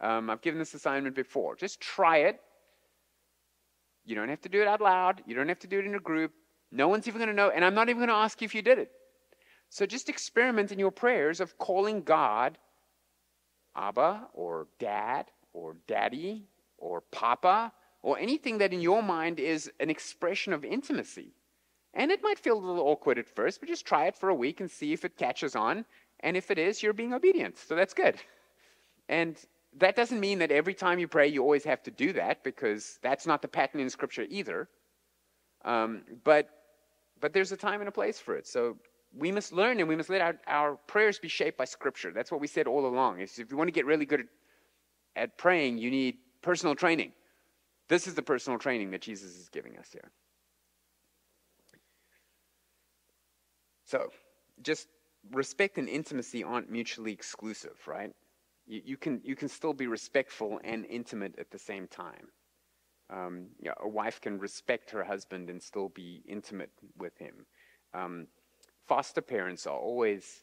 Um, 0.00 0.30
I've 0.30 0.40
given 0.40 0.60
this 0.60 0.74
assignment 0.74 1.16
before. 1.16 1.56
Just 1.56 1.80
try 1.80 2.18
it. 2.18 2.40
You 4.08 4.14
don't 4.14 4.30
have 4.30 4.40
to 4.40 4.48
do 4.48 4.62
it 4.62 4.66
out 4.66 4.80
loud. 4.80 5.22
You 5.26 5.34
don't 5.34 5.48
have 5.48 5.58
to 5.60 5.66
do 5.66 5.78
it 5.78 5.84
in 5.84 5.94
a 5.94 6.00
group. 6.00 6.32
No 6.72 6.88
one's 6.88 7.06
even 7.06 7.18
going 7.18 7.28
to 7.28 7.34
know. 7.34 7.50
And 7.50 7.62
I'm 7.62 7.74
not 7.74 7.90
even 7.90 7.98
going 7.98 8.08
to 8.08 8.14
ask 8.14 8.40
you 8.40 8.46
if 8.46 8.54
you 8.54 8.62
did 8.62 8.78
it. 8.78 8.90
So 9.68 9.84
just 9.84 10.08
experiment 10.08 10.72
in 10.72 10.78
your 10.78 10.90
prayers 10.90 11.40
of 11.40 11.58
calling 11.58 12.02
God 12.02 12.56
Abba 13.76 14.28
or 14.32 14.66
Dad 14.78 15.26
or 15.52 15.76
Daddy 15.86 16.46
or 16.78 17.02
Papa 17.12 17.70
or 18.02 18.18
anything 18.18 18.58
that 18.58 18.72
in 18.72 18.80
your 18.80 19.02
mind 19.02 19.38
is 19.40 19.70
an 19.78 19.90
expression 19.90 20.54
of 20.54 20.64
intimacy. 20.64 21.34
And 21.92 22.10
it 22.10 22.22
might 22.22 22.38
feel 22.38 22.56
a 22.56 22.64
little 22.64 22.86
awkward 22.86 23.18
at 23.18 23.28
first, 23.28 23.60
but 23.60 23.68
just 23.68 23.84
try 23.84 24.06
it 24.06 24.16
for 24.16 24.30
a 24.30 24.34
week 24.34 24.60
and 24.60 24.70
see 24.70 24.94
if 24.94 25.04
it 25.04 25.18
catches 25.18 25.54
on. 25.54 25.84
And 26.20 26.34
if 26.34 26.50
it 26.50 26.58
is, 26.58 26.82
you're 26.82 26.94
being 26.94 27.12
obedient. 27.12 27.58
So 27.58 27.76
that's 27.76 27.94
good. 27.94 28.16
And 29.06 29.36
that 29.76 29.96
doesn't 29.96 30.20
mean 30.20 30.38
that 30.38 30.50
every 30.50 30.74
time 30.74 30.98
you 30.98 31.06
pray, 31.06 31.28
you 31.28 31.42
always 31.42 31.64
have 31.64 31.82
to 31.84 31.90
do 31.90 32.12
that, 32.14 32.42
because 32.42 32.98
that's 33.02 33.26
not 33.26 33.42
the 33.42 33.48
pattern 33.48 33.80
in 33.80 33.90
Scripture 33.90 34.26
either. 34.28 34.68
Um, 35.64 36.02
but, 36.24 36.48
but 37.20 37.32
there's 37.32 37.52
a 37.52 37.56
time 37.56 37.80
and 37.80 37.88
a 37.88 37.92
place 37.92 38.18
for 38.18 38.36
it. 38.36 38.46
So 38.46 38.76
we 39.16 39.32
must 39.32 39.52
learn 39.52 39.78
and 39.80 39.88
we 39.88 39.96
must 39.96 40.10
let 40.10 40.20
our, 40.20 40.36
our 40.46 40.76
prayers 40.86 41.18
be 41.18 41.28
shaped 41.28 41.58
by 41.58 41.64
Scripture. 41.64 42.12
That's 42.12 42.30
what 42.30 42.40
we 42.40 42.46
said 42.46 42.66
all 42.66 42.86
along. 42.86 43.20
Is 43.20 43.38
if 43.38 43.50
you 43.50 43.56
want 43.56 43.68
to 43.68 43.72
get 43.72 43.86
really 43.86 44.06
good 44.06 44.20
at, 44.20 44.26
at 45.16 45.38
praying, 45.38 45.78
you 45.78 45.90
need 45.90 46.16
personal 46.42 46.74
training. 46.74 47.12
This 47.88 48.06
is 48.06 48.14
the 48.14 48.22
personal 48.22 48.58
training 48.58 48.90
that 48.90 49.00
Jesus 49.00 49.36
is 49.36 49.48
giving 49.48 49.76
us 49.78 49.88
here. 49.92 50.10
So, 53.84 54.10
just 54.62 54.88
respect 55.32 55.78
and 55.78 55.88
intimacy 55.88 56.44
aren't 56.44 56.70
mutually 56.70 57.12
exclusive, 57.12 57.78
right? 57.86 58.12
You, 58.68 58.82
you, 58.84 58.96
can, 58.96 59.20
you 59.24 59.34
can 59.34 59.48
still 59.48 59.72
be 59.72 59.86
respectful 59.86 60.60
and 60.62 60.84
intimate 60.86 61.38
at 61.38 61.50
the 61.50 61.58
same 61.58 61.88
time. 61.88 62.28
Um, 63.10 63.46
you 63.58 63.68
know, 63.68 63.74
a 63.80 63.88
wife 63.88 64.20
can 64.20 64.38
respect 64.38 64.90
her 64.90 65.02
husband 65.02 65.48
and 65.48 65.62
still 65.62 65.88
be 65.88 66.22
intimate 66.28 66.70
with 66.96 67.16
him. 67.18 67.46
Um, 67.94 68.26
foster 68.86 69.22
parents 69.22 69.66
are 69.66 69.78
always 69.78 70.42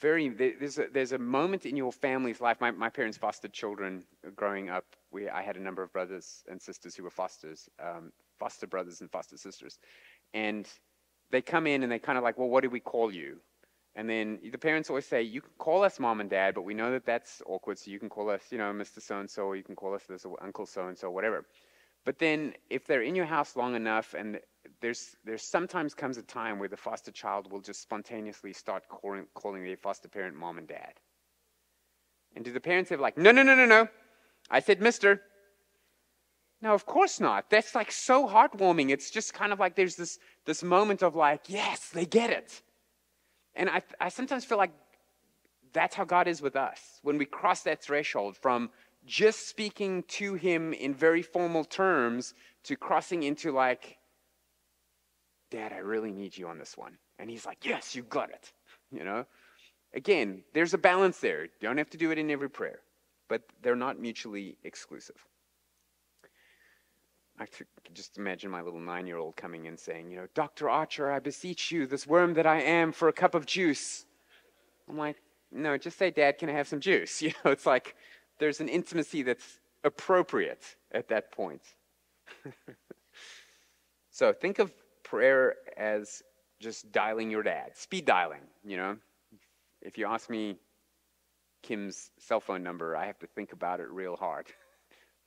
very, 0.00 0.28
there's 0.28 0.78
a, 0.78 0.86
there's 0.92 1.12
a 1.12 1.18
moment 1.18 1.64
in 1.64 1.76
your 1.76 1.92
family's 1.92 2.40
life. 2.40 2.60
My, 2.60 2.70
my 2.70 2.90
parents 2.90 3.16
fostered 3.16 3.52
children 3.52 4.04
growing 4.34 4.68
up. 4.68 4.84
We, 5.10 5.28
I 5.28 5.42
had 5.42 5.56
a 5.56 5.62
number 5.62 5.82
of 5.82 5.92
brothers 5.92 6.44
and 6.50 6.60
sisters 6.60 6.94
who 6.94 7.04
were 7.04 7.10
fosters, 7.10 7.68
um, 7.82 8.12
foster 8.38 8.66
brothers 8.66 9.00
and 9.00 9.10
foster 9.10 9.36
sisters. 9.36 9.78
And 10.34 10.68
they 11.30 11.40
come 11.40 11.66
in 11.66 11.82
and 11.82 11.90
they 11.90 11.98
kind 11.98 12.18
of 12.18 12.24
like, 12.24 12.36
well, 12.36 12.48
what 12.48 12.62
do 12.62 12.70
we 12.70 12.80
call 12.80 13.12
you? 13.12 13.38
And 13.96 14.08
then 14.10 14.38
the 14.52 14.58
parents 14.58 14.90
always 14.90 15.06
say, 15.06 15.22
you 15.22 15.40
can 15.40 15.50
call 15.56 15.82
us 15.82 15.98
mom 15.98 16.20
and 16.20 16.28
dad, 16.28 16.54
but 16.54 16.62
we 16.62 16.74
know 16.74 16.92
that 16.92 17.06
that's 17.06 17.40
awkward, 17.46 17.78
so 17.78 17.90
you 17.90 17.98
can 17.98 18.10
call 18.10 18.28
us, 18.28 18.42
you 18.50 18.58
know, 18.58 18.70
Mr. 18.70 19.00
So 19.00 19.18
and 19.18 19.28
so, 19.28 19.44
or 19.44 19.56
you 19.56 19.62
can 19.62 19.74
call 19.74 19.94
us 19.94 20.02
this, 20.06 20.26
or 20.26 20.36
Uncle 20.42 20.66
so 20.66 20.86
and 20.86 20.98
so, 20.98 21.10
whatever. 21.10 21.46
But 22.04 22.18
then 22.18 22.52
if 22.68 22.86
they're 22.86 23.02
in 23.02 23.14
your 23.16 23.24
house 23.24 23.56
long 23.56 23.74
enough, 23.74 24.12
and 24.12 24.38
there's, 24.82 25.16
there's 25.24 25.42
sometimes 25.42 25.94
comes 25.94 26.18
a 26.18 26.22
time 26.22 26.58
where 26.58 26.68
the 26.68 26.76
foster 26.76 27.10
child 27.10 27.50
will 27.50 27.62
just 27.62 27.80
spontaneously 27.80 28.52
start 28.52 28.86
calling, 28.88 29.26
calling 29.32 29.64
their 29.64 29.78
foster 29.78 30.08
parent 30.08 30.36
mom 30.36 30.58
and 30.58 30.68
dad. 30.68 30.92
And 32.36 32.44
do 32.44 32.52
the 32.52 32.60
parents 32.60 32.90
have 32.90 33.00
like, 33.00 33.16
no, 33.16 33.30
no, 33.30 33.42
no, 33.42 33.54
no, 33.54 33.64
no. 33.64 33.88
I 34.50 34.60
said 34.60 34.80
Mr. 34.80 35.20
No, 36.60 36.74
of 36.74 36.84
course 36.84 37.18
not. 37.18 37.48
That's 37.48 37.74
like 37.74 37.90
so 37.90 38.28
heartwarming. 38.28 38.90
It's 38.90 39.10
just 39.10 39.32
kind 39.32 39.54
of 39.54 39.58
like 39.58 39.74
there's 39.74 39.96
this, 39.96 40.18
this 40.44 40.62
moment 40.62 41.02
of 41.02 41.16
like, 41.16 41.44
yes, 41.48 41.88
they 41.88 42.04
get 42.04 42.28
it. 42.28 42.60
And 43.56 43.68
I, 43.70 43.82
I 44.00 44.08
sometimes 44.10 44.44
feel 44.44 44.58
like 44.58 44.72
that's 45.72 45.96
how 45.96 46.04
God 46.04 46.28
is 46.28 46.40
with 46.40 46.56
us. 46.56 47.00
When 47.02 47.18
we 47.18 47.24
cross 47.24 47.62
that 47.62 47.82
threshold 47.82 48.36
from 48.36 48.70
just 49.06 49.48
speaking 49.48 50.02
to 50.08 50.34
him 50.34 50.72
in 50.72 50.94
very 50.94 51.22
formal 51.22 51.64
terms 51.64 52.34
to 52.64 52.76
crossing 52.76 53.22
into 53.22 53.52
like, 53.52 53.98
Dad, 55.50 55.72
I 55.72 55.78
really 55.78 56.12
need 56.12 56.36
you 56.36 56.48
on 56.48 56.58
this 56.58 56.76
one. 56.76 56.98
And 57.18 57.30
he's 57.30 57.46
like, 57.46 57.64
Yes, 57.64 57.94
you 57.94 58.02
got 58.02 58.30
it. 58.30 58.52
You 58.90 59.04
know? 59.04 59.26
Again, 59.94 60.42
there's 60.52 60.74
a 60.74 60.78
balance 60.78 61.18
there. 61.20 61.44
You 61.44 61.50
don't 61.62 61.78
have 61.78 61.90
to 61.90 61.98
do 61.98 62.10
it 62.10 62.18
in 62.18 62.30
every 62.30 62.50
prayer, 62.50 62.80
but 63.28 63.42
they're 63.62 63.76
not 63.76 63.98
mutually 63.98 64.58
exclusive. 64.64 65.16
I 67.38 67.46
could 67.46 67.66
just 67.92 68.16
imagine 68.18 68.50
my 68.50 68.62
little 68.62 68.80
nine 68.80 69.06
year 69.06 69.18
old 69.18 69.36
coming 69.36 69.66
in 69.66 69.76
saying, 69.76 70.10
You 70.10 70.16
know, 70.16 70.26
Dr. 70.34 70.70
Archer, 70.70 71.10
I 71.10 71.18
beseech 71.18 71.70
you, 71.70 71.86
this 71.86 72.06
worm 72.06 72.34
that 72.34 72.46
I 72.46 72.60
am, 72.62 72.92
for 72.92 73.08
a 73.08 73.12
cup 73.12 73.34
of 73.34 73.46
juice. 73.46 74.06
I'm 74.88 74.96
like, 74.96 75.16
No, 75.52 75.76
just 75.76 75.98
say, 75.98 76.10
Dad, 76.10 76.38
can 76.38 76.48
I 76.48 76.52
have 76.52 76.68
some 76.68 76.80
juice? 76.80 77.20
You 77.22 77.32
know, 77.44 77.50
it's 77.50 77.66
like 77.66 77.96
there's 78.38 78.60
an 78.60 78.68
intimacy 78.68 79.22
that's 79.22 79.60
appropriate 79.84 80.76
at 80.92 81.08
that 81.08 81.30
point. 81.30 81.62
so 84.10 84.32
think 84.32 84.58
of 84.58 84.72
prayer 85.02 85.56
as 85.76 86.22
just 86.58 86.90
dialing 86.90 87.30
your 87.30 87.42
dad, 87.42 87.76
speed 87.76 88.06
dialing, 88.06 88.40
you 88.64 88.76
know. 88.76 88.96
If 89.82 89.98
you 89.98 90.06
ask 90.06 90.30
me 90.30 90.56
Kim's 91.62 92.10
cell 92.18 92.40
phone 92.40 92.62
number, 92.62 92.96
I 92.96 93.06
have 93.06 93.18
to 93.20 93.26
think 93.26 93.52
about 93.52 93.80
it 93.80 93.90
real 93.90 94.16
hard 94.16 94.46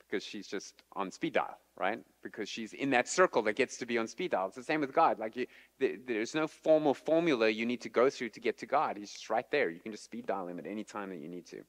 because 0.10 0.24
she's 0.24 0.48
just 0.48 0.84
on 0.94 1.12
speed 1.12 1.34
dial, 1.34 1.58
right? 1.78 2.00
Because 2.24 2.50
she's 2.50 2.74
in 2.74 2.90
that 2.92 3.08
circle 3.08 3.42
that 3.44 3.56
gets 3.56 3.78
to 3.78 3.86
be 3.86 3.98
on 3.98 4.08
speed 4.08 4.32
dial. 4.32 4.48
It's 4.48 4.56
the 4.56 4.64
same 4.64 4.82
with 4.82 4.94
God. 4.94 5.20
Like 5.20 5.36
you, 5.36 5.48
there's 5.80 6.36
no 6.36 6.48
formal 6.48 6.94
formula 6.94 7.50
you 7.50 7.66
need 7.66 7.82
to 7.82 7.90
go 7.90 8.10
through 8.10 8.30
to 8.30 8.40
get 8.40 8.58
to 8.60 8.66
God. 8.66 8.98
He's 8.98 9.12
just 9.12 9.30
right 9.30 9.50
there. 9.52 9.70
You 9.70 9.80
can 9.80 9.92
just 9.92 10.06
speed 10.06 10.26
dial 10.26 10.48
him 10.48 10.60
at 10.60 10.66
any 10.66 10.84
time 10.84 11.10
that 11.10 11.20
you 11.20 11.28
need 11.28 11.46
to. 11.48 11.64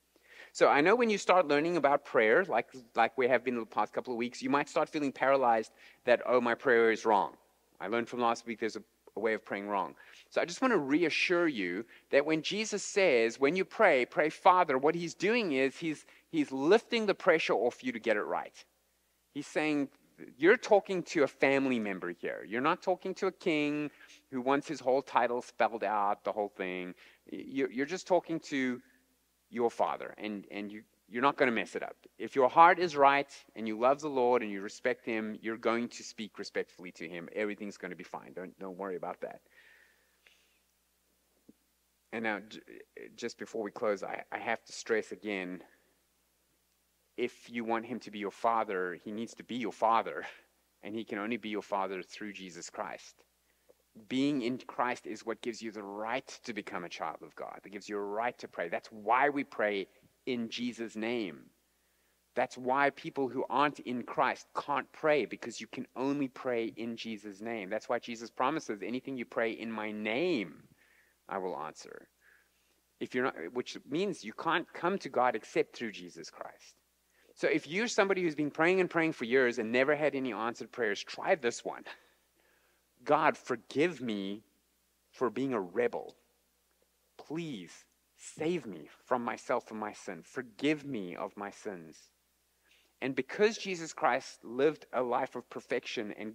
So 0.52 0.68
I 0.68 0.80
know 0.80 0.96
when 0.96 1.10
you 1.10 1.18
start 1.18 1.46
learning 1.46 1.76
about 1.76 2.04
prayer, 2.04 2.44
like 2.44 2.68
like 2.96 3.16
we 3.16 3.28
have 3.28 3.44
been 3.44 3.56
the 3.56 3.66
past 3.66 3.92
couple 3.92 4.12
of 4.12 4.18
weeks, 4.18 4.42
you 4.42 4.50
might 4.50 4.68
start 4.68 4.88
feeling 4.88 5.12
paralyzed 5.12 5.72
that 6.04 6.22
oh 6.26 6.40
my 6.40 6.54
prayer 6.54 6.90
is 6.90 7.04
wrong. 7.04 7.36
I 7.80 7.88
learned 7.88 8.08
from 8.08 8.20
last 8.20 8.46
week 8.46 8.60
there's 8.60 8.76
a, 8.76 8.82
a 9.16 9.20
way 9.20 9.34
of 9.34 9.44
praying 9.44 9.68
wrong. 9.68 9.94
So 10.30 10.40
I 10.40 10.44
just 10.44 10.62
want 10.62 10.72
to 10.72 10.78
reassure 10.78 11.48
you 11.48 11.84
that 12.10 12.24
when 12.24 12.42
Jesus 12.42 12.82
says 12.82 13.38
when 13.38 13.56
you 13.56 13.64
pray, 13.64 14.06
pray 14.06 14.30
Father, 14.30 14.78
what 14.78 14.94
he's 14.94 15.14
doing 15.14 15.52
is 15.52 15.76
he's 15.76 16.06
he's 16.30 16.52
lifting 16.52 17.06
the 17.06 17.14
pressure 17.14 17.54
off 17.54 17.82
you 17.82 17.92
to 17.92 17.98
get 17.98 18.16
it 18.16 18.22
right. 18.22 18.64
He's 19.34 19.46
saying 19.46 19.88
you're 20.36 20.56
talking 20.56 21.02
to 21.04 21.22
a 21.22 21.26
family 21.26 21.78
member 21.78 22.12
here. 22.12 22.44
You're 22.46 22.60
not 22.60 22.82
talking 22.82 23.14
to 23.16 23.26
a 23.26 23.32
king 23.32 23.90
who 24.30 24.40
wants 24.40 24.68
his 24.68 24.80
whole 24.80 25.02
title 25.02 25.42
spelled 25.42 25.84
out, 25.84 26.24
the 26.24 26.32
whole 26.32 26.52
thing. 26.56 26.94
You're 27.30 27.86
just 27.86 28.06
talking 28.06 28.40
to 28.40 28.80
your 29.50 29.70
father, 29.70 30.14
and, 30.18 30.44
and 30.50 30.70
you, 30.70 30.82
you're 31.08 31.22
not 31.22 31.36
going 31.36 31.48
to 31.48 31.54
mess 31.54 31.74
it 31.74 31.82
up. 31.82 31.96
If 32.18 32.36
your 32.36 32.48
heart 32.48 32.78
is 32.78 32.96
right 32.96 33.28
and 33.56 33.66
you 33.66 33.78
love 33.78 34.00
the 34.00 34.08
Lord 34.08 34.42
and 34.42 34.50
you 34.50 34.60
respect 34.60 35.04
Him, 35.04 35.38
you're 35.42 35.56
going 35.56 35.88
to 35.88 36.02
speak 36.04 36.38
respectfully 36.38 36.92
to 36.92 37.08
Him. 37.08 37.28
Everything's 37.34 37.76
going 37.76 37.90
to 37.90 37.96
be 37.96 38.04
fine. 38.04 38.32
Don't, 38.34 38.56
don't 38.58 38.78
worry 38.78 38.96
about 38.96 39.20
that. 39.22 39.40
And 42.12 42.24
now, 42.24 42.40
just 43.16 43.38
before 43.38 43.62
we 43.62 43.70
close, 43.70 44.02
I, 44.02 44.24
I 44.32 44.38
have 44.38 44.62
to 44.64 44.72
stress 44.72 45.12
again 45.12 45.62
if 47.16 47.50
you 47.50 47.64
want 47.64 47.86
Him 47.86 48.00
to 48.00 48.10
be 48.10 48.18
your 48.18 48.30
Father, 48.30 48.98
He 49.04 49.12
needs 49.12 49.34
to 49.34 49.44
be 49.44 49.56
your 49.56 49.72
Father, 49.72 50.24
and 50.82 50.94
He 50.94 51.04
can 51.04 51.18
only 51.18 51.36
be 51.36 51.50
your 51.50 51.62
Father 51.62 52.02
through 52.02 52.32
Jesus 52.32 52.70
Christ 52.70 53.22
being 54.08 54.42
in 54.42 54.58
Christ 54.58 55.06
is 55.06 55.26
what 55.26 55.42
gives 55.42 55.60
you 55.60 55.72
the 55.72 55.82
right 55.82 56.26
to 56.44 56.52
become 56.52 56.84
a 56.84 56.88
child 56.88 57.18
of 57.22 57.34
God. 57.34 57.60
That 57.62 57.70
gives 57.70 57.88
you 57.88 57.96
a 57.96 58.02
right 58.02 58.36
to 58.38 58.48
pray. 58.48 58.68
That's 58.68 58.88
why 58.88 59.28
we 59.28 59.44
pray 59.44 59.88
in 60.26 60.48
Jesus' 60.48 60.96
name. 60.96 61.40
That's 62.36 62.56
why 62.56 62.90
people 62.90 63.28
who 63.28 63.44
aren't 63.50 63.80
in 63.80 64.04
Christ 64.04 64.46
can't 64.56 64.90
pray 64.92 65.24
because 65.24 65.60
you 65.60 65.66
can 65.66 65.86
only 65.96 66.28
pray 66.28 66.72
in 66.76 66.96
Jesus' 66.96 67.40
name. 67.40 67.68
That's 67.68 67.88
why 67.88 67.98
Jesus 67.98 68.30
promises 68.30 68.82
anything 68.82 69.16
you 69.16 69.24
pray 69.24 69.50
in 69.50 69.70
my 69.70 69.90
name, 69.90 70.62
I 71.30 71.38
will 71.38 71.56
answer. 71.56 72.08
If 72.98 73.14
you're 73.14 73.24
not, 73.24 73.34
which 73.52 73.78
means 73.88 74.24
you 74.24 74.32
can't 74.32 74.70
come 74.74 74.98
to 74.98 75.08
God 75.08 75.34
except 75.34 75.74
through 75.74 75.92
Jesus 75.92 76.28
Christ. 76.28 76.74
So 77.34 77.48
if 77.48 77.66
you're 77.66 77.88
somebody 77.88 78.22
who's 78.22 78.34
been 78.34 78.50
praying 78.50 78.80
and 78.80 78.90
praying 78.90 79.12
for 79.12 79.24
years 79.24 79.58
and 79.58 79.72
never 79.72 79.96
had 79.96 80.14
any 80.14 80.32
answered 80.32 80.70
prayers, 80.70 81.02
try 81.02 81.34
this 81.34 81.64
one. 81.64 81.84
God, 83.04 83.38
forgive 83.38 84.02
me 84.02 84.42
for 85.10 85.30
being 85.30 85.54
a 85.54 85.60
rebel. 85.60 86.16
Please 87.16 87.86
save 88.18 88.66
me 88.66 88.88
from 89.06 89.24
myself 89.24 89.70
and 89.70 89.80
my 89.80 89.92
sin. 89.92 90.22
Forgive 90.22 90.84
me 90.84 91.16
of 91.16 91.36
my 91.36 91.50
sins. 91.50 92.10
And 93.00 93.14
because 93.14 93.56
Jesus 93.56 93.94
Christ 93.94 94.44
lived 94.44 94.84
a 94.92 95.02
life 95.02 95.34
of 95.34 95.48
perfection 95.48 96.12
and 96.18 96.34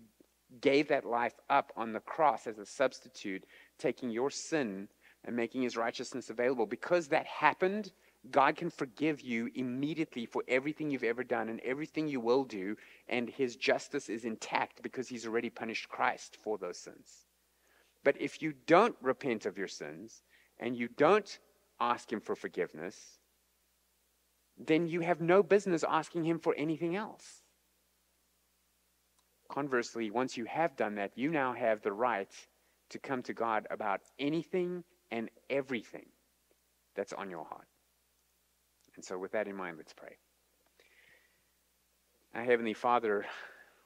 gave 0.61 0.87
that 0.87 1.05
life 1.05 1.35
up 1.49 1.71
on 1.75 1.93
the 1.93 1.99
cross 1.99 2.47
as 2.47 2.59
a 2.59 2.65
substitute, 2.65 3.45
taking 3.77 4.09
your 4.09 4.29
sin 4.29 4.87
and 5.23 5.35
making 5.35 5.61
his 5.61 5.75
righteousness 5.75 6.29
available, 6.29 6.65
because 6.65 7.07
that 7.07 7.25
happened, 7.25 7.91
God 8.31 8.55
can 8.55 8.69
forgive 8.69 9.21
you 9.21 9.49
immediately 9.55 10.25
for 10.25 10.43
everything 10.47 10.89
you've 10.89 11.03
ever 11.03 11.23
done 11.23 11.49
and 11.49 11.59
everything 11.61 12.07
you 12.07 12.19
will 12.19 12.43
do, 12.43 12.75
and 13.09 13.29
his 13.29 13.55
justice 13.55 14.09
is 14.09 14.25
intact 14.25 14.81
because 14.81 15.07
he's 15.07 15.25
already 15.25 15.49
punished 15.49 15.89
Christ 15.89 16.37
for 16.41 16.57
those 16.57 16.77
sins. 16.77 17.25
But 18.03 18.19
if 18.21 18.41
you 18.41 18.53
don't 18.67 18.95
repent 19.01 19.45
of 19.45 19.57
your 19.57 19.67
sins 19.67 20.21
and 20.59 20.77
you 20.77 20.87
don't 20.87 21.39
ask 21.79 22.11
him 22.11 22.21
for 22.21 22.35
forgiveness, 22.35 23.19
then 24.57 24.87
you 24.87 25.01
have 25.01 25.21
no 25.21 25.43
business 25.43 25.83
asking 25.83 26.23
him 26.23 26.39
for 26.39 26.55
anything 26.55 26.95
else. 26.95 27.41
Conversely, 29.49 30.09
once 30.09 30.37
you 30.37 30.45
have 30.45 30.75
done 30.75 30.95
that, 30.95 31.11
you 31.15 31.29
now 31.29 31.53
have 31.53 31.81
the 31.81 31.93
right 31.93 32.29
to 32.89 32.99
come 32.99 33.21
to 33.23 33.33
God 33.33 33.67
about 33.69 34.01
anything 34.19 34.83
and 35.11 35.29
everything 35.49 36.05
that's 36.95 37.13
on 37.13 37.29
your 37.29 37.45
heart. 37.45 37.67
And 38.95 39.03
so, 39.03 39.17
with 39.17 39.33
that 39.33 39.47
in 39.47 39.55
mind, 39.55 39.77
let's 39.77 39.93
pray. 39.93 40.17
Our 42.33 42.43
Heavenly 42.43 42.73
Father, 42.73 43.25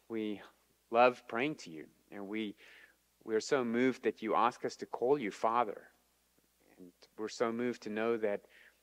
we 0.07 0.41
love 0.91 1.21
praying 1.27 1.55
to 1.55 1.69
you, 1.69 1.85
and 2.11 2.27
we, 2.27 2.55
we 3.23 3.35
are 3.35 3.41
so 3.41 3.63
moved 3.63 4.03
that 4.03 4.21
you 4.21 4.35
ask 4.35 4.63
us 4.65 4.75
to 4.77 4.85
call 4.85 5.17
you 5.17 5.31
Father. 5.31 5.81
And 6.77 6.87
we're 7.17 7.27
so 7.27 7.51
moved 7.51 7.83
to 7.83 7.89
know 7.89 8.17
that 8.17 8.41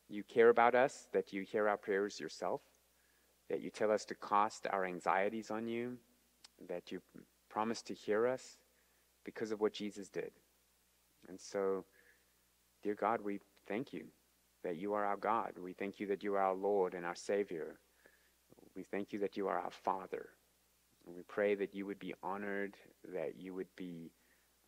you 0.09 0.23
care 0.23 0.51
about 0.51 0.75
us, 0.75 1.09
that 1.13 1.33
you 1.33 1.43
hear 1.43 1.69
our 1.69 1.77
prayers 1.77 2.21
yourself, 2.21 2.61
that 3.49 3.61
you 3.61 3.71
tell 3.71 3.91
us 3.91 4.05
to 4.05 4.15
cast 4.15 4.67
our 4.71 4.85
anxieties 4.85 5.51
on 5.51 5.67
you, 5.67 5.97
that 6.69 6.91
you 6.91 7.01
promised 7.49 7.87
to 7.87 7.95
hear 7.95 8.27
us 8.27 8.57
because 9.25 9.51
of 9.51 9.61
what 9.61 9.73
Jesus 9.73 10.09
did. 10.09 10.31
And 11.29 11.41
so, 11.41 11.85
dear 12.83 12.95
God, 12.95 13.21
we 13.21 13.41
thank 13.67 13.93
you 13.93 14.07
that 14.63 14.77
you 14.77 14.95
are 14.95 15.05
our 15.05 15.17
God. 15.17 15.53
We 15.63 15.73
thank 15.73 16.01
you 16.01 16.07
that 16.09 16.23
you 16.23 16.35
are 16.35 16.43
our 16.43 16.55
Lord 16.55 16.95
and 16.95 17.05
our 17.05 17.15
Savior. 17.15 17.79
We 18.75 18.83
thank 18.83 19.13
you 19.13 19.19
that 19.21 19.37
you 19.37 19.49
are 19.49 19.59
our 19.59 19.71
Father. 19.71 20.29
And 21.07 21.15
we 21.15 21.23
pray 21.23 21.55
that 21.55 21.75
you 21.75 21.87
would 21.87 21.99
be 21.99 22.15
honored, 22.23 22.77
that 23.13 23.37
you 23.39 23.55
would 23.55 23.69
be, 23.77 24.11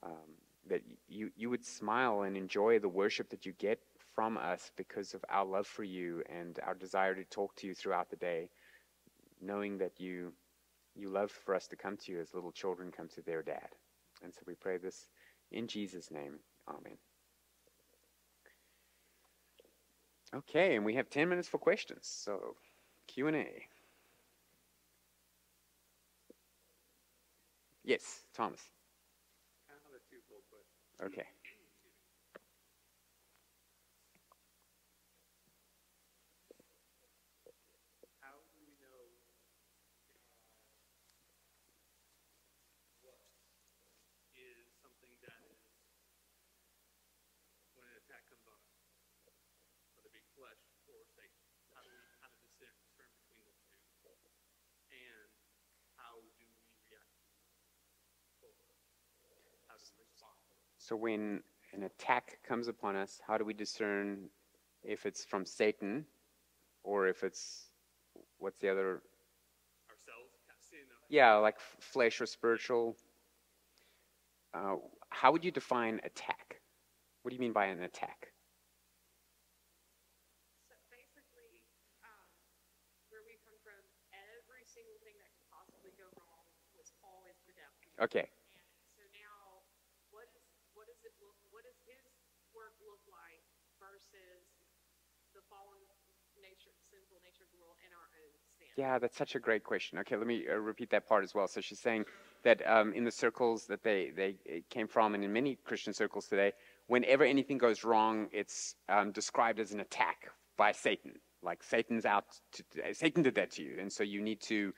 um, 0.02 0.36
that 0.68 0.82
you, 1.08 1.30
you 1.36 1.50
would 1.50 1.64
smile 1.64 2.22
and 2.22 2.36
enjoy 2.36 2.78
the 2.78 2.88
worship 2.88 3.28
that 3.30 3.44
you 3.44 3.52
get 3.58 3.80
from 4.14 4.36
us 4.36 4.70
because 4.76 5.14
of 5.14 5.24
our 5.28 5.44
love 5.44 5.66
for 5.66 5.84
you 5.84 6.22
and 6.28 6.58
our 6.64 6.74
desire 6.74 7.14
to 7.14 7.24
talk 7.24 7.54
to 7.56 7.66
you 7.66 7.74
throughout 7.74 8.10
the 8.10 8.16
day, 8.16 8.50
knowing 9.40 9.78
that 9.78 9.92
you, 9.98 10.32
you 10.98 11.08
love 11.08 11.30
for 11.30 11.54
us 11.54 11.66
to 11.68 11.76
come 11.76 11.96
to 11.96 12.12
you 12.12 12.20
as 12.20 12.34
little 12.34 12.52
children 12.52 12.90
come 12.90 13.08
to 13.08 13.22
their 13.22 13.42
dad. 13.42 13.68
And 14.22 14.34
so 14.34 14.40
we 14.46 14.54
pray 14.54 14.78
this 14.78 15.08
in 15.52 15.68
Jesus' 15.68 16.10
name. 16.10 16.40
Amen. 16.68 16.98
Okay, 20.34 20.76
and 20.76 20.84
we 20.84 20.94
have 20.94 21.08
10 21.08 21.28
minutes 21.28 21.48
for 21.48 21.58
questions. 21.58 22.00
So, 22.02 22.56
Q&A. 23.06 23.62
Yes, 27.84 28.24
Thomas. 28.34 28.60
Okay. 31.02 31.24
So 60.88 60.96
when 60.96 61.42
an 61.74 61.82
attack 61.82 62.38
comes 62.48 62.66
upon 62.66 62.96
us, 62.96 63.20
how 63.26 63.36
do 63.36 63.44
we 63.44 63.52
discern 63.52 64.30
if 64.82 65.04
it's 65.04 65.22
from 65.22 65.44
Satan 65.44 66.06
or 66.82 67.08
if 67.08 67.24
it's 67.24 67.66
what's 68.38 68.58
the 68.58 68.70
other? 68.70 69.02
Ourselves, 69.92 70.32
Yeah, 71.10 71.34
like 71.34 71.60
flesh 71.60 72.22
or 72.22 72.26
spiritual. 72.26 72.96
Uh, 74.54 74.76
how 75.10 75.30
would 75.30 75.44
you 75.44 75.50
define 75.50 76.00
attack? 76.04 76.62
What 77.20 77.32
do 77.32 77.34
you 77.34 77.40
mean 77.40 77.52
by 77.52 77.66
an 77.66 77.82
attack? 77.82 78.32
So 80.72 80.74
basically, 80.88 81.68
um, 82.00 82.32
where 83.12 83.20
we 83.28 83.36
come 83.44 83.60
from, 83.60 83.76
every 84.16 84.64
single 84.64 84.96
thing 85.04 85.20
that 85.20 85.28
could 85.36 85.52
possibly 85.52 85.92
go 86.00 86.08
wrong 86.16 86.48
was 86.80 86.88
always 87.04 87.36
the 87.44 87.52
devil. 87.52 87.76
Okay. 88.00 88.24
And 88.24 88.96
so 88.96 89.04
now, 89.12 89.68
what 90.08 90.24
is 90.32 90.48
what 90.78 90.86
does 90.86 91.02
it 91.02 91.10
look? 91.18 91.34
What 91.50 91.66
does 91.66 91.74
his 91.82 92.06
work 92.54 92.78
look 92.86 93.02
like 93.10 93.42
versus 93.82 94.46
the 95.34 95.42
fallen 95.50 95.82
nature, 96.38 96.70
sinful 96.86 97.18
nature 97.26 97.42
of 97.42 97.50
the 97.50 97.58
world, 97.58 97.74
and 97.82 97.90
our 97.90 98.08
own 98.22 98.38
sin? 98.54 98.67
Yeah, 98.78 99.00
that's 99.00 99.16
such 99.16 99.34
a 99.34 99.40
great 99.40 99.64
question. 99.64 99.98
Okay, 99.98 100.14
let 100.14 100.28
me 100.28 100.44
uh, 100.48 100.54
repeat 100.54 100.90
that 100.90 101.08
part 101.08 101.24
as 101.24 101.34
well. 101.34 101.48
So 101.48 101.60
she's 101.60 101.80
saying 101.80 102.04
that 102.44 102.62
um, 102.64 102.92
in 102.92 103.02
the 103.02 103.10
circles 103.10 103.66
that 103.66 103.82
they, 103.82 104.12
they 104.14 104.36
uh, 104.48 104.60
came 104.70 104.86
from, 104.86 105.16
and 105.16 105.24
in 105.24 105.32
many 105.32 105.58
Christian 105.64 105.92
circles 105.92 106.28
today, 106.28 106.52
whenever 106.86 107.24
anything 107.24 107.58
goes 107.58 107.82
wrong, 107.82 108.28
it's 108.30 108.76
um, 108.88 109.10
described 109.10 109.58
as 109.58 109.72
an 109.72 109.80
attack 109.80 110.30
by 110.56 110.70
Satan. 110.70 111.10
Like 111.42 111.64
Satan's 111.64 112.06
out, 112.06 112.26
to, 112.52 112.62
uh, 112.88 112.92
Satan 112.92 113.24
did 113.24 113.34
that 113.34 113.50
to 113.52 113.64
you, 113.64 113.78
and 113.80 113.92
so 113.92 114.04
you 114.04 114.22
need 114.22 114.40
to 114.42 114.72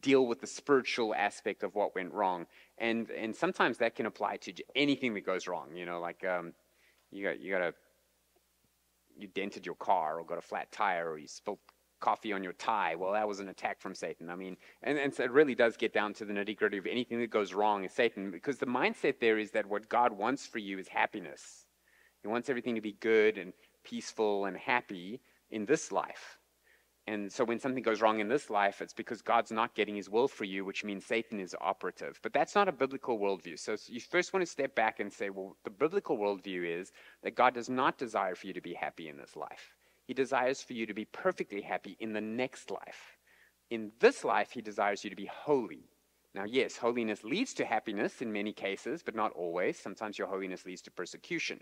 deal 0.00 0.28
with 0.28 0.40
the 0.40 0.46
spiritual 0.46 1.12
aspect 1.12 1.64
of 1.64 1.74
what 1.74 1.96
went 1.96 2.12
wrong. 2.12 2.46
And 2.78 3.10
and 3.10 3.34
sometimes 3.34 3.78
that 3.78 3.96
can 3.96 4.06
apply 4.06 4.36
to 4.42 4.54
anything 4.76 5.14
that 5.14 5.26
goes 5.26 5.48
wrong. 5.48 5.74
You 5.74 5.86
know, 5.86 5.98
like 5.98 6.24
um, 6.24 6.52
you 7.10 7.24
got 7.24 7.40
you 7.40 7.50
got 7.50 7.62
a 7.62 7.74
you 9.18 9.26
dented 9.26 9.66
your 9.66 9.74
car 9.74 10.20
or 10.20 10.24
got 10.24 10.38
a 10.38 10.42
flat 10.42 10.70
tire 10.70 11.10
or 11.10 11.18
you 11.18 11.26
spilled 11.26 11.58
coffee 12.00 12.32
on 12.32 12.42
your 12.42 12.52
tie. 12.54 12.94
Well, 12.94 13.12
that 13.12 13.28
was 13.28 13.40
an 13.40 13.48
attack 13.48 13.80
from 13.80 13.94
Satan. 13.94 14.30
I 14.30 14.36
mean, 14.36 14.56
and, 14.82 14.98
and 14.98 15.12
so 15.14 15.24
it 15.24 15.30
really 15.30 15.54
does 15.54 15.76
get 15.76 15.92
down 15.92 16.12
to 16.14 16.24
the 16.24 16.32
nitty 16.32 16.56
gritty 16.56 16.78
of 16.78 16.86
anything 16.86 17.20
that 17.20 17.30
goes 17.30 17.54
wrong 17.54 17.84
is 17.84 17.92
Satan 17.92 18.30
because 18.30 18.58
the 18.58 18.66
mindset 18.66 19.20
there 19.20 19.38
is 19.38 19.50
that 19.52 19.66
what 19.66 19.88
God 19.88 20.12
wants 20.12 20.46
for 20.46 20.58
you 20.58 20.78
is 20.78 20.88
happiness. 20.88 21.66
He 22.22 22.28
wants 22.28 22.48
everything 22.48 22.74
to 22.74 22.80
be 22.80 22.96
good 23.00 23.38
and 23.38 23.52
peaceful 23.84 24.46
and 24.46 24.56
happy 24.56 25.20
in 25.50 25.64
this 25.66 25.92
life. 25.92 26.38
And 27.06 27.32
so 27.32 27.44
when 27.44 27.58
something 27.58 27.82
goes 27.82 28.00
wrong 28.00 28.20
in 28.20 28.28
this 28.28 28.50
life, 28.50 28.80
it's 28.80 28.92
because 28.92 29.22
God's 29.22 29.50
not 29.50 29.74
getting 29.74 29.96
his 29.96 30.08
will 30.08 30.28
for 30.28 30.44
you, 30.44 30.64
which 30.64 30.84
means 30.84 31.04
Satan 31.04 31.40
is 31.40 31.56
operative. 31.60 32.20
But 32.22 32.32
that's 32.32 32.54
not 32.54 32.68
a 32.68 32.72
biblical 32.72 33.18
worldview. 33.18 33.58
So 33.58 33.76
you 33.88 34.00
first 34.00 34.32
want 34.32 34.44
to 34.44 34.50
step 34.50 34.74
back 34.74 35.00
and 35.00 35.12
say, 35.12 35.30
well, 35.30 35.56
the 35.64 35.70
biblical 35.70 36.18
worldview 36.18 36.80
is 36.80 36.92
that 37.22 37.34
God 37.34 37.54
does 37.54 37.68
not 37.68 37.98
desire 37.98 38.34
for 38.34 38.46
you 38.46 38.52
to 38.52 38.60
be 38.60 38.74
happy 38.74 39.08
in 39.08 39.16
this 39.16 39.34
life. 39.34 39.74
He 40.10 40.14
desires 40.14 40.60
for 40.60 40.72
you 40.72 40.86
to 40.86 40.92
be 40.92 41.04
perfectly 41.04 41.60
happy 41.60 41.96
in 42.00 42.12
the 42.12 42.20
next 42.20 42.72
life. 42.72 43.16
In 43.70 43.92
this 44.00 44.24
life, 44.24 44.50
he 44.50 44.60
desires 44.60 45.04
you 45.04 45.10
to 45.10 45.14
be 45.14 45.30
holy. 45.32 45.84
Now, 46.34 46.42
yes, 46.42 46.76
holiness 46.76 47.22
leads 47.22 47.54
to 47.54 47.64
happiness 47.64 48.20
in 48.20 48.32
many 48.32 48.52
cases, 48.52 49.04
but 49.04 49.14
not 49.14 49.30
always. 49.34 49.78
Sometimes 49.78 50.18
your 50.18 50.26
holiness 50.26 50.66
leads 50.66 50.82
to 50.82 50.90
persecution. 50.90 51.60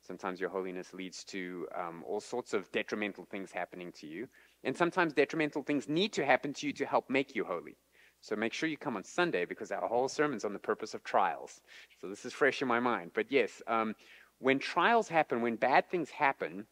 Sometimes 0.00 0.40
your 0.40 0.48
holiness 0.48 0.94
leads 0.94 1.24
to 1.24 1.68
um, 1.78 2.02
all 2.08 2.20
sorts 2.20 2.54
of 2.54 2.72
detrimental 2.72 3.26
things 3.26 3.52
happening 3.52 3.92
to 4.00 4.06
you. 4.06 4.28
And 4.64 4.74
sometimes 4.74 5.12
detrimental 5.12 5.62
things 5.62 5.86
need 5.86 6.14
to 6.14 6.24
happen 6.24 6.54
to 6.54 6.66
you 6.66 6.72
to 6.72 6.86
help 6.86 7.10
make 7.10 7.36
you 7.36 7.44
holy. 7.44 7.76
So 8.22 8.34
make 8.34 8.54
sure 8.54 8.70
you 8.70 8.78
come 8.78 8.96
on 8.96 9.04
Sunday 9.04 9.44
because 9.44 9.70
our 9.70 9.86
whole 9.86 10.08
sermon's 10.08 10.46
on 10.46 10.54
the 10.54 10.58
purpose 10.58 10.94
of 10.94 11.04
trials. 11.04 11.60
So 12.00 12.08
this 12.08 12.24
is 12.24 12.32
fresh 12.32 12.62
in 12.62 12.68
my 12.68 12.80
mind. 12.80 13.10
But 13.12 13.30
yes, 13.30 13.60
um, 13.66 13.94
when 14.38 14.58
trials 14.58 15.08
happen, 15.08 15.42
when 15.42 15.56
bad 15.56 15.90
things 15.90 16.08
happen, 16.08 16.66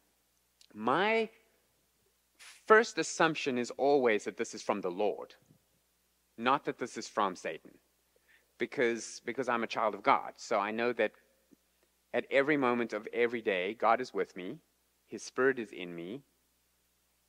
my 0.73 1.29
first 2.67 2.97
assumption 2.97 3.57
is 3.57 3.71
always 3.71 4.23
that 4.25 4.37
this 4.37 4.53
is 4.53 4.61
from 4.61 4.81
the 4.81 4.91
Lord, 4.91 5.35
not 6.37 6.65
that 6.65 6.77
this 6.77 6.97
is 6.97 7.07
from 7.07 7.35
Satan. 7.35 7.71
Because, 8.59 9.21
because 9.25 9.49
I'm 9.49 9.63
a 9.63 9.67
child 9.67 9.95
of 9.95 10.03
God. 10.03 10.33
So 10.37 10.59
I 10.59 10.71
know 10.71 10.93
that 10.93 11.11
at 12.13 12.25
every 12.29 12.55
moment 12.55 12.93
of 12.93 13.07
every 13.11 13.41
day, 13.41 13.73
God 13.73 13.99
is 13.99 14.13
with 14.13 14.35
me, 14.35 14.59
His 15.07 15.23
Spirit 15.23 15.57
is 15.59 15.71
in 15.71 15.95
me, 15.95 16.21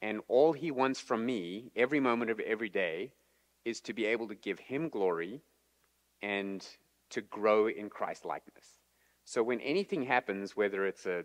and 0.02 0.20
all 0.28 0.52
He 0.52 0.70
wants 0.70 1.00
from 1.00 1.24
me, 1.24 1.70
every 1.74 1.98
moment 1.98 2.30
of 2.30 2.38
every 2.40 2.68
day, 2.68 3.12
is 3.64 3.80
to 3.80 3.94
be 3.94 4.04
able 4.04 4.28
to 4.28 4.34
give 4.34 4.58
Him 4.58 4.88
glory 4.90 5.40
and 6.22 6.66
to 7.10 7.22
grow 7.22 7.68
in 7.68 7.88
Christ 7.88 8.24
likeness. 8.24 8.80
So 9.24 9.42
when 9.42 9.60
anything 9.60 10.02
happens, 10.02 10.54
whether 10.54 10.86
it's 10.86 11.06
a, 11.06 11.24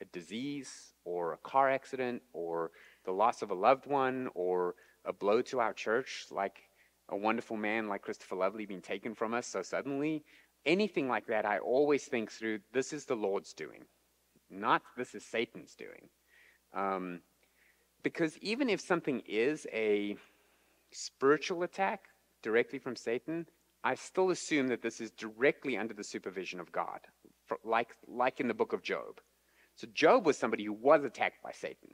a 0.00 0.04
disease 0.12 0.94
or 1.08 1.32
a 1.32 1.38
car 1.38 1.70
accident 1.70 2.22
or 2.32 2.70
the 3.04 3.12
loss 3.12 3.40
of 3.40 3.50
a 3.50 3.54
loved 3.54 3.86
one 3.86 4.28
or 4.34 4.74
a 5.06 5.12
blow 5.12 5.40
to 5.40 5.58
our 5.58 5.72
church, 5.72 6.26
like 6.30 6.58
a 7.08 7.16
wonderful 7.16 7.56
man 7.56 7.88
like 7.88 8.02
Christopher 8.02 8.36
Lovely 8.36 8.66
being 8.66 8.82
taken 8.82 9.14
from 9.14 9.32
us 9.32 9.46
so 9.46 9.62
suddenly, 9.62 10.22
anything 10.66 11.08
like 11.08 11.26
that, 11.28 11.46
I 11.46 11.58
always 11.58 12.04
think 12.04 12.30
through 12.30 12.60
this 12.72 12.92
is 12.92 13.06
the 13.06 13.14
Lord's 13.14 13.54
doing, 13.54 13.84
not 14.50 14.82
this 14.98 15.14
is 15.14 15.24
Satan's 15.24 15.74
doing. 15.74 16.10
Um, 16.74 17.20
because 18.02 18.36
even 18.38 18.68
if 18.68 18.80
something 18.80 19.22
is 19.26 19.66
a 19.72 20.16
spiritual 20.92 21.62
attack 21.62 22.04
directly 22.42 22.78
from 22.78 22.96
Satan, 22.96 23.46
I 23.82 23.94
still 23.94 24.30
assume 24.30 24.68
that 24.68 24.82
this 24.82 25.00
is 25.00 25.10
directly 25.12 25.78
under 25.78 25.94
the 25.94 26.04
supervision 26.04 26.60
of 26.60 26.70
God, 26.70 27.00
like, 27.64 27.96
like 28.06 28.40
in 28.40 28.48
the 28.48 28.54
book 28.54 28.74
of 28.74 28.82
Job. 28.82 29.20
So 29.78 29.86
Job 29.94 30.26
was 30.26 30.36
somebody 30.36 30.64
who 30.64 30.72
was 30.72 31.04
attacked 31.04 31.40
by 31.40 31.52
Satan. 31.52 31.90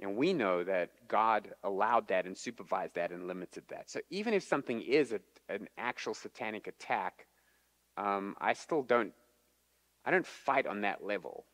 And 0.00 0.16
we 0.16 0.32
know 0.32 0.64
that 0.64 0.90
God 1.06 1.52
allowed 1.62 2.08
that 2.08 2.26
and 2.26 2.36
supervised 2.36 2.96
that 2.96 3.12
and 3.12 3.28
limited 3.28 3.62
that. 3.68 3.88
So 3.88 4.00
even 4.10 4.34
if 4.34 4.42
something 4.42 4.82
is 4.82 5.12
a, 5.12 5.20
an 5.48 5.68
actual 5.78 6.12
satanic 6.12 6.66
attack, 6.66 7.26
um, 7.96 8.34
I 8.40 8.54
still 8.54 8.82
don't, 8.82 9.12
I 10.04 10.10
don't 10.10 10.26
fight 10.26 10.66
on 10.66 10.80
that 10.80 11.04
level. 11.04 11.44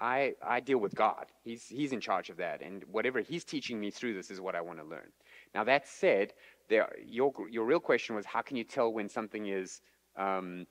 I, 0.00 0.34
I 0.44 0.58
deal 0.58 0.78
with 0.78 0.96
God. 0.96 1.26
He's, 1.44 1.64
he's 1.68 1.92
in 1.92 2.00
charge 2.00 2.28
of 2.28 2.38
that. 2.38 2.60
And 2.60 2.82
whatever 2.90 3.20
he's 3.20 3.44
teaching 3.44 3.78
me 3.78 3.92
through 3.92 4.14
this 4.14 4.32
is 4.32 4.40
what 4.40 4.56
I 4.56 4.62
want 4.62 4.80
to 4.80 4.84
learn. 4.84 5.12
Now, 5.54 5.62
that 5.62 5.86
said, 5.86 6.32
there, 6.68 6.92
your, 7.06 7.32
your 7.48 7.64
real 7.66 7.78
question 7.78 8.16
was 8.16 8.26
how 8.26 8.42
can 8.42 8.56
you 8.56 8.64
tell 8.64 8.92
when 8.92 9.08
something 9.08 9.46
is 9.46 9.80
um, 10.16 10.66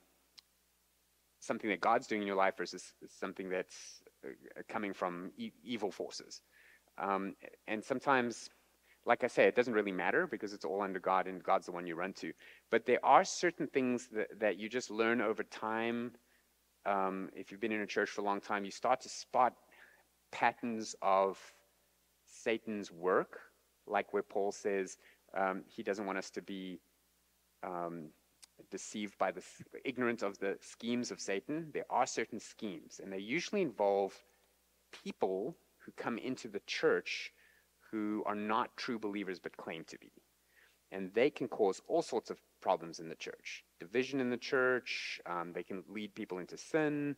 something 1.46 1.70
that 1.70 1.82
God's 1.82 2.08
doing 2.08 2.22
in 2.22 2.28
your 2.28 2.36
life 2.36 2.58
versus 2.58 2.94
something 3.08 3.50
that's 3.50 4.02
uh, 4.26 4.30
coming 4.68 4.94
from 4.94 5.32
e- 5.38 5.52
evil 5.64 5.92
forces? 5.92 6.42
Um, 6.98 7.36
and 7.68 7.84
sometimes, 7.84 8.50
like 9.06 9.24
I 9.24 9.28
say, 9.28 9.46
it 9.46 9.56
doesn't 9.56 9.74
really 9.74 9.92
matter 9.92 10.28
because 10.28 10.54
it's 10.54 10.66
all 10.66 10.82
under 10.82 11.00
God 11.00 11.28
and 11.28 11.44
God's 11.44 11.66
the 11.66 11.72
one 11.72 11.88
you 11.88 11.96
run 11.96 12.14
to. 12.14 12.32
But 12.72 12.86
there 12.86 13.04
are 13.04 13.24
certain 13.24 13.68
things 13.68 14.08
that, 14.14 14.40
that 14.40 14.58
you 14.58 14.70
just 14.70 14.90
learn 14.90 15.22
over 15.22 15.44
time. 15.44 16.12
Um, 16.86 17.30
if 17.36 17.52
you've 17.52 17.62
been 17.62 17.72
in 17.72 17.82
a 17.82 17.88
church 17.88 18.10
for 18.10 18.22
a 18.22 18.26
long 18.26 18.42
time, 18.42 18.66
you 18.66 18.72
start 18.72 19.02
to 19.02 19.10
spot 19.10 19.54
patterns 20.32 20.96
of 21.02 21.40
Satan's 22.26 22.92
work, 22.92 23.40
like 23.88 24.14
where 24.14 24.24
Paul 24.24 24.52
says 24.52 24.98
um, 25.36 25.64
he 25.68 25.84
doesn't 25.84 26.06
want 26.06 26.18
us 26.18 26.30
to 26.32 26.42
be 26.42 26.80
um, 27.64 28.10
deceived 28.72 29.18
by 29.18 29.32
the 29.32 29.44
ignorance 29.84 30.24
of 30.24 30.38
the 30.40 30.58
schemes 30.62 31.12
of 31.12 31.20
Satan. 31.20 31.70
There 31.74 31.86
are 31.90 32.06
certain 32.06 32.40
schemes, 32.40 33.00
and 33.04 33.12
they 33.12 33.20
usually 33.20 33.62
involve 33.62 34.14
people 35.04 35.58
who 35.80 35.92
come 35.94 36.18
into 36.18 36.48
the 36.48 36.62
church 36.66 37.32
who 37.92 38.24
are 38.26 38.36
not 38.36 38.76
true 38.76 39.00
believers 39.00 39.40
but 39.40 39.58
claim 39.58 39.84
to 39.86 39.98
be. 40.00 40.12
And 40.92 41.14
they 41.14 41.30
can 41.30 41.48
cause 41.48 41.82
all 41.88 42.02
sorts 42.02 42.30
of 42.30 42.40
problems 42.62 43.00
in 43.00 43.10
the 43.10 43.16
church 43.16 43.64
division 43.80 44.20
in 44.20 44.30
the 44.30 44.38
church, 44.38 45.20
um, 45.26 45.52
they 45.54 45.64
can 45.64 45.84
lead 45.90 46.16
people 46.16 46.40
into 46.40 46.58
sin, 46.58 47.16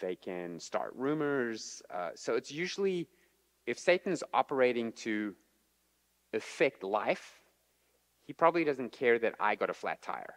they 0.00 0.16
can 0.16 0.60
start 0.60 0.92
rumors. 0.94 1.82
Uh, 1.92 2.10
so 2.14 2.34
it's 2.34 2.52
usually, 2.52 3.08
if 3.66 3.78
Satan's 3.78 4.22
operating 4.32 4.92
to 4.92 5.34
affect 6.32 6.82
life, 6.82 7.40
he 8.26 8.32
probably 8.32 8.64
doesn't 8.64 8.92
care 8.92 9.18
that 9.18 9.34
I 9.40 9.54
got 9.54 9.70
a 9.70 9.74
flat 9.74 10.02
tire. 10.02 10.34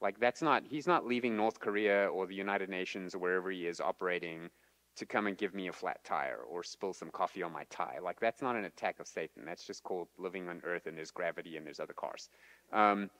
Like, 0.00 0.20
that's 0.20 0.42
not, 0.42 0.64
he's 0.68 0.86
not 0.86 1.06
leaving 1.06 1.36
North 1.36 1.58
Korea 1.60 2.08
or 2.08 2.26
the 2.26 2.34
United 2.34 2.68
Nations 2.68 3.14
or 3.14 3.18
wherever 3.18 3.50
he 3.50 3.66
is 3.66 3.80
operating 3.80 4.50
to 4.96 5.06
come 5.06 5.26
and 5.26 5.36
give 5.36 5.54
me 5.54 5.68
a 5.68 5.72
flat 5.72 6.02
tire 6.04 6.40
or 6.48 6.62
spill 6.62 6.92
some 6.92 7.10
coffee 7.10 7.42
on 7.42 7.52
my 7.52 7.64
tie. 7.70 7.98
Like, 8.02 8.20
that's 8.20 8.42
not 8.42 8.56
an 8.56 8.64
attack 8.64 8.98
of 9.00 9.06
Satan. 9.06 9.44
That's 9.44 9.66
just 9.66 9.82
called 9.82 10.08
living 10.18 10.48
on 10.48 10.62
earth 10.64 10.86
and 10.86 10.96
there's 10.96 11.10
gravity 11.10 11.56
and 11.56 11.66
there's 11.66 11.80
other 11.80 11.92
cars. 11.92 12.28
Um, 12.72 13.10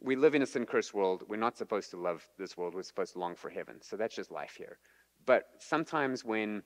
we 0.00 0.14
live 0.14 0.34
in 0.34 0.42
a 0.42 0.46
sin 0.46 0.66
cursed 0.66 0.94
world. 0.94 1.24
We're 1.28 1.36
not 1.36 1.56
supposed 1.56 1.90
to 1.90 1.96
love 1.96 2.26
this 2.38 2.56
world. 2.56 2.74
We're 2.74 2.82
supposed 2.82 3.14
to 3.14 3.18
long 3.18 3.34
for 3.34 3.50
heaven. 3.50 3.76
So 3.80 3.96
that's 3.96 4.14
just 4.14 4.30
life 4.30 4.54
here. 4.56 4.78
But 5.24 5.44
sometimes 5.58 6.24
when 6.24 6.62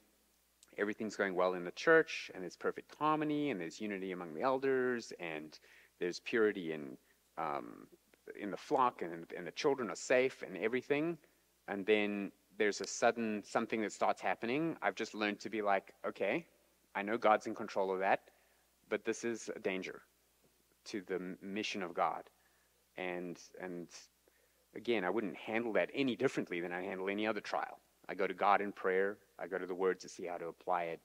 everything's 0.77 1.17
going 1.17 1.35
well 1.35 1.55
in 1.55 1.65
the 1.65 1.71
church 1.73 2.31
and 2.35 2.43
there's 2.43 2.57
perfect 2.57 2.95
harmony 2.99 3.51
and 3.51 3.61
there's 3.61 3.81
unity 3.81 4.13
among 4.13 4.35
the 4.35 4.43
elders 4.43 5.13
and 5.21 5.59
there's 5.99 6.21
purity 6.21 6.73
in, 6.73 6.97
um, 7.39 7.87
in 8.39 8.51
the 8.51 8.57
flock 8.57 9.03
and, 9.03 9.27
and 9.37 9.47
the 9.47 9.53
children 9.53 9.91
are 9.91 9.97
safe 9.97 10.43
and 10.47 10.57
everything, 10.57 11.19
and 11.69 11.87
then 11.87 12.33
there's 12.59 12.81
a 12.81 12.87
sudden 12.87 13.43
something 13.45 13.81
that 13.83 13.93
starts 13.93 14.21
happening, 14.21 14.77
I've 14.83 14.95
just 14.95 15.15
learned 15.15 15.41
to 15.41 15.51
be 15.51 15.63
like, 15.63 15.95
okay, 16.07 16.47
I 16.95 17.03
know 17.03 17.17
God's 17.17 17.47
in 17.47 17.55
control 17.55 17.93
of 17.93 18.01
that, 18.01 18.21
but 18.89 19.05
this 19.05 19.25
is 19.25 19.49
a 19.55 19.59
danger 19.59 20.03
to 20.87 21.03
the 21.03 21.37
mission 21.41 21.83
of 21.83 21.95
God. 21.95 22.25
And, 22.97 23.39
and 23.61 23.89
again, 24.75 25.05
I 25.05 25.11
wouldn't 25.11 25.37
handle 25.37 25.73
that 25.75 25.91
any 25.95 26.17
differently 26.17 26.61
than 26.61 26.73
I 26.73 26.83
handle 26.83 27.09
any 27.09 27.27
other 27.27 27.41
trial. 27.41 27.79
I 28.09 28.15
go 28.15 28.27
to 28.27 28.35
God 28.35 28.61
in 28.61 28.73
prayer, 28.73 29.17
I 29.39 29.47
go 29.47 29.57
to 29.57 29.67
the 29.67 29.75
Word 29.75 30.01
to 30.01 30.09
see 30.09 30.27
how 30.27 30.37
to 30.37 30.49
apply 30.49 30.85
it. 30.85 31.01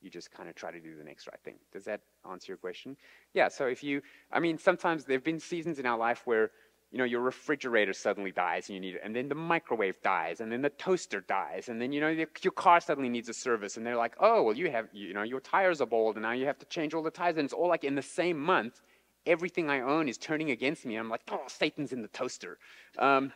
You 0.00 0.10
just 0.10 0.30
kind 0.30 0.48
of 0.48 0.54
try 0.54 0.70
to 0.70 0.80
do 0.80 0.96
the 0.96 1.04
next 1.04 1.26
right 1.26 1.40
thing. 1.44 1.56
Does 1.72 1.84
that 1.84 2.00
answer 2.30 2.52
your 2.52 2.56
question? 2.56 2.96
Yeah, 3.34 3.48
so 3.48 3.66
if 3.66 3.82
you, 3.82 4.00
I 4.32 4.40
mean, 4.40 4.58
sometimes 4.58 5.04
there 5.04 5.16
have 5.16 5.24
been 5.24 5.40
seasons 5.40 5.78
in 5.78 5.86
our 5.86 5.98
life 5.98 6.22
where 6.24 6.50
you 6.90 6.98
know, 6.98 7.04
your 7.04 7.20
refrigerator 7.20 7.92
suddenly 7.92 8.32
dies 8.32 8.68
and 8.68 8.74
you 8.74 8.80
need 8.80 8.94
it, 8.94 9.02
and 9.04 9.14
then 9.14 9.28
the 9.28 9.34
microwave 9.34 10.00
dies, 10.02 10.40
and 10.40 10.50
then 10.50 10.62
the 10.62 10.70
toaster 10.70 11.20
dies, 11.20 11.68
and 11.68 11.80
then, 11.80 11.92
you 11.92 12.00
know, 12.00 12.08
your, 12.08 12.28
your 12.42 12.52
car 12.52 12.80
suddenly 12.80 13.10
needs 13.10 13.28
a 13.28 13.34
service, 13.34 13.76
and 13.76 13.84
they're 13.84 13.96
like, 13.96 14.14
oh, 14.20 14.42
well, 14.42 14.56
you 14.56 14.70
have, 14.70 14.88
you 14.92 15.12
know, 15.12 15.22
your 15.22 15.40
tires 15.40 15.82
are 15.82 15.86
bald, 15.86 16.16
and 16.16 16.22
now 16.22 16.32
you 16.32 16.46
have 16.46 16.58
to 16.58 16.66
change 16.66 16.94
all 16.94 17.02
the 17.02 17.10
tires, 17.10 17.36
and 17.36 17.44
it's 17.44 17.52
all 17.52 17.68
like 17.68 17.84
in 17.84 17.94
the 17.94 18.02
same 18.02 18.38
month, 18.38 18.80
everything 19.26 19.68
I 19.68 19.80
own 19.80 20.08
is 20.08 20.16
turning 20.16 20.50
against 20.50 20.86
me. 20.86 20.96
I'm 20.96 21.10
like, 21.10 21.20
oh, 21.30 21.42
Satan's 21.46 21.92
in 21.92 22.00
the 22.00 22.08
toaster. 22.08 22.56
Um, 22.98 23.32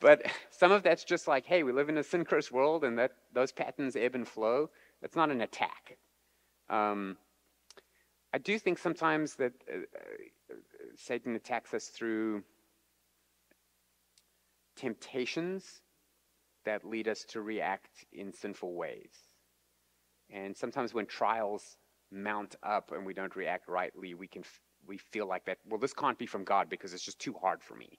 but 0.00 0.22
some 0.50 0.72
of 0.72 0.82
that's 0.82 1.04
just 1.04 1.28
like, 1.28 1.44
hey, 1.44 1.62
we 1.62 1.72
live 1.72 1.90
in 1.90 1.98
a 1.98 2.02
sin 2.02 2.24
cursed 2.24 2.50
world, 2.50 2.84
and 2.84 2.98
that 2.98 3.12
those 3.34 3.52
patterns 3.52 3.94
ebb 3.94 4.14
and 4.14 4.26
flow. 4.26 4.70
That's 5.00 5.16
not 5.16 5.30
an 5.30 5.40
attack. 5.40 5.98
Um, 6.68 7.16
I 8.32 8.38
do 8.38 8.58
think 8.58 8.78
sometimes 8.78 9.34
that 9.36 9.52
uh, 9.72 9.78
uh, 9.78 10.54
Satan 10.96 11.34
attacks 11.34 11.74
us 11.74 11.86
through 11.86 12.42
temptations 14.76 15.80
that 16.64 16.84
lead 16.84 17.08
us 17.08 17.24
to 17.24 17.40
react 17.40 18.04
in 18.12 18.32
sinful 18.32 18.74
ways. 18.74 19.12
And 20.30 20.56
sometimes 20.56 20.94
when 20.94 21.06
trials 21.06 21.76
mount 22.12 22.56
up 22.62 22.92
and 22.92 23.04
we 23.04 23.14
don't 23.14 23.34
react 23.34 23.68
rightly, 23.68 24.14
we 24.14 24.28
can 24.28 24.44
we 24.86 24.96
feel 24.96 25.26
like 25.26 25.44
that. 25.46 25.58
Well, 25.68 25.80
this 25.80 25.92
can't 25.92 26.18
be 26.18 26.26
from 26.26 26.44
God 26.44 26.68
because 26.68 26.94
it's 26.94 27.04
just 27.04 27.18
too 27.18 27.34
hard 27.40 27.62
for 27.62 27.74
me. 27.74 27.98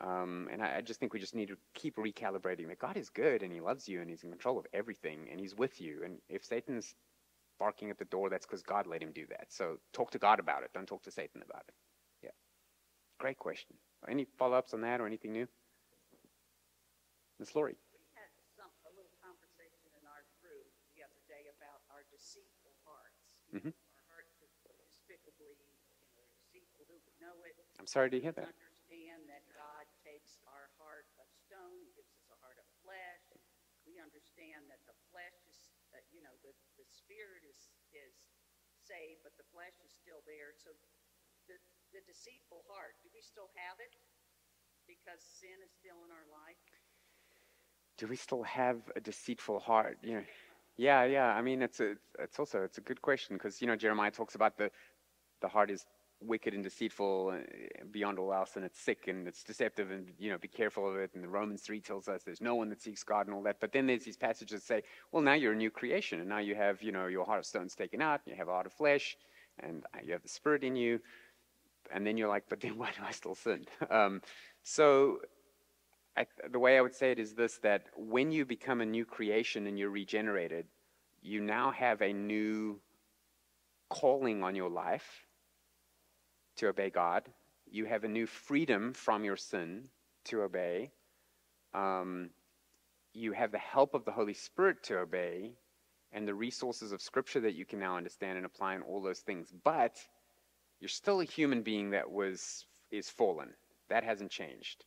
Um, 0.00 0.48
and 0.50 0.62
I, 0.62 0.76
I, 0.78 0.80
just 0.80 0.98
think 0.98 1.12
we 1.12 1.20
just 1.20 1.34
need 1.34 1.48
to 1.48 1.58
keep 1.74 1.96
recalibrating 1.96 2.68
that 2.68 2.78
God 2.78 2.96
is 2.96 3.10
good 3.10 3.42
and 3.42 3.52
He 3.52 3.60
loves 3.60 3.86
you 3.86 4.00
and 4.00 4.08
He's 4.08 4.24
in 4.24 4.30
control 4.30 4.58
of 4.58 4.66
everything 4.72 5.28
and 5.30 5.38
He's 5.38 5.54
with 5.54 5.78
you. 5.78 6.00
And 6.04 6.18
if 6.30 6.42
Satan's 6.42 6.94
barking 7.58 7.90
at 7.90 7.98
the 7.98 8.06
door, 8.06 8.30
that's 8.30 8.46
because 8.46 8.62
God 8.62 8.88
let 8.88 9.02
him 9.02 9.12
do 9.12 9.26
that. 9.28 9.52
So 9.52 9.76
talk 9.92 10.10
to 10.12 10.18
God 10.18 10.40
about 10.40 10.64
it. 10.64 10.70
Don't 10.72 10.88
talk 10.88 11.04
to 11.04 11.12
Satan 11.12 11.44
about 11.44 11.64
it. 11.68 11.74
Yeah. 12.24 12.34
Great 13.20 13.36
question. 13.36 13.76
Any 14.08 14.24
follow 14.40 14.56
ups 14.56 14.72
on 14.72 14.80
that 14.80 15.00
or 15.00 15.06
anything 15.06 15.36
new? 15.36 15.46
Ms. 17.38 17.52
Lori. 17.52 17.76
We 17.92 18.00
had 18.16 18.32
some, 18.56 18.72
a 18.88 18.92
little 18.96 19.12
conversation 19.20 19.92
in 20.00 20.04
our 20.08 20.24
group 20.40 20.64
the 20.96 21.04
other 21.04 21.20
day 21.28 21.52
about 21.52 21.84
our 21.92 22.08
deceitful 22.08 22.72
hearts. 22.88 23.36
Mhm. 23.52 23.76
Our 23.76 24.04
hearts 24.08 24.40
are 24.40 24.76
despicably, 24.80 25.56
you 25.60 26.16
know, 26.16 26.24
deceitful, 26.32 26.88
who 26.88 26.96
would 27.04 27.16
know 27.20 27.36
it? 27.44 27.56
I'm 27.76 27.88
sorry 27.88 28.08
to 28.08 28.20
hear 28.20 28.32
that. 28.32 28.56
Understand 28.56 29.28
that 29.28 29.44
God 29.52 29.84
takes 30.04 30.40
our 30.48 30.68
heart 30.80 31.08
of 31.20 31.28
stone, 31.32 31.88
gives 31.96 32.12
us 32.16 32.28
a 32.32 32.38
heart 32.40 32.56
of 32.56 32.68
flesh. 32.84 33.24
We 33.88 33.96
understand 34.00 34.68
that 34.68 34.84
the 34.84 34.96
flesh 35.08 35.36
is, 35.48 35.56
uh, 35.96 36.00
you 36.12 36.20
know, 36.20 36.36
the, 36.44 36.52
the 36.76 36.84
spirit 37.20 37.44
is, 37.44 37.68
is 37.92 38.16
saved, 38.80 39.20
but 39.20 39.36
the 39.36 39.44
flesh 39.52 39.76
is 39.84 39.92
still 39.92 40.24
there. 40.24 40.56
So 40.56 40.72
the, 41.52 41.60
the 41.92 42.00
deceitful 42.08 42.64
heart, 42.64 42.96
do 43.04 43.12
we 43.12 43.20
still 43.20 43.52
have 43.60 43.76
it? 43.76 43.92
Because 44.88 45.20
sin 45.20 45.60
is 45.60 45.68
still 45.76 46.00
in 46.08 46.08
our 46.08 46.24
life? 46.32 46.64
do 48.00 48.06
we 48.06 48.16
still 48.16 48.42
have 48.42 48.78
a 48.96 49.00
deceitful 49.00 49.60
heart? 49.60 49.98
Know, 50.02 50.22
yeah, 50.78 51.04
yeah. 51.04 51.26
I 51.26 51.42
mean, 51.42 51.60
it's 51.60 51.80
a, 51.80 51.96
it's 52.18 52.38
also 52.38 52.62
it's 52.62 52.78
a 52.78 52.80
good 52.80 53.02
question 53.02 53.36
because 53.36 53.60
you 53.60 53.66
know 53.66 53.76
Jeremiah 53.76 54.10
talks 54.10 54.34
about 54.34 54.56
the 54.56 54.70
the 55.42 55.48
heart 55.48 55.70
is 55.70 55.84
wicked 56.20 56.54
and 56.54 56.62
deceitful 56.62 57.32
uh, 57.34 57.84
beyond 57.90 58.18
all 58.18 58.32
else, 58.32 58.56
and 58.56 58.64
it's 58.64 58.80
sick 58.80 59.08
and 59.08 59.26
it's 59.26 59.42
deceptive, 59.42 59.90
and 59.90 60.08
you 60.18 60.30
know, 60.30 60.38
be 60.38 60.48
careful 60.48 60.88
of 60.88 60.96
it. 60.96 61.10
And 61.14 61.24
the 61.24 61.28
Romans 61.28 61.62
three 61.62 61.80
tells 61.80 62.08
us 62.08 62.22
there's 62.22 62.40
no 62.40 62.54
one 62.54 62.68
that 62.70 62.82
seeks 62.82 63.02
God 63.02 63.26
and 63.26 63.34
all 63.34 63.42
that. 63.42 63.60
But 63.60 63.72
then 63.72 63.86
there's 63.86 64.04
these 64.04 64.16
passages 64.16 64.60
that 64.60 64.66
say, 64.66 64.82
well, 65.12 65.22
now 65.22 65.34
you're 65.34 65.52
a 65.52 65.56
new 65.56 65.70
creation, 65.70 66.20
and 66.20 66.28
now 66.28 66.38
you 66.38 66.54
have 66.54 66.82
you 66.82 66.92
know 66.92 67.06
your 67.06 67.24
heart 67.24 67.38
of 67.38 67.46
stone's 67.46 67.74
taken 67.74 68.02
out, 68.02 68.20
and 68.24 68.32
you 68.32 68.38
have 68.38 68.48
a 68.48 68.52
heart 68.52 68.66
of 68.66 68.72
flesh, 68.72 69.16
and 69.58 69.84
you 70.04 70.12
have 70.12 70.22
the 70.22 70.28
Spirit 70.28 70.64
in 70.64 70.76
you. 70.76 71.00
And 71.92 72.06
then 72.06 72.16
you're 72.16 72.28
like, 72.28 72.44
but 72.48 72.60
then 72.60 72.78
why 72.78 72.90
do 72.90 73.02
I 73.04 73.10
still 73.10 73.34
sin? 73.34 73.66
Um, 73.90 74.22
so 74.62 75.20
I, 76.16 76.26
the 76.50 76.58
way 76.58 76.76
I 76.76 76.80
would 76.80 76.94
say 76.94 77.12
it 77.12 77.18
is 77.18 77.34
this 77.34 77.58
that 77.62 77.84
when 77.96 78.30
you 78.30 78.44
become 78.44 78.80
a 78.80 78.86
new 78.86 79.04
creation 79.04 79.66
and 79.66 79.78
you're 79.78 79.90
regenerated, 79.90 80.66
you 81.22 81.40
now 81.40 81.70
have 81.70 82.02
a 82.02 82.12
new 82.12 82.80
calling 83.88 84.42
on 84.42 84.54
your 84.54 84.70
life 84.70 85.26
to 86.60 86.68
obey 86.68 86.90
God. 86.90 87.24
You 87.70 87.86
have 87.86 88.04
a 88.04 88.08
new 88.08 88.26
freedom 88.26 88.92
from 88.92 89.24
your 89.24 89.36
sin 89.36 89.88
to 90.26 90.42
obey. 90.42 90.90
Um, 91.74 92.30
you 93.12 93.32
have 93.32 93.52
the 93.52 93.58
help 93.58 93.94
of 93.94 94.04
the 94.04 94.12
Holy 94.12 94.34
Spirit 94.34 94.82
to 94.84 94.98
obey 94.98 95.52
and 96.12 96.26
the 96.26 96.34
resources 96.34 96.92
of 96.92 97.00
Scripture 97.00 97.40
that 97.40 97.54
you 97.54 97.64
can 97.64 97.78
now 97.78 97.96
understand 97.96 98.36
and 98.36 98.46
apply 98.46 98.74
and 98.74 98.84
all 98.84 99.00
those 99.00 99.20
things. 99.20 99.52
But 99.64 99.98
you're 100.80 100.88
still 100.88 101.20
a 101.20 101.24
human 101.24 101.62
being 101.62 101.90
that 101.90 102.10
was 102.10 102.66
is 102.90 103.08
fallen. 103.08 103.50
That 103.88 104.04
hasn't 104.04 104.30
changed. 104.30 104.84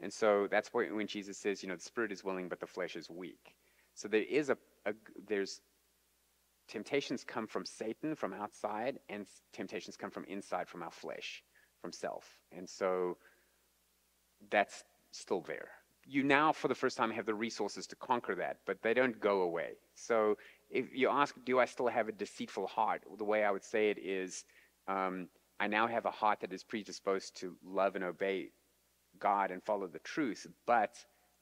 And 0.00 0.12
so 0.12 0.46
that's 0.50 0.68
why 0.72 0.90
when 0.90 1.06
Jesus 1.06 1.38
says, 1.38 1.62
you 1.62 1.68
know, 1.68 1.76
the 1.76 1.82
spirit 1.82 2.12
is 2.12 2.22
willing, 2.22 2.48
but 2.48 2.60
the 2.60 2.66
flesh 2.66 2.96
is 2.96 3.08
weak. 3.08 3.54
So 3.94 4.08
there 4.08 4.22
is 4.22 4.50
a, 4.50 4.58
a 4.84 4.92
there's 5.26 5.60
temptations 6.68 7.24
come 7.24 7.46
from 7.46 7.64
Satan 7.64 8.14
from 8.14 8.32
outside, 8.32 8.98
and 9.08 9.26
temptations 9.52 9.96
come 9.96 10.10
from 10.10 10.24
inside 10.24 10.68
from 10.68 10.82
our 10.82 10.90
flesh, 10.90 11.42
from 11.80 11.92
self. 11.92 12.38
And 12.52 12.68
so 12.68 13.16
that's 14.50 14.84
still 15.12 15.40
there. 15.40 15.68
You 16.08 16.22
now, 16.22 16.52
for 16.52 16.68
the 16.68 16.74
first 16.74 16.96
time, 16.96 17.10
have 17.10 17.26
the 17.26 17.34
resources 17.34 17.86
to 17.88 17.96
conquer 17.96 18.34
that, 18.36 18.58
but 18.64 18.80
they 18.82 18.94
don't 18.94 19.18
go 19.20 19.42
away. 19.42 19.72
So 19.94 20.36
if 20.70 20.86
you 20.94 21.08
ask, 21.08 21.34
do 21.44 21.58
I 21.58 21.64
still 21.64 21.88
have 21.88 22.08
a 22.08 22.12
deceitful 22.12 22.66
heart? 22.66 23.02
The 23.18 23.24
way 23.24 23.44
I 23.44 23.50
would 23.50 23.64
say 23.64 23.90
it 23.90 23.98
is, 23.98 24.44
um, 24.86 25.28
I 25.58 25.66
now 25.66 25.86
have 25.86 26.04
a 26.06 26.10
heart 26.10 26.40
that 26.40 26.52
is 26.52 26.62
predisposed 26.62 27.36
to 27.38 27.56
love 27.64 27.96
and 27.96 28.04
obey 28.04 28.50
God 29.18 29.50
and 29.50 29.62
follow 29.62 29.88
the 29.88 29.98
truth, 30.00 30.46
but 30.66 30.94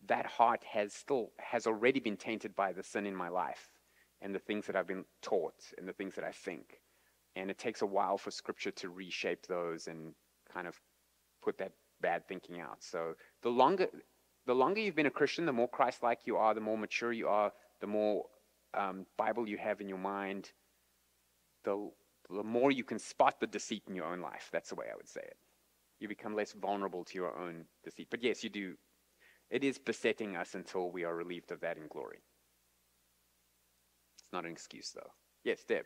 that 0.07 0.27
heart 0.27 0.63
has 0.65 0.93
still 0.93 1.31
has 1.39 1.67
already 1.67 2.01
been 2.01 2.17
tainted 2.17 2.55
by 2.55 2.73
the 2.73 2.83
sin 2.83 3.07
in 3.07 3.17
my 3.17 3.29
life 3.29 3.69
and 4.25 4.35
the 4.35 4.41
things 4.41 4.67
that 4.67 4.75
I've 4.75 4.89
been 4.89 5.05
taught 5.23 5.55
and 5.79 5.87
the 5.87 5.93
things 5.93 6.17
that 6.17 6.25
I 6.25 6.33
think. 6.33 6.81
And 7.37 7.51
it 7.51 7.59
takes 7.59 7.83
a 7.83 7.87
while 7.87 8.19
for 8.19 8.33
scripture 8.33 8.73
to 8.73 8.89
reshape 8.89 9.47
those 9.47 9.87
and 9.87 10.15
kind 10.53 10.67
of 10.67 10.81
put 11.43 11.59
that 11.59 11.73
bad 12.01 12.27
thinking 12.27 12.61
out. 12.61 12.83
So 12.83 13.15
the 13.43 13.51
longer 13.51 13.87
the 14.47 14.55
longer 14.55 14.81
you've 14.81 14.97
been 14.97 15.07
a 15.07 15.11
Christian, 15.11 15.47
the 15.47 15.53
more 15.53 15.69
Christ-like 15.69 16.21
you 16.27 16.37
are, 16.37 16.53
the 16.53 16.61
more 16.61 16.77
mature 16.77 17.13
you 17.13 17.29
are, 17.29 17.53
the 17.81 17.87
more 17.87 18.25
um, 18.75 19.07
Bible 19.17 19.49
you 19.49 19.57
have 19.57 19.81
in 19.81 19.89
your 19.89 19.99
mind, 19.99 20.51
the 21.65 21.91
the 22.29 22.43
more 22.43 22.73
you 22.73 22.85
can 22.85 22.99
spot 22.99 23.39
the 23.39 23.47
deceit 23.47 23.85
in 23.89 23.95
your 23.95 24.07
own 24.07 24.21
life. 24.21 24.49
That's 24.53 24.71
the 24.71 24.75
way 24.75 24.87
I 24.93 24.97
would 24.97 25.09
say 25.09 25.21
it 25.21 25.37
you 26.01 26.09
become 26.09 26.35
less 26.35 26.53
vulnerable 26.53 27.05
to 27.05 27.15
your 27.15 27.37
own 27.39 27.65
deceit. 27.83 28.09
But 28.11 28.23
yes, 28.23 28.45
you 28.45 28.51
do. 28.51 28.75
It 29.51 29.65
is 29.65 29.79
besetting 29.79 30.37
us 30.37 30.55
until 30.55 30.91
we 30.91 31.05
are 31.05 31.15
relieved 31.15 31.53
of 31.53 31.61
that 31.61 31.79
in 31.79 31.87
glory. 31.89 32.19
It's 34.25 34.33
not 34.33 34.45
an 34.45 34.53
excuse, 34.53 34.91
though. 34.91 35.11
Yes, 35.45 35.65
Deb. 35.65 35.85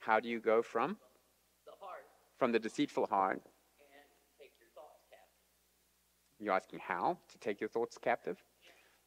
How 0.00 0.20
do 0.20 0.28
you 0.28 0.38
go 0.38 0.62
from? 0.62 0.98
The 1.64 1.72
heart 1.80 2.04
From 2.38 2.52
the 2.52 2.58
deceitful 2.58 3.06
heart. 3.06 3.36
and 3.36 3.42
take 4.38 4.52
your 4.60 4.68
thoughts 4.74 5.00
captive. 5.10 6.38
You're 6.38 6.54
asking 6.54 6.80
how 6.80 7.18
to 7.32 7.38
take 7.38 7.60
your 7.60 7.68
thoughts 7.70 7.96
captive? 7.96 8.42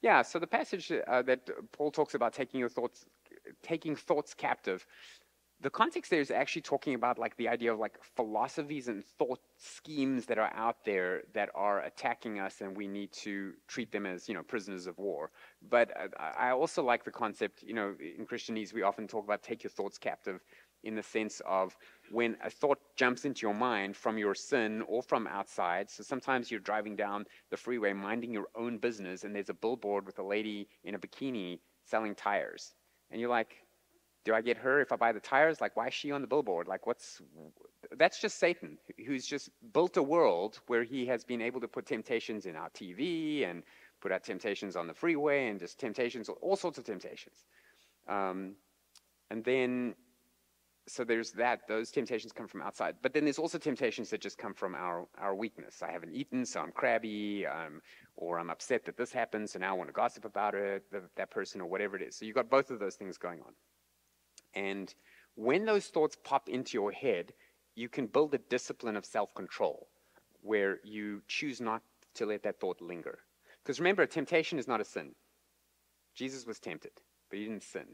Yeah, 0.01 0.21
so 0.23 0.39
the 0.39 0.47
passage 0.47 0.91
uh, 0.91 1.21
that 1.23 1.49
Paul 1.71 1.91
talks 1.91 2.15
about 2.15 2.33
taking 2.33 2.59
your 2.59 2.69
thoughts, 2.69 3.05
taking 3.63 3.95
thoughts 3.95 4.33
captive, 4.33 4.85
the 5.61 5.69
context 5.69 6.11
there 6.11 6.21
is 6.21 6.29
actually 6.29 6.61
talking 6.61 6.93
about 6.93 7.17
like 7.17 7.35
the 7.37 7.47
idea 7.47 7.73
of 7.73 7.79
like 7.79 7.95
philosophies 8.15 8.87
and 8.87 9.03
thought 9.03 9.39
schemes 9.57 10.25
that 10.27 10.37
are 10.37 10.53
out 10.53 10.85
there 10.85 11.23
that 11.33 11.49
are 11.55 11.81
attacking 11.81 12.39
us 12.39 12.61
and 12.61 12.77
we 12.77 12.87
need 12.87 13.11
to 13.11 13.53
treat 13.67 13.91
them 13.91 14.05
as 14.05 14.27
you 14.29 14.35
know 14.35 14.43
prisoners 14.43 14.85
of 14.85 14.97
war. 14.97 15.31
But 15.69 15.91
uh, 15.97 16.07
i 16.37 16.51
also 16.51 16.83
like 16.83 17.03
the 17.03 17.11
concept 17.11 17.63
you 17.63 17.73
know 17.73 17.95
in 18.19 18.25
christianese 18.25 18.73
we 18.73 18.83
often 18.83 19.07
talk 19.07 19.23
about 19.23 19.41
take 19.41 19.63
your 19.63 19.71
thoughts 19.71 19.97
captive 19.97 20.41
in 20.83 20.95
the 20.95 21.03
sense 21.03 21.41
of 21.45 21.75
when 22.11 22.37
a 22.43 22.49
thought 22.49 22.79
jumps 22.95 23.25
into 23.25 23.45
your 23.45 23.53
mind 23.53 23.95
from 23.95 24.17
your 24.17 24.35
sin 24.35 24.83
or 24.87 25.01
from 25.01 25.27
outside. 25.27 25.89
So 25.89 26.03
sometimes 26.03 26.51
you're 26.51 26.59
driving 26.59 26.95
down 26.95 27.25
the 27.49 27.57
freeway 27.57 27.93
minding 27.93 28.31
your 28.31 28.47
own 28.55 28.77
business 28.77 29.23
and 29.23 29.35
there's 29.35 29.49
a 29.49 29.53
billboard 29.53 30.05
with 30.05 30.19
a 30.19 30.23
lady 30.23 30.67
in 30.83 30.95
a 30.95 30.99
bikini 30.99 31.59
selling 31.83 32.15
tires. 32.15 32.73
And 33.11 33.19
you're 33.19 33.29
like 33.29 33.66
do 34.27 34.33
I 34.33 34.41
get 34.41 34.57
her 34.57 34.81
if 34.81 34.91
I 34.91 34.97
buy 34.97 35.13
the 35.13 35.21
tires? 35.21 35.61
Like, 35.61 35.77
why 35.77 35.87
is 35.87 35.93
she 35.93 36.11
on 36.11 36.19
the 36.19 36.27
billboard? 36.27 36.67
Like, 36.67 36.85
what's 36.85 37.21
that's 37.95 38.19
just 38.19 38.37
Satan, 38.37 38.77
who's 39.05 39.25
just 39.25 39.49
built 39.71 39.95
a 39.95 40.03
world 40.03 40.59
where 40.67 40.83
he 40.83 41.05
has 41.05 41.23
been 41.23 41.41
able 41.41 41.61
to 41.61 41.67
put 41.67 41.85
temptations 41.85 42.45
in 42.45 42.57
our 42.57 42.69
TV 42.71 43.49
and 43.49 43.63
put 44.01 44.11
out 44.11 44.25
temptations 44.25 44.75
on 44.75 44.85
the 44.85 44.93
freeway 44.93 45.47
and 45.47 45.61
just 45.61 45.79
temptations, 45.79 46.27
all 46.27 46.57
sorts 46.57 46.77
of 46.77 46.83
temptations. 46.83 47.45
Um, 48.09 48.55
and 49.31 49.45
then, 49.45 49.95
so 50.87 51.05
there's 51.05 51.31
that, 51.31 51.61
those 51.69 51.89
temptations 51.89 52.33
come 52.33 52.49
from 52.49 52.61
outside. 52.61 52.95
But 53.01 53.13
then 53.13 53.23
there's 53.23 53.39
also 53.39 53.57
temptations 53.57 54.09
that 54.09 54.19
just 54.19 54.37
come 54.37 54.53
from 54.53 54.75
our, 54.75 55.07
our 55.17 55.35
weakness. 55.35 55.81
I 55.81 55.89
haven't 55.89 56.13
eaten, 56.13 56.45
so 56.45 56.59
I'm 56.59 56.73
crabby, 56.73 57.45
um, 57.47 57.81
or 58.17 58.39
I'm 58.39 58.49
upset 58.49 58.83
that 58.87 58.97
this 58.97 59.13
happened, 59.13 59.49
so 59.49 59.57
now 59.57 59.69
I 59.73 59.77
want 59.77 59.87
to 59.87 59.93
gossip 59.93 60.25
about 60.25 60.53
it, 60.53 60.83
that 61.15 61.31
person, 61.31 61.61
or 61.61 61.67
whatever 61.67 61.95
it 61.95 62.01
is. 62.01 62.17
So 62.17 62.25
you've 62.25 62.35
got 62.35 62.49
both 62.49 62.71
of 62.71 62.79
those 62.79 62.95
things 62.95 63.17
going 63.17 63.39
on. 63.39 63.53
And 64.53 64.93
when 65.35 65.65
those 65.65 65.87
thoughts 65.87 66.17
pop 66.23 66.49
into 66.49 66.77
your 66.77 66.91
head, 66.91 67.33
you 67.75 67.89
can 67.89 68.07
build 68.07 68.33
a 68.33 68.39
discipline 68.39 68.97
of 68.97 69.05
self 69.05 69.33
control 69.35 69.87
where 70.41 70.79
you 70.83 71.21
choose 71.27 71.61
not 71.61 71.81
to 72.15 72.25
let 72.25 72.43
that 72.43 72.59
thought 72.59 72.81
linger. 72.81 73.19
Because 73.63 73.79
remember, 73.79 74.05
temptation 74.05 74.57
is 74.59 74.67
not 74.67 74.81
a 74.81 74.85
sin. 74.85 75.13
Jesus 76.15 76.45
was 76.47 76.59
tempted, 76.59 76.91
but 77.29 77.37
he 77.37 77.45
didn't 77.45 77.63
sin. 77.63 77.85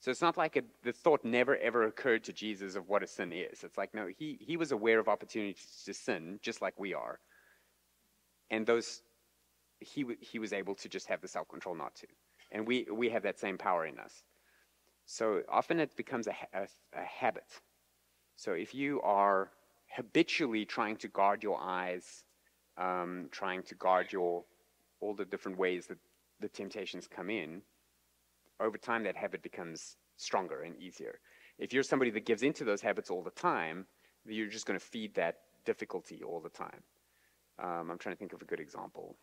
So 0.00 0.10
it's 0.10 0.22
not 0.22 0.36
like 0.36 0.56
a, 0.56 0.62
the 0.84 0.92
thought 0.92 1.24
never 1.24 1.56
ever 1.56 1.84
occurred 1.84 2.22
to 2.24 2.32
Jesus 2.32 2.76
of 2.76 2.88
what 2.88 3.02
a 3.02 3.06
sin 3.06 3.32
is. 3.32 3.64
It's 3.64 3.78
like, 3.78 3.94
no, 3.94 4.06
he, 4.06 4.38
he 4.40 4.56
was 4.56 4.70
aware 4.70 5.00
of 5.00 5.08
opportunities 5.08 5.82
to 5.86 5.94
sin, 5.94 6.38
just 6.42 6.62
like 6.62 6.78
we 6.78 6.94
are. 6.94 7.18
And 8.50 8.66
those, 8.66 9.02
he, 9.80 10.04
he 10.20 10.38
was 10.38 10.52
able 10.52 10.74
to 10.76 10.88
just 10.88 11.08
have 11.08 11.20
the 11.20 11.28
self 11.28 11.48
control 11.48 11.74
not 11.74 11.94
to. 11.96 12.06
And 12.52 12.66
we, 12.66 12.86
we 12.92 13.08
have 13.08 13.24
that 13.24 13.40
same 13.40 13.58
power 13.58 13.86
in 13.86 13.98
us. 13.98 14.22
So 15.06 15.42
often 15.48 15.80
it 15.80 15.96
becomes 15.96 16.26
a, 16.26 16.36
a, 16.52 16.66
a 16.94 17.04
habit. 17.04 17.60
So 18.34 18.52
if 18.52 18.74
you 18.74 19.00
are 19.02 19.50
habitually 19.88 20.64
trying 20.64 20.96
to 20.96 21.08
guard 21.08 21.42
your 21.42 21.58
eyes, 21.60 22.24
um, 22.76 23.28
trying 23.30 23.62
to 23.64 23.74
guard 23.74 24.12
your 24.12 24.44
all 25.00 25.14
the 25.14 25.24
different 25.24 25.58
ways 25.58 25.86
that 25.86 25.98
the 26.40 26.48
temptations 26.48 27.06
come 27.06 27.30
in, 27.30 27.62
over 28.60 28.76
time 28.76 29.04
that 29.04 29.16
habit 29.16 29.42
becomes 29.42 29.96
stronger 30.16 30.62
and 30.62 30.76
easier. 30.76 31.20
If 31.58 31.72
you're 31.72 31.82
somebody 31.82 32.10
that 32.10 32.26
gives 32.26 32.42
into 32.42 32.64
those 32.64 32.80
habits 32.80 33.10
all 33.10 33.22
the 33.22 33.30
time, 33.30 33.86
you're 34.26 34.48
just 34.48 34.66
going 34.66 34.78
to 34.78 34.84
feed 34.84 35.14
that 35.14 35.36
difficulty 35.64 36.22
all 36.22 36.40
the 36.40 36.50
time. 36.50 36.82
Um, 37.58 37.90
I'm 37.90 37.98
trying 37.98 38.14
to 38.14 38.18
think 38.18 38.32
of 38.32 38.42
a 38.42 38.44
good 38.44 38.60
example. 38.60 39.16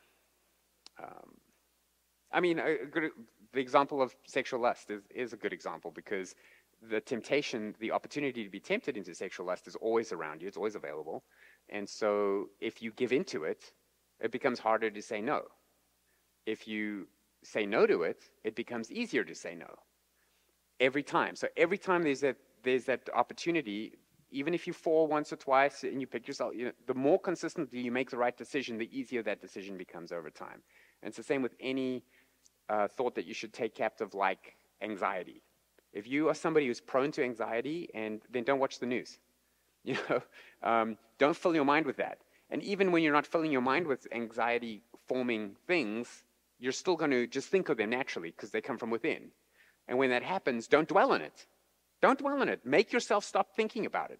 Um, 1.01 1.33
I 2.33 2.39
mean, 2.39 2.59
good, 2.91 3.11
the 3.53 3.59
example 3.59 4.01
of 4.01 4.15
sexual 4.25 4.59
lust 4.59 4.89
is, 4.89 5.03
is 5.13 5.33
a 5.33 5.37
good 5.37 5.53
example 5.53 5.91
because 5.91 6.35
the 6.89 6.99
temptation, 6.99 7.75
the 7.79 7.91
opportunity 7.91 8.43
to 8.43 8.49
be 8.49 8.59
tempted 8.59 8.97
into 8.97 9.13
sexual 9.13 9.45
lust 9.45 9.67
is 9.67 9.75
always 9.75 10.11
around 10.11 10.41
you, 10.41 10.47
it's 10.47 10.57
always 10.57 10.75
available. 10.75 11.23
And 11.69 11.87
so 11.87 12.49
if 12.59 12.81
you 12.81 12.91
give 12.91 13.13
into 13.13 13.43
it, 13.43 13.71
it 14.19 14.31
becomes 14.31 14.59
harder 14.59 14.89
to 14.89 15.01
say 15.01 15.21
no. 15.21 15.43
If 16.45 16.67
you 16.67 17.07
say 17.43 17.65
no 17.65 17.85
to 17.85 18.03
it, 18.03 18.23
it 18.43 18.55
becomes 18.55 18.91
easier 18.91 19.23
to 19.23 19.35
say 19.35 19.55
no. 19.55 19.75
Every 20.79 21.03
time. 21.03 21.35
So 21.35 21.47
every 21.55 21.77
time 21.77 22.03
there's 22.03 22.21
that 22.21 22.37
there's 22.63 22.85
that 22.85 23.09
opportunity, 23.13 23.93
even 24.31 24.53
if 24.53 24.65
you 24.65 24.73
fall 24.73 25.07
once 25.07 25.31
or 25.31 25.35
twice 25.35 25.83
and 25.83 26.01
you 26.01 26.07
pick 26.07 26.27
yourself, 26.27 26.53
you 26.55 26.65
know, 26.65 26.71
the 26.87 26.93
more 26.93 27.19
consistently 27.19 27.79
you 27.79 27.91
make 27.91 28.09
the 28.09 28.17
right 28.17 28.37
decision, 28.37 28.77
the 28.77 28.97
easier 28.97 29.21
that 29.23 29.41
decision 29.41 29.77
becomes 29.77 30.11
over 30.11 30.29
time. 30.29 30.63
And 31.01 31.09
it's 31.09 31.17
the 31.17 31.23
same 31.23 31.41
with 31.41 31.55
any 31.59 32.03
uh, 32.69 32.87
thought 32.87 33.15
that 33.15 33.25
you 33.25 33.33
should 33.33 33.53
take 33.53 33.75
captive, 33.75 34.13
like 34.13 34.55
anxiety. 34.81 35.41
If 35.93 36.07
you 36.07 36.29
are 36.29 36.33
somebody 36.33 36.67
who's 36.67 36.81
prone 36.81 37.11
to 37.11 37.23
anxiety, 37.23 37.89
and 37.93 38.21
then 38.31 38.43
don't 38.43 38.59
watch 38.59 38.79
the 38.79 38.85
news. 38.85 39.19
You 39.85 39.97
know, 40.09 40.21
um, 40.63 40.97
don't 41.17 41.35
fill 41.35 41.53
your 41.53 41.65
mind 41.65 41.85
with 41.85 41.97
that. 41.97 42.19
And 42.49 42.63
even 42.63 42.93
when 42.93 43.03
you're 43.03 43.11
not 43.11 43.27
filling 43.27 43.51
your 43.51 43.59
mind 43.61 43.85
with 43.85 44.07
anxiety-forming 44.13 45.57
things, 45.67 46.23
you're 46.57 46.71
still 46.71 46.95
going 46.95 47.11
to 47.11 47.27
just 47.27 47.49
think 47.49 47.67
of 47.67 47.75
them 47.75 47.89
naturally 47.89 48.31
because 48.31 48.51
they 48.51 48.61
come 48.61 48.77
from 48.77 48.89
within. 48.89 49.31
And 49.89 49.97
when 49.97 50.09
that 50.11 50.23
happens, 50.23 50.67
don't 50.67 50.87
dwell 50.87 51.11
on 51.11 51.21
it. 51.21 51.47
Don't 52.01 52.17
dwell 52.17 52.39
on 52.39 52.47
it. 52.47 52.65
Make 52.65 52.93
yourself 52.93 53.25
stop 53.25 53.55
thinking 53.57 53.85
about 53.85 54.11
it. 54.11 54.19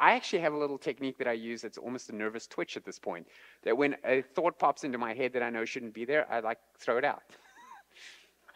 I 0.00 0.14
actually 0.14 0.40
have 0.40 0.52
a 0.52 0.58
little 0.58 0.78
technique 0.78 1.18
that 1.18 1.28
I 1.28 1.32
use 1.32 1.62
that's 1.62 1.78
almost 1.78 2.10
a 2.10 2.16
nervous 2.16 2.48
twitch 2.48 2.76
at 2.76 2.84
this 2.84 2.98
point. 2.98 3.28
That 3.62 3.76
when 3.76 3.96
a 4.04 4.22
thought 4.22 4.58
pops 4.58 4.82
into 4.82 4.98
my 4.98 5.14
head 5.14 5.32
that 5.34 5.42
I 5.42 5.50
know 5.50 5.64
shouldn't 5.64 5.94
be 5.94 6.04
there, 6.04 6.26
I 6.30 6.40
like 6.40 6.58
throw 6.78 6.98
it 6.98 7.04
out. 7.04 7.22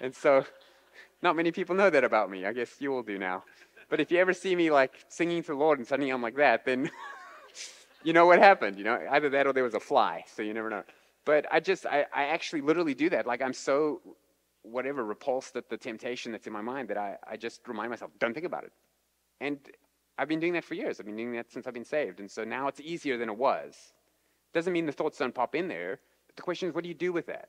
and 0.00 0.14
so 0.14 0.44
not 1.22 1.36
many 1.36 1.50
people 1.50 1.74
know 1.74 1.90
that 1.90 2.04
about 2.04 2.30
me. 2.30 2.44
I 2.44 2.52
guess 2.52 2.80
you 2.80 2.94
all 2.94 3.02
do 3.02 3.18
now. 3.18 3.44
But 3.88 4.00
if 4.00 4.10
you 4.10 4.18
ever 4.18 4.32
see 4.32 4.54
me 4.54 4.70
like 4.70 4.92
singing 5.08 5.42
to 5.42 5.48
the 5.48 5.58
Lord 5.58 5.78
and 5.78 5.86
suddenly 5.86 6.10
I'm 6.10 6.22
like 6.22 6.36
that, 6.36 6.64
then 6.64 6.90
you 8.04 8.12
know 8.12 8.26
what 8.26 8.38
happened. 8.38 8.78
You 8.78 8.84
know, 8.84 9.00
either 9.10 9.28
that 9.30 9.46
or 9.46 9.52
there 9.52 9.64
was 9.64 9.74
a 9.74 9.80
fly. 9.80 10.24
So 10.34 10.42
you 10.42 10.54
never 10.54 10.70
know. 10.70 10.84
But 11.24 11.46
I 11.50 11.60
just, 11.60 11.86
I, 11.86 12.06
I 12.14 12.24
actually 12.24 12.60
literally 12.60 12.94
do 12.94 13.10
that. 13.10 13.26
Like 13.26 13.42
I'm 13.42 13.52
so, 13.52 14.00
whatever, 14.62 15.04
repulsed 15.04 15.56
at 15.56 15.68
the 15.68 15.76
temptation 15.76 16.32
that's 16.32 16.46
in 16.46 16.52
my 16.52 16.60
mind 16.60 16.88
that 16.88 16.98
I, 16.98 17.16
I 17.28 17.36
just 17.36 17.66
remind 17.66 17.90
myself, 17.90 18.10
don't 18.18 18.34
think 18.34 18.46
about 18.46 18.64
it. 18.64 18.72
And 19.40 19.58
I've 20.16 20.28
been 20.28 20.40
doing 20.40 20.52
that 20.54 20.64
for 20.64 20.74
years. 20.74 21.00
I've 21.00 21.06
been 21.06 21.16
doing 21.16 21.32
that 21.32 21.50
since 21.50 21.66
I've 21.66 21.74
been 21.74 21.84
saved. 21.84 22.20
And 22.20 22.30
so 22.30 22.44
now 22.44 22.68
it's 22.68 22.80
easier 22.80 23.16
than 23.16 23.28
it 23.28 23.36
was. 23.36 23.74
Doesn't 24.52 24.72
mean 24.72 24.86
the 24.86 24.92
thoughts 24.92 25.18
don't 25.18 25.34
pop 25.34 25.54
in 25.54 25.68
there. 25.68 26.00
But 26.26 26.36
the 26.36 26.42
question 26.42 26.68
is, 26.68 26.74
what 26.74 26.82
do 26.82 26.88
you 26.88 26.94
do 26.94 27.12
with 27.12 27.26
that? 27.26 27.48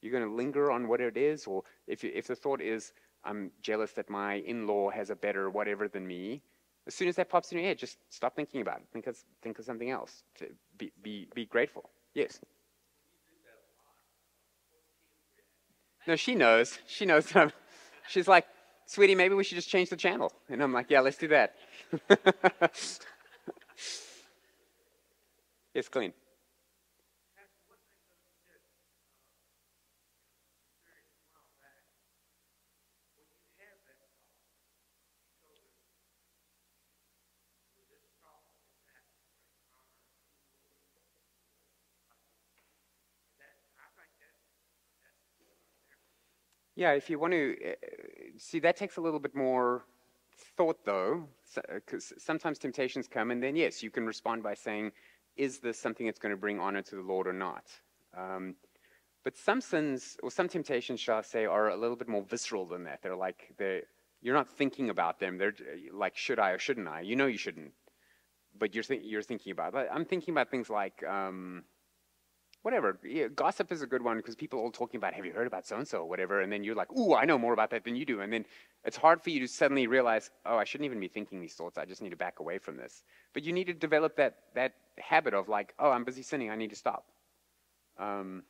You're 0.00 0.12
going 0.12 0.28
to 0.28 0.34
linger 0.34 0.70
on 0.70 0.88
what 0.88 1.00
it 1.00 1.16
is? 1.16 1.46
Or 1.46 1.62
if, 1.86 2.04
if 2.04 2.26
the 2.26 2.36
thought 2.36 2.60
is, 2.60 2.92
I'm 3.24 3.50
jealous 3.62 3.92
that 3.92 4.08
my 4.08 4.34
in-law 4.34 4.90
has 4.90 5.10
a 5.10 5.16
better 5.16 5.50
whatever 5.50 5.88
than 5.88 6.06
me. 6.06 6.42
As 6.86 6.94
soon 6.94 7.08
as 7.08 7.16
that 7.16 7.28
pops 7.28 7.52
in 7.52 7.58
your 7.58 7.66
head, 7.66 7.78
just 7.78 7.98
stop 8.08 8.34
thinking 8.34 8.60
about 8.60 8.78
it. 8.78 8.86
Think 8.92 9.06
of, 9.06 9.16
think 9.42 9.58
of 9.58 9.64
something 9.64 9.90
else. 9.90 10.22
Be, 10.78 10.92
be, 11.02 11.28
be 11.34 11.44
grateful. 11.44 11.90
Yes. 12.14 12.40
No, 16.06 16.16
she 16.16 16.34
knows. 16.34 16.78
She 16.86 17.04
knows. 17.04 17.30
She's 18.08 18.26
like, 18.26 18.46
sweetie, 18.86 19.14
maybe 19.14 19.34
we 19.34 19.44
should 19.44 19.56
just 19.56 19.68
change 19.68 19.90
the 19.90 19.96
channel. 19.96 20.32
And 20.48 20.62
I'm 20.62 20.72
like, 20.72 20.90
yeah, 20.90 21.00
let's 21.00 21.18
do 21.18 21.28
that. 21.28 21.54
it's 25.74 25.88
clean. 25.90 26.14
Yeah, 46.78 46.92
if 46.92 47.10
you 47.10 47.18
want 47.18 47.32
to 47.32 47.56
uh, 47.70 47.74
see, 48.36 48.60
that 48.60 48.76
takes 48.76 48.98
a 48.98 49.00
little 49.00 49.18
bit 49.18 49.34
more 49.34 49.84
thought, 50.56 50.84
though, 50.84 51.24
because 51.74 52.12
sometimes 52.18 52.56
temptations 52.56 53.08
come, 53.08 53.32
and 53.32 53.42
then 53.42 53.56
yes, 53.56 53.82
you 53.82 53.90
can 53.90 54.06
respond 54.06 54.44
by 54.44 54.54
saying, 54.54 54.92
"Is 55.36 55.58
this 55.58 55.76
something 55.76 56.06
that's 56.06 56.20
going 56.20 56.30
to 56.30 56.36
bring 56.36 56.60
honor 56.60 56.82
to 56.82 56.94
the 56.94 57.02
Lord 57.02 57.26
or 57.26 57.32
not?" 57.32 57.64
Um, 58.16 58.54
but 59.24 59.36
some 59.36 59.60
sins, 59.60 60.18
or 60.22 60.30
some 60.30 60.48
temptations, 60.48 61.00
shall 61.00 61.18
I 61.18 61.22
say, 61.22 61.46
are 61.46 61.70
a 61.70 61.76
little 61.76 61.96
bit 61.96 62.06
more 62.06 62.22
visceral 62.22 62.64
than 62.64 62.84
that. 62.84 63.02
They're 63.02 63.16
like 63.16 63.52
they 63.56 63.82
you're 64.22 64.36
not 64.36 64.48
thinking 64.48 64.88
about 64.88 65.18
them. 65.18 65.36
They're 65.36 65.56
like, 65.92 66.16
should 66.16 66.38
I 66.38 66.50
or 66.50 66.58
shouldn't 66.60 66.86
I? 66.86 67.00
You 67.00 67.16
know 67.16 67.26
you 67.26 67.38
shouldn't, 67.38 67.72
but 68.56 68.72
you're 68.72 68.84
th- 68.84 69.02
you're 69.02 69.22
thinking 69.22 69.50
about. 69.50 69.74
It. 69.74 69.88
I'm 69.92 70.04
thinking 70.04 70.32
about 70.32 70.48
things 70.48 70.70
like. 70.70 71.02
Um, 71.02 71.64
whatever. 72.62 72.98
Yeah, 73.04 73.28
gossip 73.28 73.72
is 73.72 73.82
a 73.82 73.86
good 73.86 74.02
one 74.02 74.16
because 74.16 74.34
people 74.34 74.58
are 74.58 74.62
all 74.62 74.70
talking 74.70 74.98
about, 74.98 75.14
have 75.14 75.24
you 75.24 75.32
heard 75.32 75.46
about 75.46 75.66
so 75.66 75.76
and 75.76 75.86
so 75.86 75.98
or 76.00 76.08
whatever? 76.08 76.40
And 76.40 76.52
then 76.52 76.64
you're 76.64 76.74
like, 76.74 76.92
ooh, 76.92 77.14
I 77.14 77.24
know 77.24 77.38
more 77.38 77.52
about 77.52 77.70
that 77.70 77.84
than 77.84 77.96
you 77.96 78.04
do. 78.04 78.20
And 78.20 78.32
then 78.32 78.44
it's 78.84 78.96
hard 78.96 79.22
for 79.22 79.30
you 79.30 79.40
to 79.40 79.48
suddenly 79.48 79.86
realize, 79.86 80.30
oh, 80.44 80.56
I 80.56 80.64
shouldn't 80.64 80.86
even 80.86 81.00
be 81.00 81.08
thinking 81.08 81.40
these 81.40 81.54
thoughts. 81.54 81.78
I 81.78 81.84
just 81.84 82.02
need 82.02 82.10
to 82.10 82.16
back 82.16 82.40
away 82.40 82.58
from 82.58 82.76
this. 82.76 83.02
But 83.32 83.44
you 83.44 83.52
need 83.52 83.66
to 83.66 83.74
develop 83.74 84.16
that, 84.16 84.36
that 84.54 84.74
habit 84.98 85.34
of 85.34 85.48
like, 85.48 85.74
oh, 85.78 85.90
I'm 85.90 86.04
busy 86.04 86.22
sinning. 86.22 86.50
I 86.50 86.56
need 86.56 86.70
to 86.70 86.76
stop. 86.76 87.06
Um, 87.98 88.42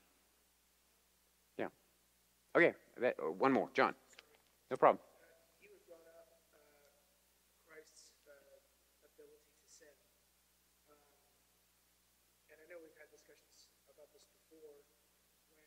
yeah. 1.58 1.68
Okay, 2.56 2.74
that, 3.00 3.16
one 3.38 3.52
more. 3.52 3.68
John. 3.74 3.94
No 4.70 4.76
problem. 4.76 5.00
You 5.64 5.72
had 5.72 5.80
brought 5.88 6.04
up 6.04 6.28
uh, 6.52 7.00
Christ's 7.64 8.12
uh, 8.28 8.60
ability 9.08 9.48
to 9.48 9.68
sin. 9.72 9.94
Um, 10.92 11.00
and 12.52 12.60
I 12.60 12.68
know 12.68 12.76
we've 12.84 13.00
had 13.00 13.08
discussions 13.08 13.72
about 13.88 14.12
this 14.12 14.28
before 14.28 14.84
when 15.48 15.64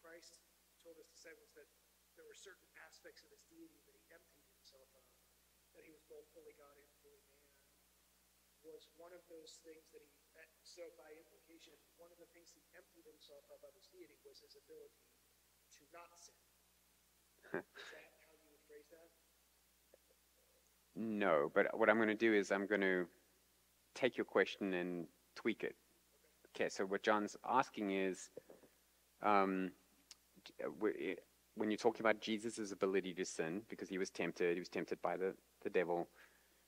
Christ 0.00 0.40
told 0.80 0.96
his 0.96 1.12
disciples 1.12 1.52
that 1.60 1.68
there 2.16 2.24
were 2.24 2.34
certain 2.34 2.64
aspects 2.88 3.20
of 3.20 3.28
his 3.28 3.44
deity 3.52 3.84
that 3.84 3.92
he 3.92 4.00
emptied 4.08 4.48
himself 4.56 4.88
of, 4.96 5.04
that 5.76 5.84
he 5.84 5.92
was 5.92 6.00
both 6.08 6.24
fully 6.32 6.56
God 6.56 6.72
and 6.72 6.88
fully 7.04 7.20
man. 7.28 7.52
Was 8.64 8.87
one 8.98 9.14
of 9.14 9.22
those 9.30 9.62
things 9.62 9.88
that 9.94 10.02
he, 10.02 10.10
so 10.66 10.82
by 10.98 11.14
implication, 11.14 11.72
one 11.96 12.10
of 12.10 12.18
the 12.18 12.26
things 12.34 12.50
he 12.50 12.66
emptied 12.74 13.06
himself 13.06 13.46
of 13.48 13.62
of 13.62 13.72
his 13.78 13.86
deity 13.88 14.18
was 14.26 14.42
his 14.42 14.58
ability 14.58 15.06
to 15.78 15.82
not 15.94 16.10
sin. 16.18 16.34
Is 17.78 17.90
that 17.94 18.10
how 18.26 18.34
you 18.34 18.50
would 18.50 18.64
phrase 18.66 18.90
that? 18.90 19.08
No, 20.98 21.50
but 21.54 21.70
what 21.78 21.88
I'm 21.88 21.96
going 21.96 22.10
to 22.10 22.18
do 22.18 22.34
is 22.34 22.50
I'm 22.50 22.66
going 22.66 22.82
to 22.82 23.06
take 23.94 24.18
your 24.18 24.26
question 24.26 24.74
and 24.74 25.06
tweak 25.34 25.62
it. 25.62 25.76
Okay, 26.50 26.68
so 26.68 26.84
what 26.84 27.02
John's 27.02 27.36
asking 27.46 27.92
is 27.92 28.30
um, 29.22 29.70
uh, 30.62 30.68
when 31.54 31.70
you're 31.70 31.78
talking 31.78 32.02
about 32.02 32.20
Jesus' 32.20 32.72
ability 32.72 33.14
to 33.14 33.24
sin, 33.24 33.62
because 33.68 33.88
he 33.88 33.98
was 33.98 34.10
tempted, 34.10 34.54
he 34.54 34.60
was 34.60 34.68
tempted 34.68 35.00
by 35.02 35.16
the, 35.16 35.34
the 35.62 35.70
devil. 35.70 36.08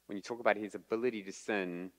When 0.07 0.17
you 0.17 0.23
talk 0.23 0.41
about 0.41 0.57
his 0.57 0.75
ability 0.75 1.23
to 1.25 1.33
sin, 1.33 1.91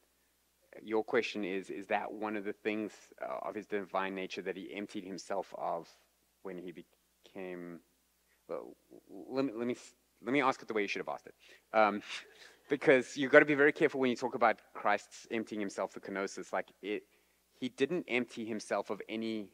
your 0.81 1.03
question 1.03 1.43
is 1.43 1.69
is 1.69 1.87
that 1.87 2.11
one 2.11 2.35
of 2.35 2.43
the 2.43 2.53
things 2.53 2.91
uh, 3.21 3.47
of 3.47 3.55
his 3.55 3.65
divine 3.65 4.15
nature 4.15 4.41
that 4.41 4.55
he 4.55 4.73
emptied 4.73 5.03
himself 5.03 5.53
of 5.57 5.87
when 6.43 6.57
he 6.57 6.71
became 6.71 7.79
well, 8.47 8.75
let 9.29 9.45
me 9.45 9.51
let 9.55 9.67
me 9.67 9.75
let 10.23 10.33
me 10.33 10.41
ask 10.41 10.61
it 10.61 10.67
the 10.67 10.73
way 10.73 10.81
you 10.81 10.87
should 10.87 10.99
have 10.99 11.09
asked 11.09 11.27
it. 11.27 11.35
Um, 11.73 12.01
because 12.69 13.17
you've 13.17 13.31
got 13.31 13.39
to 13.39 13.45
be 13.45 13.55
very 13.55 13.73
careful 13.73 13.99
when 13.99 14.09
you 14.09 14.15
talk 14.15 14.33
about 14.35 14.57
christ's 14.73 15.27
emptying 15.29 15.59
himself 15.59 15.91
the 15.93 15.99
kenosis 15.99 16.53
like 16.53 16.67
it 16.81 17.03
he 17.59 17.69
didn't 17.69 18.05
empty 18.07 18.45
himself 18.45 18.89
of 18.89 19.01
any 19.09 19.49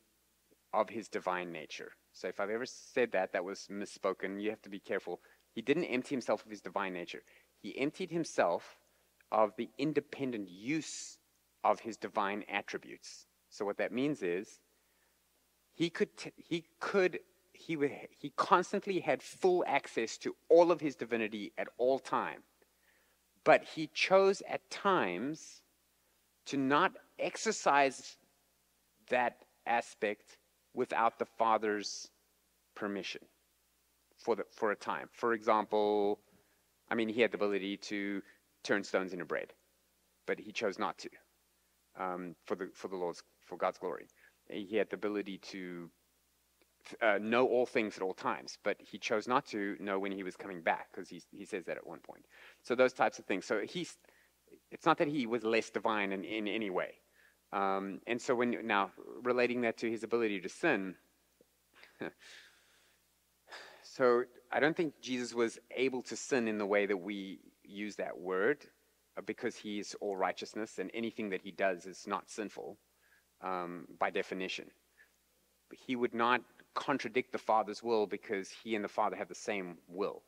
of 0.74 0.90
his 0.90 1.08
divine 1.08 1.52
nature. 1.52 1.92
So 2.14 2.28
if 2.28 2.40
i've 2.40 2.50
ever 2.50 2.66
said 2.66 3.12
that 3.12 3.34
that 3.34 3.44
was 3.44 3.68
misspoken. 3.72 4.42
You 4.42 4.50
have 4.52 4.62
to 4.64 4.70
be 4.70 4.80
careful. 4.80 5.20
He 5.54 5.62
didn't 5.62 5.86
empty 5.86 6.16
himself 6.16 6.46
of 6.46 6.52
his 6.52 6.62
divine 6.62 6.94
nature. 6.94 7.24
He 7.62 7.78
emptied 7.80 8.12
himself 8.12 8.78
of 9.32 9.54
the 9.58 9.70
independent 9.78 10.50
use 10.50 11.18
of 11.64 11.80
his 11.80 11.98
divine 11.98 12.44
attributes. 12.50 13.26
So 13.50 13.66
what 13.66 13.78
that 13.78 13.92
means 13.92 14.22
is 14.24 14.60
he 15.74 15.90
could 15.90 16.10
he 16.38 16.66
could 16.80 17.20
he 17.54 17.76
w- 17.76 17.94
he 18.18 18.32
constantly 18.36 19.00
had 19.00 19.22
full 19.22 19.64
access 19.68 20.18
to 20.20 20.36
all 20.50 20.72
of 20.72 20.82
his 20.82 20.96
divinity 20.96 21.54
at 21.58 21.68
all 21.78 22.00
time. 22.00 22.44
But 23.44 23.64
he 23.64 23.88
chose 23.88 24.42
at 24.48 24.70
times 24.70 25.62
to 26.46 26.58
not 26.58 26.94
exercise 27.20 28.18
that 29.10 29.46
aspect 29.66 30.38
without 30.74 31.20
the 31.20 31.26
father's 31.26 32.10
permission 32.76 33.22
for 34.18 34.36
the, 34.36 34.46
for 34.52 34.72
a 34.72 34.76
time. 34.76 35.10
For 35.12 35.34
example, 35.34 36.20
I 36.90 36.96
mean 36.96 37.10
he 37.10 37.22
had 37.22 37.32
the 37.32 37.38
ability 37.38 37.78
to 37.78 38.22
turn 38.64 38.84
stones 38.84 39.14
into 39.14 39.26
bread, 39.26 39.54
but 40.26 40.40
he 40.40 40.52
chose 40.52 40.80
not 40.80 40.98
to 41.00 41.10
um, 42.00 42.36
for 42.46 42.56
the 42.56 42.70
for 42.74 42.88
the 42.88 42.96
Lord's 42.96 43.24
for 43.46 43.58
God's 43.58 43.78
glory. 43.78 44.08
He 44.50 44.78
had 44.78 44.90
the 44.90 44.96
ability 44.96 45.40
to 45.52 45.90
uh, 47.02 47.18
know 47.20 47.48
all 47.48 47.66
things 47.66 47.98
at 47.98 48.04
all 48.04 48.14
times, 48.14 48.58
but 48.64 48.78
he 48.80 48.98
chose 48.98 49.28
not 49.28 49.46
to 49.48 49.76
know 49.80 50.00
when 50.00 50.12
he 50.12 50.24
was 50.24 50.36
coming 50.36 50.62
back 50.62 50.88
because 50.92 51.10
he 51.10 51.22
he 51.32 51.46
says 51.46 51.66
that 51.66 51.78
at 51.78 51.88
one 51.88 52.00
point. 52.00 52.26
So 52.64 52.76
those 52.76 52.94
types 52.94 53.20
of 53.20 53.26
things. 53.26 53.46
So 53.46 53.62
he's 53.62 53.98
it's 54.72 54.86
not 54.86 54.98
that 55.00 55.08
he 55.08 55.26
was 55.26 55.44
less 55.44 55.70
divine 55.70 56.12
in, 56.12 56.24
in 56.24 56.48
any 56.48 56.70
way. 56.70 56.96
Um, 57.54 58.00
and 58.08 58.22
so 58.22 58.36
when 58.36 58.56
now 58.66 58.92
relating 59.24 59.62
that 59.62 59.78
to 59.78 59.90
his 59.90 60.04
ability 60.04 60.42
to 60.42 60.50
sin. 60.50 60.96
so 63.84 64.24
I 64.52 64.60
don't 64.60 64.76
think 64.76 64.94
Jesus 65.02 65.34
was 65.34 65.58
able 65.76 66.02
to 66.04 66.16
sin 66.16 66.48
in 66.48 66.58
the 66.58 66.66
way 66.66 66.86
that 66.86 66.98
we 66.98 67.40
use 67.68 67.96
that 67.98 68.18
word 68.18 68.66
uh, 69.18 69.22
because 69.26 69.56
he 69.56 69.80
is 69.80 69.96
all 70.02 70.16
righteousness 70.16 70.80
and 70.80 70.90
anything 70.94 71.30
that 71.30 71.42
he 71.42 71.52
does 71.52 71.86
is 71.86 72.06
not 72.08 72.30
sinful 72.30 72.78
um, 73.42 73.86
by 74.00 74.10
definition. 74.10 74.66
He 75.72 75.96
would 75.96 76.14
not 76.14 76.42
contradict 76.76 77.32
the 77.32 77.38
Father's 77.38 77.84
will 77.84 78.08
because 78.08 78.50
he 78.50 78.76
and 78.76 78.84
the 78.84 78.90
Father 78.90 79.16
have 79.16 79.28
the 79.28 79.36
same 79.36 79.78
will. 79.88 80.24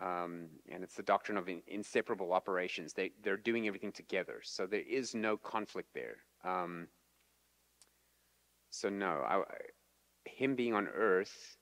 Um, 0.00 0.48
and 0.70 0.82
it's 0.82 0.96
the 0.96 1.02
doctrine 1.02 1.38
of 1.38 1.48
in- 1.48 1.62
inseparable 1.66 2.32
operations. 2.32 2.92
They, 2.92 3.12
they're 3.22 3.36
doing 3.36 3.66
everything 3.66 3.92
together. 3.92 4.40
So 4.42 4.66
there 4.66 4.80
is 4.80 5.14
no 5.14 5.36
conflict 5.36 5.90
there. 5.94 6.16
Um, 6.44 6.88
so, 8.70 8.88
no, 8.88 9.22
I, 9.26 9.42
him 10.24 10.54
being 10.56 10.74
on 10.74 10.88
earth 10.88 11.56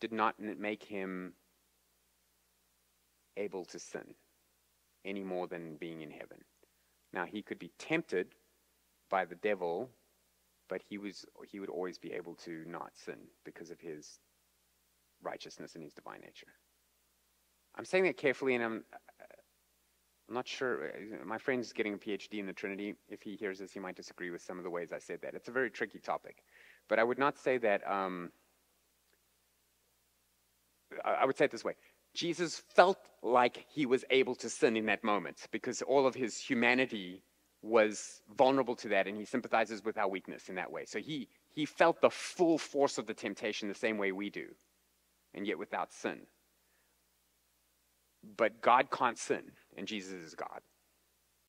did 0.00 0.12
not 0.12 0.38
make 0.38 0.82
him 0.84 1.32
able 3.36 3.64
to 3.66 3.78
sin 3.78 4.14
any 5.04 5.22
more 5.22 5.46
than 5.46 5.76
being 5.76 6.02
in 6.02 6.10
heaven. 6.10 6.38
Now, 7.12 7.24
he 7.24 7.42
could 7.42 7.58
be 7.58 7.70
tempted 7.78 8.34
by 9.08 9.24
the 9.24 9.36
devil, 9.36 9.90
but 10.68 10.82
he, 10.88 10.98
was, 10.98 11.24
he 11.48 11.60
would 11.60 11.70
always 11.70 11.98
be 11.98 12.12
able 12.12 12.34
to 12.36 12.64
not 12.66 12.90
sin 12.94 13.18
because 13.44 13.70
of 13.70 13.80
his 13.80 14.18
righteousness 15.22 15.74
and 15.74 15.84
his 15.84 15.94
divine 15.94 16.20
nature. 16.20 16.48
I'm 17.76 17.84
saying 17.84 18.04
that 18.04 18.16
carefully, 18.16 18.54
and 18.54 18.64
I'm, 18.64 18.84
I'm 20.28 20.34
not 20.34 20.48
sure. 20.48 20.90
My 21.24 21.38
friend's 21.38 21.72
getting 21.72 21.94
a 21.94 21.98
PhD 21.98 22.38
in 22.38 22.46
the 22.46 22.52
Trinity. 22.52 22.94
If 23.08 23.22
he 23.22 23.36
hears 23.36 23.58
this, 23.60 23.72
he 23.72 23.78
might 23.78 23.96
disagree 23.96 24.30
with 24.30 24.42
some 24.42 24.58
of 24.58 24.64
the 24.64 24.70
ways 24.70 24.92
I 24.92 24.98
said 24.98 25.20
that. 25.22 25.34
It's 25.34 25.48
a 25.48 25.52
very 25.52 25.70
tricky 25.70 26.00
topic. 26.00 26.42
But 26.88 26.98
I 26.98 27.04
would 27.04 27.18
not 27.18 27.38
say 27.38 27.58
that. 27.58 27.88
Um, 27.88 28.32
I 31.04 31.24
would 31.24 31.36
say 31.36 31.44
it 31.44 31.50
this 31.50 31.64
way 31.64 31.74
Jesus 32.16 32.62
felt 32.74 32.98
like 33.22 33.66
he 33.68 33.84
was 33.84 34.04
able 34.10 34.34
to 34.36 34.48
sin 34.48 34.76
in 34.76 34.86
that 34.86 35.04
moment 35.04 35.46
because 35.50 35.82
all 35.82 36.06
of 36.06 36.14
his 36.14 36.38
humanity 36.38 37.22
was 37.62 38.22
vulnerable 38.38 38.74
to 38.76 38.88
that 38.88 39.06
and 39.06 39.16
he 39.16 39.24
sympathizes 39.24 39.84
with 39.84 39.98
our 39.98 40.08
weakness 40.08 40.48
in 40.48 40.54
that 40.54 40.72
way. 40.72 40.84
So 40.86 40.98
he, 40.98 41.28
he 41.52 41.66
felt 41.66 42.00
the 42.00 42.10
full 42.10 42.56
force 42.56 42.96
of 42.96 43.06
the 43.06 43.14
temptation 43.14 43.68
the 43.68 43.74
same 43.74 43.98
way 43.98 44.12
we 44.12 44.30
do, 44.30 44.46
and 45.34 45.46
yet 45.46 45.58
without 45.58 45.92
sin. 45.92 46.20
But 48.36 48.62
God 48.62 48.90
can't 48.90 49.18
sin, 49.18 49.52
and 49.76 49.86
Jesus 49.86 50.12
is 50.12 50.34
God. 50.34 50.60